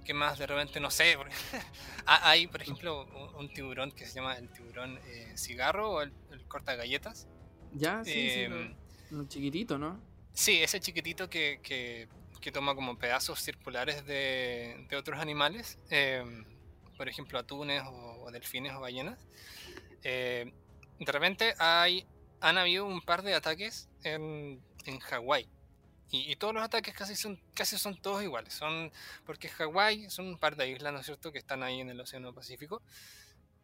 Eh, 0.08 0.10
¿Qué 0.10 0.14
más? 0.14 0.40
De 0.40 0.48
repente, 0.48 0.80
no 0.80 0.90
sé. 0.90 1.18
Hay, 2.06 2.48
por 2.48 2.62
ejemplo, 2.62 3.06
un, 3.38 3.50
tiburón 3.54 3.92
que 3.92 4.06
se 4.06 4.16
llama 4.16 4.38
el 4.38 4.50
tiburón 4.50 4.98
eh, 5.06 5.34
cigarro 5.36 5.92
o 5.92 6.02
el, 6.02 6.14
el 6.32 6.46
corta 6.48 6.76
galletas. 6.76 7.28
ya, 7.74 8.04
sí, 8.06 8.12
sí. 8.12 8.40
Em, 8.42 8.76
lo- 9.12 9.18
lo 9.24 9.28
chiquitito, 9.28 9.78
¿no? 9.78 10.00
Sí, 10.34 10.62
ese 10.64 10.80
chiquitito 10.80 11.30
que, 11.30 11.60
que- 11.62 12.08
que 12.42 12.52
toma 12.52 12.76
como 12.76 12.98
pedazos 12.98 13.42
circulares 13.42 14.06
de, 14.06 14.86
de 14.90 14.96
otros 14.96 15.20
animales. 15.20 15.78
eh, 15.90 16.24
por 16.98 17.08
ejemplo, 17.10 17.38
atunes 17.38 17.84
o, 17.86 18.24
o 18.24 18.32
delfines 18.32 18.74
o 18.74 18.80
ballenas, 18.80 19.20
eh, 20.04 20.52
de 21.00 21.12
repente 21.12 21.54
hay, 21.60 22.08
han 22.42 22.58
habido 22.58 22.86
un 22.86 23.02
par 23.02 23.22
de 23.22 23.36
ataques 23.36 23.88
en, 24.04 24.60
en 24.86 25.00
Hawái. 25.00 25.48
Y, 26.10 26.32
y 26.32 26.36
todos 26.38 26.54
los 26.54 26.64
ataques 26.64 26.94
casi 26.94 27.16
son, 27.16 27.40
casi 27.54 27.78
son 27.78 28.00
todos 28.02 28.24
iguales. 28.24 28.54
Son, 28.54 28.92
porque 29.26 29.50
Hawái 29.50 30.10
son 30.10 30.28
un 30.28 30.38
par 30.38 30.56
de 30.56 30.70
islas, 30.70 30.94
¿no 30.94 31.00
es 31.00 31.06
cierto?, 31.06 31.32
que 31.32 31.40
están 31.40 31.64
ahí 31.64 31.82
en 31.82 31.90
el 31.90 32.00
Océano 32.00 32.34
Pacífico. 32.34 32.82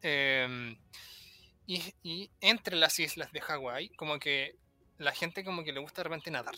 Em, 0.02 0.78
y, 1.66 1.94
y 2.04 2.32
entre 2.42 2.76
las 2.76 3.00
islas 3.00 3.32
de 3.32 3.42
Hawái, 3.42 3.90
como 3.90 4.20
que 4.20 4.58
la 4.98 5.14
gente 5.14 5.44
como 5.44 5.64
que 5.64 5.72
le 5.72 5.80
gusta 5.80 6.02
de 6.02 6.04
repente 6.04 6.32
nadar. 6.32 6.56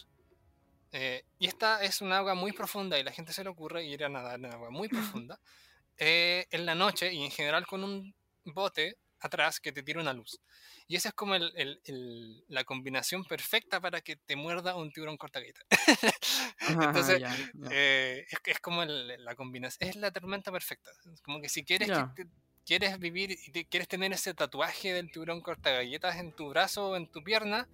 Eh, 0.91 1.25
y 1.39 1.47
esta 1.47 1.83
es 1.83 2.01
un 2.01 2.13
agua 2.13 2.35
muy 2.35 2.53
profunda 2.53 2.97
y 2.97 3.03
la 3.03 3.11
gente 3.11 3.33
se 3.33 3.43
le 3.43 3.49
ocurre 3.49 3.83
ir 3.83 4.03
a 4.05 4.09
nadar 4.09 4.39
en 4.39 4.45
agua 4.45 4.69
muy 4.69 4.87
profunda 4.87 5.39
eh, 5.97 6.45
en 6.51 6.65
la 6.65 6.75
noche 6.75 7.13
y 7.13 7.23
en 7.23 7.31
general 7.31 7.65
con 7.67 7.83
un 7.83 8.15
bote 8.45 8.97
atrás 9.19 9.59
que 9.59 9.71
te 9.71 9.81
tira 9.83 10.01
una 10.01 10.13
luz. 10.13 10.39
Y 10.87 10.95
esa 10.95 11.09
es 11.09 11.15
como 11.15 11.35
el- 11.35 11.51
el- 11.55 11.81
el- 11.85 12.43
la 12.47 12.63
combinación 12.63 13.23
perfecta 13.25 13.79
para 13.81 14.01
que 14.01 14.15
te 14.17 14.35
muerda 14.35 14.75
un 14.75 14.91
tiburón 14.91 15.17
cortagueta. 15.17 15.61
Entonces, 16.59 17.19
Ya, 17.19 17.35
ya. 17.53 17.69
eh, 17.71 18.25
es, 18.29 18.39
que 18.39 18.51
es 18.51 18.59
como 18.59 18.83
la 18.85 19.35
combinación, 19.35 19.89
es 19.89 19.95
la 19.95 20.11
tormenta 20.11 20.51
perfecta. 20.51 20.91
Como 21.23 21.41
que 21.41 21.49
si 21.49 21.63
quieres, 21.63 21.87
que 21.87 21.93
Ya. 21.95 22.13
te- 22.15 22.27
quieres 22.65 22.97
vivir 22.99 23.31
y 23.31 23.51
te- 23.51 23.65
quieres 23.65 23.87
tener 23.87 24.11
ese 24.13 24.33
tatuaje 24.33 24.93
del 24.93 25.11
tiburón 25.11 25.41
cortagalletas 25.41 26.15
en 26.17 26.31
tu 26.33 26.49
brazo 26.49 26.89
o 26.89 26.95
en 26.95 27.07
tu 27.11 27.23
pierna, 27.23 27.67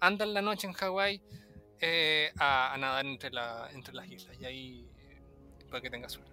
anda 0.00 0.24
en 0.24 0.34
la 0.34 0.42
noche 0.42 0.66
en 0.66 0.72
Hawái 0.72 1.22
eh, 1.80 2.32
a, 2.38 2.74
a 2.74 2.78
nadar 2.78 3.06
entre, 3.06 3.30
la, 3.30 3.70
entre 3.72 3.94
las 3.94 4.08
islas. 4.08 4.36
Y 4.40 4.44
ahí 4.44 4.88
eh, 4.98 5.22
puede 5.70 5.82
que 5.82 5.90
tengas 5.90 6.12
suerte. 6.12 6.29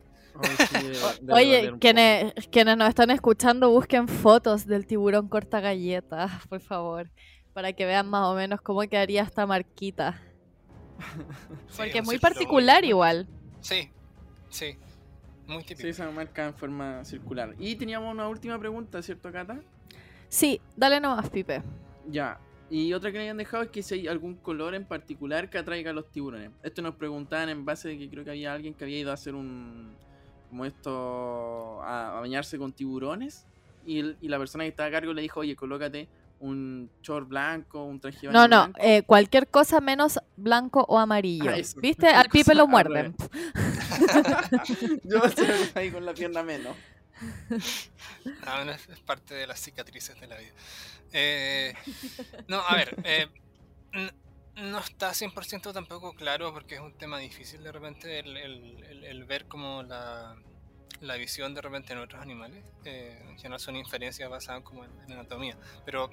Oye, 1.32 1.74
quienes, 1.80 2.34
quienes 2.52 2.78
nos 2.78 2.90
están 2.90 3.10
escuchando, 3.12 3.70
busquen 3.70 4.08
fotos 4.08 4.66
del 4.66 4.86
tiburón 4.86 5.28
corta 5.28 5.60
galletas, 5.60 6.32
por 6.50 6.60
favor, 6.60 7.10
para 7.54 7.74
que 7.74 7.86
vean 7.86 8.08
más 8.10 8.26
o 8.28 8.36
menos 8.36 8.62
cómo 8.62 8.82
quedaría 8.82 9.24
esta 9.24 9.46
marquita. 9.46 10.22
Porque 11.78 12.00
es 12.00 12.06
muy 12.06 12.18
particular 12.20 12.82
muy- 12.82 12.90
igual. 12.90 13.28
Sí, 13.62 13.90
sí. 14.50 14.78
Muy 15.48 15.64
típico. 15.64 15.82
Sí, 15.82 15.88
esa 15.90 16.10
marca 16.12 16.46
en 16.48 16.54
forma 16.54 17.06
circular. 17.06 17.56
Y 17.58 17.76
teníamos 17.76 18.14
una 18.14 18.28
última 18.28 18.60
pregunta, 18.60 19.02
¿cierto, 19.02 19.32
Cata? 19.32 19.60
Sí, 20.28 20.60
dale 20.76 21.00
nomás, 21.00 21.30
Pipe. 21.30 21.62
Ya. 22.10 22.38
Y 22.70 22.92
otra 22.92 23.12
que 23.12 23.18
me 23.18 23.24
habían 23.24 23.38
dejado 23.38 23.64
es 23.64 23.70
que 23.70 23.82
si 23.82 23.94
hay 23.94 24.08
algún 24.10 24.36
color 24.36 24.76
en 24.76 24.84
particular 24.84 25.50
que 25.50 25.58
atraiga 25.58 25.92
a 25.92 25.94
los 25.94 26.12
tiburones. 26.12 26.52
Esto 26.64 26.82
nos 26.82 26.96
preguntaban 26.96 27.48
en 27.48 27.64
base 27.64 27.88
de 27.88 27.98
que 27.98 28.10
creo 28.10 28.26
que 28.26 28.32
había 28.32 28.52
alguien 28.52 28.74
que 28.74 28.84
había 28.84 29.00
ido 29.00 29.12
a 29.12 29.14
hacer 29.14 29.36
un. 29.36 29.96
Como 30.50 30.66
esto. 30.66 31.82
a, 31.84 32.18
a 32.18 32.22
bañarse 32.22 32.58
con 32.58 32.74
tiburones. 32.74 33.46
Y, 33.86 34.00
el- 34.00 34.18
y 34.22 34.28
la 34.28 34.38
persona 34.38 34.64
que 34.66 34.70
estaba 34.70 34.90
a 34.90 34.92
cargo 34.92 35.14
le 35.14 35.22
dijo, 35.22 35.40
oye, 35.42 35.56
colócate 35.56 36.08
un 36.40 36.90
short 37.02 37.28
blanco, 37.28 37.84
un 37.84 38.00
traje 38.00 38.28
No, 38.28 38.48
no, 38.48 38.64
blanco". 38.66 38.80
eh, 38.82 39.02
cualquier 39.04 39.48
cosa 39.48 39.80
menos 39.82 40.20
blanco 40.36 40.86
o 40.88 41.00
amarillo. 41.00 41.50
Ah, 41.50 41.58
eso. 41.58 41.80
¿Viste? 41.82 42.08
Al 42.08 42.30
Pipe 42.30 42.54
lo 42.54 42.68
muerden. 42.68 43.16
Yo 45.04 45.18
lo 45.20 45.24
ahí 45.76 45.90
con 45.92 46.06
la 46.06 46.14
pierna 46.14 46.44
menos. 46.44 46.76
Ah, 48.46 48.58
bueno, 48.58 48.72
es, 48.74 48.88
es 48.90 49.00
parte 49.00 49.34
de 49.34 49.48
las 49.48 49.60
cicatrices 49.60 50.20
de 50.20 50.28
la 50.28 50.38
vida. 50.38 50.52
Eh, 51.14 51.74
no, 52.48 52.60
a 52.60 52.76
ver, 52.76 52.96
eh, 53.04 53.28
no 54.58 54.80
está 54.80 55.12
100% 55.14 55.72
tampoco 55.74 56.14
claro 56.14 56.52
porque 56.54 56.76
es 56.76 56.82
un 56.82 56.94
tema 56.98 57.20
difícil 57.20 57.64
de 57.64 57.72
repente 57.72 58.20
el, 58.20 58.36
el- 58.38 59.24
ver 59.26 59.46
como 59.46 59.84
la, 59.84 60.36
la 61.02 61.16
visión 61.16 61.54
de 61.54 61.62
repente 61.62 61.94
en 61.94 62.00
otros 62.00 62.22
animales. 62.22 62.64
Eh, 62.86 63.36
en 63.44 63.60
son 63.60 63.76
inferencias 63.76 64.30
basadas 64.30 64.64
como 64.64 64.86
en, 64.86 64.92
en 65.06 65.12
anatomía. 65.14 65.58
Pero 65.86 66.10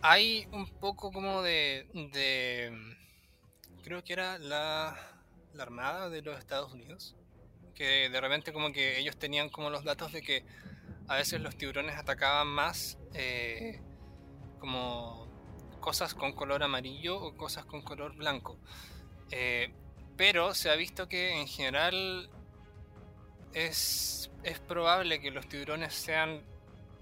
hay 0.00 0.46
un 0.52 0.66
poco 0.68 1.12
como 1.12 1.42
de... 1.42 1.86
de 2.12 2.96
creo 3.84 4.02
que 4.04 4.12
era 4.12 4.38
la, 4.38 4.96
la 5.54 5.62
Armada 5.62 6.10
de 6.10 6.22
los 6.22 6.38
Estados 6.38 6.72
Unidos. 6.72 7.14
Que 7.74 8.10
de 8.10 8.20
repente 8.20 8.52
como 8.52 8.72
que 8.72 8.98
ellos 8.98 9.16
tenían 9.16 9.48
como 9.48 9.70
los 9.70 9.84
datos 9.84 10.12
de 10.12 10.22
que 10.22 10.44
a 11.08 11.16
veces 11.16 11.40
los 11.40 11.56
tiburones 11.56 11.96
atacaban 11.96 12.48
más 12.48 12.98
eh, 13.14 13.80
como 14.58 15.31
cosas 15.82 16.14
con 16.14 16.32
color 16.32 16.62
amarillo 16.62 17.20
o 17.20 17.36
cosas 17.36 17.66
con 17.66 17.82
color 17.82 18.16
blanco. 18.16 18.56
Eh, 19.30 19.70
pero 20.16 20.54
se 20.54 20.70
ha 20.70 20.76
visto 20.76 21.08
que 21.08 21.38
en 21.40 21.46
general 21.46 22.30
es, 23.52 24.30
es 24.42 24.58
probable 24.60 25.20
que 25.20 25.30
los 25.30 25.46
tiburones 25.48 25.92
sean 25.94 26.42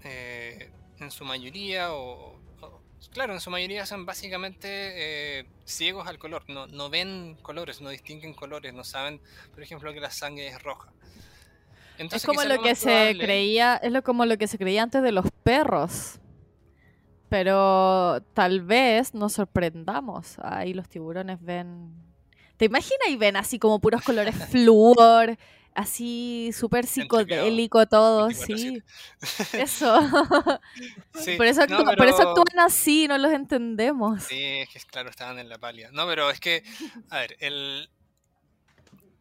eh, 0.03 0.69
en 0.99 1.11
su 1.11 1.23
mayoría 1.23 1.93
o, 1.93 2.35
o- 2.61 2.81
claro, 3.13 3.33
en 3.33 3.39
su 3.39 3.49
mayoría 3.49 3.85
son 3.85 4.05
básicamente 4.05 4.67
eh, 5.39 5.45
ciegos 5.65 6.07
al 6.07 6.17
color, 6.19 6.43
no, 6.47 6.67
no 6.67 6.89
ven 6.89 7.37
colores, 7.41 7.81
no 7.81 7.89
distinguen 7.89 8.33
colores, 8.33 8.73
no 8.73 8.83
saben, 8.83 9.21
por 9.53 9.63
ejemplo, 9.63 9.93
que 9.93 9.99
la 9.99 10.11
sangre 10.11 10.47
es 10.47 10.61
roja. 10.61 10.91
Es 12.17 12.25
como 12.25 12.39
lo 12.55 12.55
que 12.63 12.75
se 12.75 12.89
creía, 13.25 13.75
es 13.75 13.91
lo 13.91 14.01
como 14.01 14.25
lo 14.25 14.37
que 14.37 14.47
se 14.47 14.57
creía 14.57 14.81
antes 14.83 15.03
de 15.03 15.11
los 15.11 15.25
perros. 15.43 16.17
Pero 17.31 18.21
tal 18.33 18.59
vez 18.59 19.13
nos 19.13 19.31
sorprendamos. 19.31 20.35
Ahí 20.43 20.73
los 20.73 20.89
tiburones 20.89 21.41
ven. 21.41 21.89
¿Te 22.57 22.65
imaginas 22.65 23.07
y 23.07 23.15
ven 23.15 23.37
así 23.37 23.57
como 23.57 23.79
puros 23.79 24.01
colores 24.01 24.35
flúor? 24.51 25.37
Así 25.73 26.51
súper 26.53 26.85
psicodélico 26.85 27.85
todo, 27.85 28.31
sí. 28.31 28.83
24/7. 29.21 29.63
Eso. 29.63 30.01
Sí, 31.15 31.37
por, 31.37 31.45
eso 31.45 31.65
no, 31.67 31.77
actúa- 31.79 31.95
por 31.95 32.07
eso 32.07 32.21
actúan 32.29 32.59
así, 32.59 33.07
no 33.07 33.17
los 33.17 33.31
entendemos. 33.31 34.23
Sí, 34.23 34.43
es 34.43 34.67
que 34.69 34.79
claro, 34.81 35.09
estaban 35.09 35.39
en 35.39 35.47
la 35.47 35.57
palia. 35.57 35.89
No, 35.93 36.05
pero 36.07 36.29
es 36.29 36.41
que, 36.41 36.63
a 37.09 37.19
ver, 37.19 37.37
el... 37.39 37.89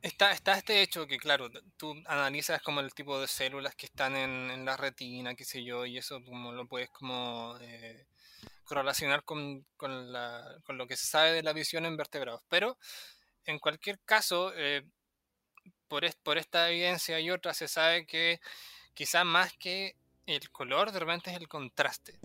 Está, 0.03 0.33
está 0.33 0.57
este 0.57 0.81
hecho 0.83 1.07
que, 1.07 1.19
claro, 1.19 1.51
tú 1.77 1.95
analizas 2.07 2.63
como 2.63 2.81
el 2.81 2.95
tipo 2.95 3.21
de 3.21 3.29
células 3.29 3.75
que 3.75 3.87
están 3.87 4.17
en, 4.17 4.51
en 4.51 4.65
la 4.65 4.77
retina, 4.77 5.35
qué 5.35 5.45
sé 5.45 5.63
yo, 5.63 5.85
y 5.85 5.99
eso 5.99 6.25
como 6.25 6.53
lo 6.53 6.67
puedes 6.67 6.89
como 6.91 7.59
eh, 7.61 8.07
correlacionar 8.65 9.25
con, 9.25 9.67
con, 9.77 10.13
la- 10.13 10.57
con 10.65 10.79
lo 10.79 10.87
que 10.87 10.97
se 10.97 11.07
sabe 11.07 11.33
de 11.33 11.43
la 11.43 11.53
visión 11.53 11.85
en 11.87 11.97
vertebrados. 11.99 12.43
Pero, 12.49 12.79
en 13.47 13.59
cualquier 13.59 14.01
caso, 14.07 14.53
eh, 14.57 14.85
por, 15.89 16.05
es- 16.05 16.17
por 16.17 16.39
esta 16.39 16.71
evidencia 16.71 17.21
y 17.21 17.31
otra, 17.31 17.55
se 17.55 17.69
sabe 17.69 18.07
que 18.07 18.41
quizá 18.95 19.25
más 19.25 19.53
que 19.59 19.97
el 20.27 20.51
color, 20.51 20.93
de 20.93 21.01
repente 21.01 21.31
es 21.31 21.37
el 21.37 21.49
contraste. 21.49 22.19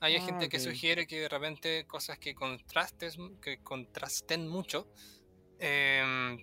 Hay 0.00 0.16
Ah, 0.16 0.20
gente 0.20 0.48
que 0.48 0.58
sugiere 0.60 1.06
que 1.06 1.20
de 1.20 1.28
repente 1.28 1.86
cosas 1.86 2.18
que 2.18 2.34
contrastes, 2.34 3.16
que 3.42 3.58
contrasten 3.62 4.48
mucho, 4.48 4.88
em, 5.58 6.38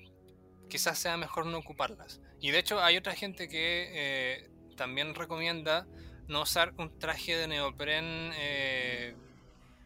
quizás 0.72 0.98
sea 0.98 1.18
mejor 1.18 1.46
no 1.46 1.58
ocuparlas. 1.60 2.20
Y 2.40 2.50
de 2.52 2.60
hecho 2.60 2.82
hay 2.82 2.98
otra 2.98 3.14
gente 3.14 3.48
que 3.50 3.90
eh, 3.94 4.50
también 4.78 5.14
recomienda 5.14 5.86
no 6.28 6.42
usar 6.44 6.74
un 6.78 6.98
traje 6.98 7.36
de 7.36 7.48
neopren 7.48 8.32
eh, 8.36 9.16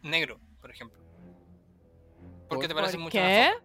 negro, 0.03 0.39
por 0.61 0.69
ejemplo. 0.71 1.01
Porque 2.47 2.67
te 2.67 2.73
¿Por 2.73 2.83
parece 2.83 2.97
¿Por 2.97 3.03
mucho 3.05 3.17
qué? 3.17 3.49
mejor. 3.49 3.63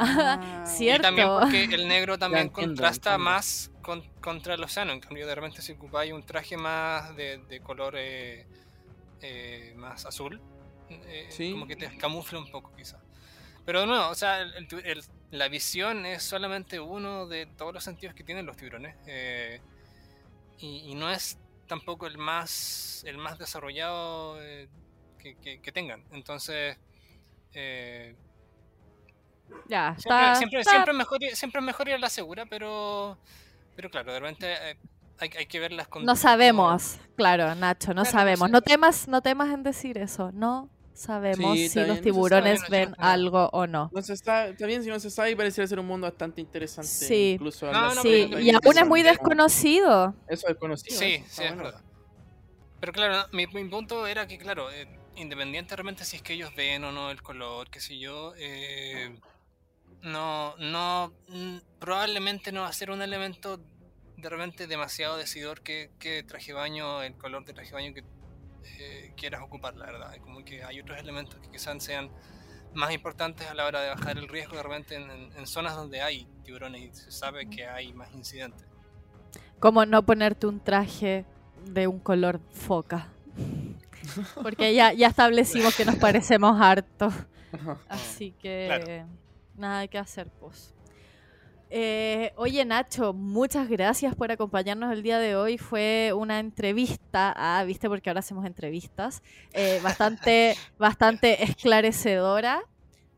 Ah, 0.00 0.62
Y 0.64 0.68
Cierto. 0.68 1.02
también 1.02 1.28
porque 1.40 1.64
el 1.64 1.88
negro 1.88 2.18
también 2.18 2.46
entiendo, 2.48 2.72
contrasta 2.74 3.10
entiendo. 3.14 3.30
más 3.30 3.70
con- 3.82 4.08
contra 4.20 4.54
el 4.54 4.62
océano. 4.62 4.92
En 4.92 5.00
cambio, 5.00 5.26
de 5.26 5.34
repente 5.34 5.62
si 5.62 5.72
ocupáis 5.72 6.12
un 6.12 6.24
traje 6.24 6.56
más 6.56 7.16
de, 7.16 7.38
de 7.48 7.60
color 7.60 7.94
eh, 7.96 8.46
eh, 9.22 9.72
más 9.76 10.04
azul, 10.06 10.40
eh, 10.90 11.26
Sí. 11.30 11.50
como 11.52 11.66
que 11.66 11.76
te 11.76 11.96
camufla 11.96 12.38
un 12.38 12.50
poco 12.50 12.72
quizás. 12.76 13.00
Pero 13.64 13.86
nuevo, 13.86 14.08
o 14.08 14.14
sea, 14.14 14.40
el- 14.40 15.02
la 15.30 15.48
visión 15.48 16.06
es 16.06 16.22
solamente 16.22 16.80
uno 16.80 17.26
de 17.26 17.46
todos 17.46 17.74
los 17.74 17.84
sentidos 17.84 18.14
que 18.14 18.24
tienen 18.24 18.46
los 18.46 18.56
tiburones. 18.56 18.96
eh, 19.06 19.60
y, 20.58 20.90
y 20.90 20.94
no 20.94 21.10
es 21.10 21.38
tampoco 21.68 22.06
el 22.06 22.18
más, 22.18 23.04
el 23.06 23.18
más 23.18 23.38
desarrollado 23.38 24.42
eh, 24.42 24.68
que, 25.18 25.36
que- 25.36 25.60
que 25.60 25.72
tengan. 25.72 26.04
Entonces... 26.12 26.78
eh, 27.54 28.14
Ya, 29.68 29.94
Siempre, 29.98 30.28
está, 30.28 30.34
siempre, 30.36 30.60
está- 30.60 30.70
siempre 30.70 30.92
es 30.92 30.98
mejor, 30.98 31.22
ir- 31.22 31.34
siempre 31.34 31.60
es 31.60 31.64
mejor 31.66 31.88
ir 31.88 31.94
a 31.94 31.98
la 31.98 32.10
segura, 32.10 32.46
pero, 32.46 33.18
pero 33.76 33.90
claro, 33.90 34.12
de 34.12 34.20
repente 34.20 34.52
eh, 34.70 34.76
hay, 35.18 35.30
hay 35.38 35.46
que 35.46 35.60
ver 35.60 35.72
las 35.72 35.88
No 36.02 36.16
sabemos, 36.16 36.98
claro, 37.16 37.54
Nacho, 37.54 37.92
no 37.94 38.04
Claro, 38.04 38.04
no 38.04 38.10
sabemos. 38.10 38.46
sé. 38.46 38.52
No 38.52 38.60
temas, 38.62 39.08
no 39.08 39.20
temas 39.22 39.52
en 39.52 39.62
decir 39.62 39.98
eso. 39.98 40.32
No 40.32 40.70
sabemos 40.98 41.56
Sí, 41.56 41.68
si 41.68 41.78
los 41.80 41.88
no 41.88 42.02
tiburones 42.02 42.68
ven 42.68 42.94
algo 42.98 43.48
o 43.52 43.66
no. 43.66 43.90
No 43.92 44.02
se 44.02 44.16
sabe, 44.16 44.50
está 44.50 44.66
bien 44.66 44.82
si 44.82 44.88
no 44.88 44.98
se 44.98 45.10
sabe 45.10 45.30
y 45.30 45.36
pareciera 45.36 45.66
ser 45.66 45.78
un 45.78 45.86
mundo 45.86 46.06
bastante 46.06 46.40
interesante. 46.40 46.88
Sí. 46.88 47.32
Incluso 47.34 47.70
No, 47.70 47.94
no, 47.94 48.02
Sí, 48.02 48.30
y 48.40 48.50
aún 48.50 48.78
es 48.78 48.86
muy 48.86 49.02
desconocido. 49.02 50.14
Eso 50.28 50.48
es 50.48 50.56
conocido. 50.56 50.98
Sí, 50.98 51.24
sí, 51.28 51.42
es 51.42 51.48
bueno. 51.50 51.64
verdad. 51.64 51.82
Pero 52.80 52.92
claro, 52.92 53.28
mi, 53.32 53.46
mi 53.46 53.64
punto 53.68 54.06
era 54.06 54.26
que, 54.26 54.38
claro, 54.38 54.70
eh, 54.70 54.88
independientemente 55.16 56.04
si 56.04 56.16
es 56.16 56.22
que 56.22 56.34
ellos 56.34 56.54
ven 56.56 56.84
o 56.84 56.92
no 56.92 57.10
el 57.10 57.22
color, 57.22 57.70
qué 57.70 57.80
sé 57.80 57.98
yo, 57.98 58.34
eh, 58.36 59.18
no, 60.02 60.56
no, 60.58 61.12
mm, 61.28 61.56
probablemente 61.80 62.52
no 62.52 62.62
va 62.62 62.68
a 62.68 62.72
ser 62.72 62.90
un 62.90 63.02
elemento 63.02 63.60
de 64.16 64.28
repente 64.28 64.66
demasiado 64.66 65.16
decidor 65.16 65.60
qué, 65.62 65.90
qué 65.98 66.24
traje 66.24 66.52
baño, 66.52 67.02
el 67.02 67.14
color 67.14 67.44
de 67.44 67.52
traje 67.52 67.72
baño 67.72 67.94
que 67.94 68.02
eh, 68.78 69.12
quieras 69.16 69.42
ocupar, 69.42 69.76
la 69.76 69.86
verdad. 69.86 70.16
Como 70.20 70.44
que 70.44 70.62
hay 70.64 70.80
otros 70.80 70.98
elementos 70.98 71.38
que 71.40 71.50
quizás 71.50 71.82
sean 71.82 72.10
más 72.74 72.92
importantes 72.92 73.46
a 73.48 73.54
la 73.54 73.66
hora 73.66 73.80
de 73.80 73.88
bajar 73.90 74.18
el 74.18 74.28
riesgo 74.28 74.56
de 74.56 74.62
repente 74.62 74.94
en, 74.96 75.10
en- 75.10 75.32
en 75.36 75.46
zonas 75.46 75.74
donde 75.74 76.00
hay 76.02 76.26
tiburones 76.44 76.82
y 76.82 76.94
se 76.94 77.10
sabe 77.10 77.48
que 77.48 77.66
hay 77.66 77.92
más 77.92 78.12
incidentes. 78.14 78.66
Como 79.58 79.84
no 79.86 80.04
ponerte 80.04 80.46
un 80.46 80.60
traje 80.60 81.24
de 81.64 81.86
un 81.86 81.98
color 81.98 82.40
foca. 82.52 83.08
Porque 84.42 84.74
ya, 84.74 84.92
ya 84.92 85.08
establecimos 85.08 85.74
que 85.76 85.84
nos 85.84 85.96
parecemos 85.96 86.60
harto. 86.60 87.10
Así 87.88 88.32
que 88.32 88.64
Claro. 88.66 89.08
nada 89.56 89.88
que 89.88 89.98
hacer, 89.98 90.28
pues. 90.38 90.74
Eh, 91.70 92.32
oye 92.36 92.64
Nacho, 92.64 93.12
muchas 93.12 93.68
gracias 93.68 94.14
por 94.14 94.32
acompañarnos 94.32 94.92
el 94.92 95.02
día 95.02 95.18
de 95.18 95.36
hoy. 95.36 95.58
Fue 95.58 96.12
una 96.14 96.40
entrevista, 96.40 97.34
ah, 97.36 97.62
viste, 97.64 97.88
porque 97.88 98.08
ahora 98.08 98.20
hacemos 98.20 98.46
entrevistas, 98.46 99.22
eh, 99.52 99.80
bastante, 99.82 100.56
bastante 100.78 101.44
esclarecedora. 101.44 102.62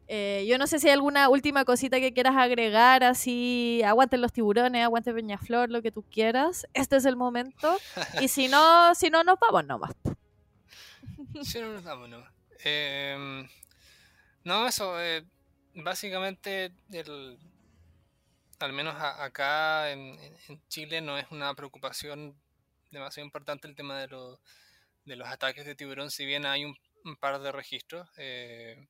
Eh, 0.09 0.45
yo 0.49 0.59
no 0.59 0.67
sé 0.67 0.81
si 0.81 0.89
hay 0.89 0.95
alguna 0.95 1.29
última 1.29 1.65
cosita 1.65 2.01
que 2.01 2.13
quieras 2.13 2.35
agregar, 2.37 3.05
así 3.05 3.81
aguanten 3.85 4.21
los 4.21 4.33
tiburones, 4.33 4.83
aguante 4.83 5.15
Peñaflor, 5.15 5.71
lo 5.71 5.83
que 5.83 5.93
tú 5.93 6.03
quieras. 6.03 6.67
Este 6.75 6.97
es 6.97 7.05
el 7.05 7.15
momento. 7.15 7.79
Y 8.21 8.27
si 8.27 8.49
no, 8.49 8.93
si 8.97 9.09
no 9.11 9.23
nos 9.23 9.39
vamos 9.39 9.65
nomás. 9.67 9.93
Sí, 11.45 11.61
no 11.61 11.73
nos 11.73 11.85
damos, 11.85 12.09
no. 12.09 12.25
Em, 12.65 13.47
no, 14.43 14.67
eso, 14.67 15.01
eh, 15.01 15.25
básicamente, 15.77 16.73
el, 16.91 17.39
al 18.61 18.73
menos 18.73 18.95
a- 18.97 19.25
acá 19.25 19.91
en, 19.91 20.19
Chile 20.69 21.01
no 21.01 21.19
es 21.19 21.27
una 21.31 21.55
preocupación 21.55 22.35
demasiado 22.91 23.25
importante 23.25 23.69
el 23.69 23.75
tema 23.75 24.01
de, 24.01 24.09
los 24.09 24.39
de 25.05 25.17
los 25.17 25.29
ataques 25.29 25.65
de 25.65 25.75
tiburón, 25.75 26.11
si 26.11 26.27
bien 26.27 26.47
hay 26.47 26.65
un, 26.65 26.77
par 27.19 27.41
de 27.41 27.53
registros. 27.53 28.09
eh, 28.19 28.87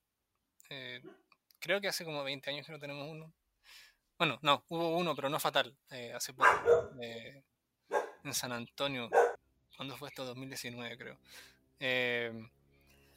eh, 0.69 1.01
creo 1.59 1.79
que 1.81 1.87
hace 1.87 2.05
como 2.05 2.23
20 2.23 2.49
años 2.49 2.65
que 2.65 2.71
no 2.71 2.79
tenemos 2.79 3.07
uno. 3.09 3.33
Bueno, 4.17 4.39
no, 4.41 4.63
hubo 4.69 4.97
uno, 4.97 5.15
pero 5.15 5.29
no 5.29 5.39
fatal, 5.39 5.75
eh, 5.89 6.13
hace 6.13 6.33
poco, 6.33 6.49
en 7.01 8.33
San 8.33 8.51
Antonio. 8.51 9.09
¿Cuándo 9.75 9.97
fue 9.97 10.09
esto? 10.09 10.25
2019, 10.25 10.97
creo. 10.97 11.17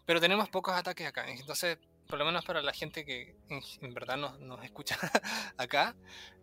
Pero 0.06 0.20
tenemos 0.20 0.48
pocos 0.48 0.74
ataques 0.74 1.06
acá. 1.06 1.28
Entonces, 1.28 1.78
por 2.08 2.18
lo 2.18 2.24
menos 2.24 2.44
para 2.44 2.62
la 2.62 2.72
gente 2.72 3.04
que 3.04 3.36
en, 3.80 3.94
verdad 3.94 4.16
nos, 4.16 4.38
nos 4.40 4.62
escucha 4.64 4.96
acá, 5.56 5.96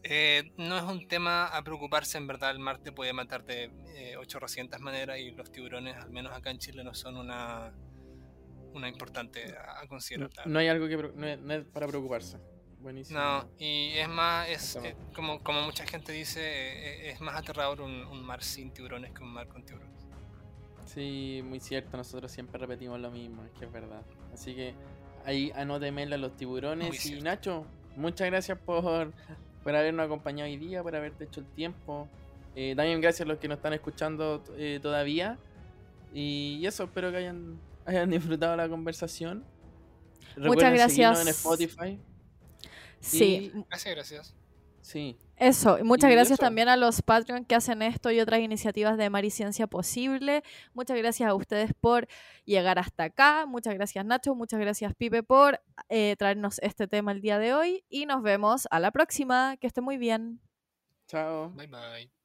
eh, 0.04 0.52
no 0.58 0.78
es 0.78 0.84
un 0.84 1.08
tema 1.08 1.48
a 1.48 1.64
preocuparse. 1.64 2.18
En 2.18 2.28
verdad, 2.28 2.52
el 2.52 2.60
mar 2.60 2.80
te 2.80 2.92
puede 2.92 3.14
matar 3.14 3.44
de 3.46 3.72
eh, 3.96 4.18
800 4.18 4.80
maneras 4.80 5.20
y 5.20 5.32
los 5.32 5.52
tiburones, 5.52 5.96
al 5.98 6.10
menos 6.10 6.36
acá 6.36 6.52
en 6.52 6.58
Chile, 6.58 6.84
no 6.84 6.94
son 6.94 7.18
una, 7.18 7.74
una 8.74 8.90
importante 8.90 9.56
a, 9.56 9.88
considerar. 9.88 10.30
la 10.36 10.46
No 10.46 10.60
hay 10.60 10.68
algo 10.68 10.88
que 10.88 10.98
no 10.98 11.28
es, 11.28 11.40
no 11.40 11.64
para 11.72 11.88
preocuparse. 11.88 12.38
Buenísimo. 12.80 13.20
no, 13.20 13.48
y 13.60 13.92
es 13.94 14.10
más, 14.10 14.50
es, 14.50 14.76
eh, 14.78 14.96
como, 15.14 15.44
como 15.44 15.62
mucha 15.62 15.86
gente 15.86 16.12
dice, 16.12 16.42
eh, 16.42 17.12
es 17.12 17.22
más 17.22 17.36
aterrador 17.36 17.82
un, 17.82 18.06
un 18.06 18.24
mar 18.24 18.42
sin 18.44 18.74
tiburones 18.74 19.12
que 19.12 19.22
un 19.22 19.32
mar 19.34 19.48
con 19.48 19.64
tiburones. 19.64 19.92
Sí, 20.86 21.42
muy 21.44 21.60
cierto. 21.60 21.96
Nosotros 21.96 22.32
siempre 22.32 22.60
repetimos 22.60 23.00
lo 23.00 23.12
mismo, 23.12 23.44
es 23.46 23.52
que 23.52 23.66
es 23.66 23.72
verdad. 23.72 24.04
Así 24.34 24.56
que 24.56 24.74
ahí 25.26 25.52
anótemela 25.56 26.16
a 26.16 26.20
los 26.20 26.32
Muy 26.32 26.38
tiburones. 26.38 26.94
Y 26.94 26.98
cierto. 26.98 27.24
Nacho, 27.24 27.66
muchas 27.96 28.28
gracias 28.28 28.58
por, 28.58 29.12
por 29.64 29.76
habernos 29.76 30.06
acompañado 30.06 30.50
hoy 30.50 30.58
día, 30.58 30.84
por 30.84 30.96
haberte 30.96 31.26
hecho 31.26 31.42
el 31.42 31.48
tiempo. 31.48 32.08
Eh, 32.56 32.74
también 32.76 33.00
gracias 33.00 33.22
a 33.22 33.30
los 33.30 33.40
que 33.40 33.48
nos 33.48 33.58
están 33.58 33.74
escuchando 33.74 34.44
eh, 34.58 34.80
todavía. 34.82 35.38
Y 36.14 36.66
eso, 36.66 36.84
espero 36.84 37.12
que 37.12 37.18
hayan, 37.18 37.60
hayan 37.86 38.10
disfrutado 38.10 38.56
la 38.56 38.68
conversación. 38.68 39.46
Recuerden 40.36 40.74
gracias. 40.74 41.18
seguirnos 41.18 41.22
en 41.22 41.28
Spotify. 41.28 42.00
Sí, 43.00 43.52
Gracias, 43.70 43.96
gracias. 43.96 44.36
Sí, 44.82 45.18
Eso, 45.38 45.80
y 45.80 45.84
muchas 45.84 46.12
Y 46.12 46.14
gracias 46.14 46.38
eso. 46.38 46.46
también 46.46 46.70
a 46.70 46.76
los 46.78 47.02
Patreon 47.02 47.46
que 47.46 47.56
hacen 47.56 47.82
esto 47.82 48.12
y 48.12 48.20
otras 48.20 48.40
iniciativas 48.42 48.98
de 48.98 49.10
Mar 49.10 49.26
y 49.26 49.32
Ciencia 49.32 49.68
Posible. 49.68 50.44
Muchas 50.74 50.98
gracias 50.98 51.30
a 51.30 51.34
ustedes 51.36 51.74
por 51.80 52.08
llegar 52.46 52.78
hasta 52.80 53.06
acá. 53.06 53.46
Muchas 53.48 53.74
gracias 53.76 54.06
Nacho, 54.06 54.36
muchas 54.36 54.60
gracias 54.60 54.94
Pipe 54.96 55.24
por 55.24 55.60
eh, 55.90 56.16
traernos 56.18 56.60
este 56.60 56.88
tema 56.88 57.12
el 57.12 57.22
día 57.22 57.40
de 57.40 57.54
hoy 57.54 57.86
y 57.90 58.06
nos 58.06 58.22
vemos 58.24 58.68
a 58.72 58.80
la 58.80 58.92
próxima. 58.92 59.58
Que 59.58 59.68
esté 59.68 59.82
muy 59.82 59.98
bien. 59.98 60.42
chao. 61.08 61.50
Bye 61.56 61.68
bye. 61.68 62.21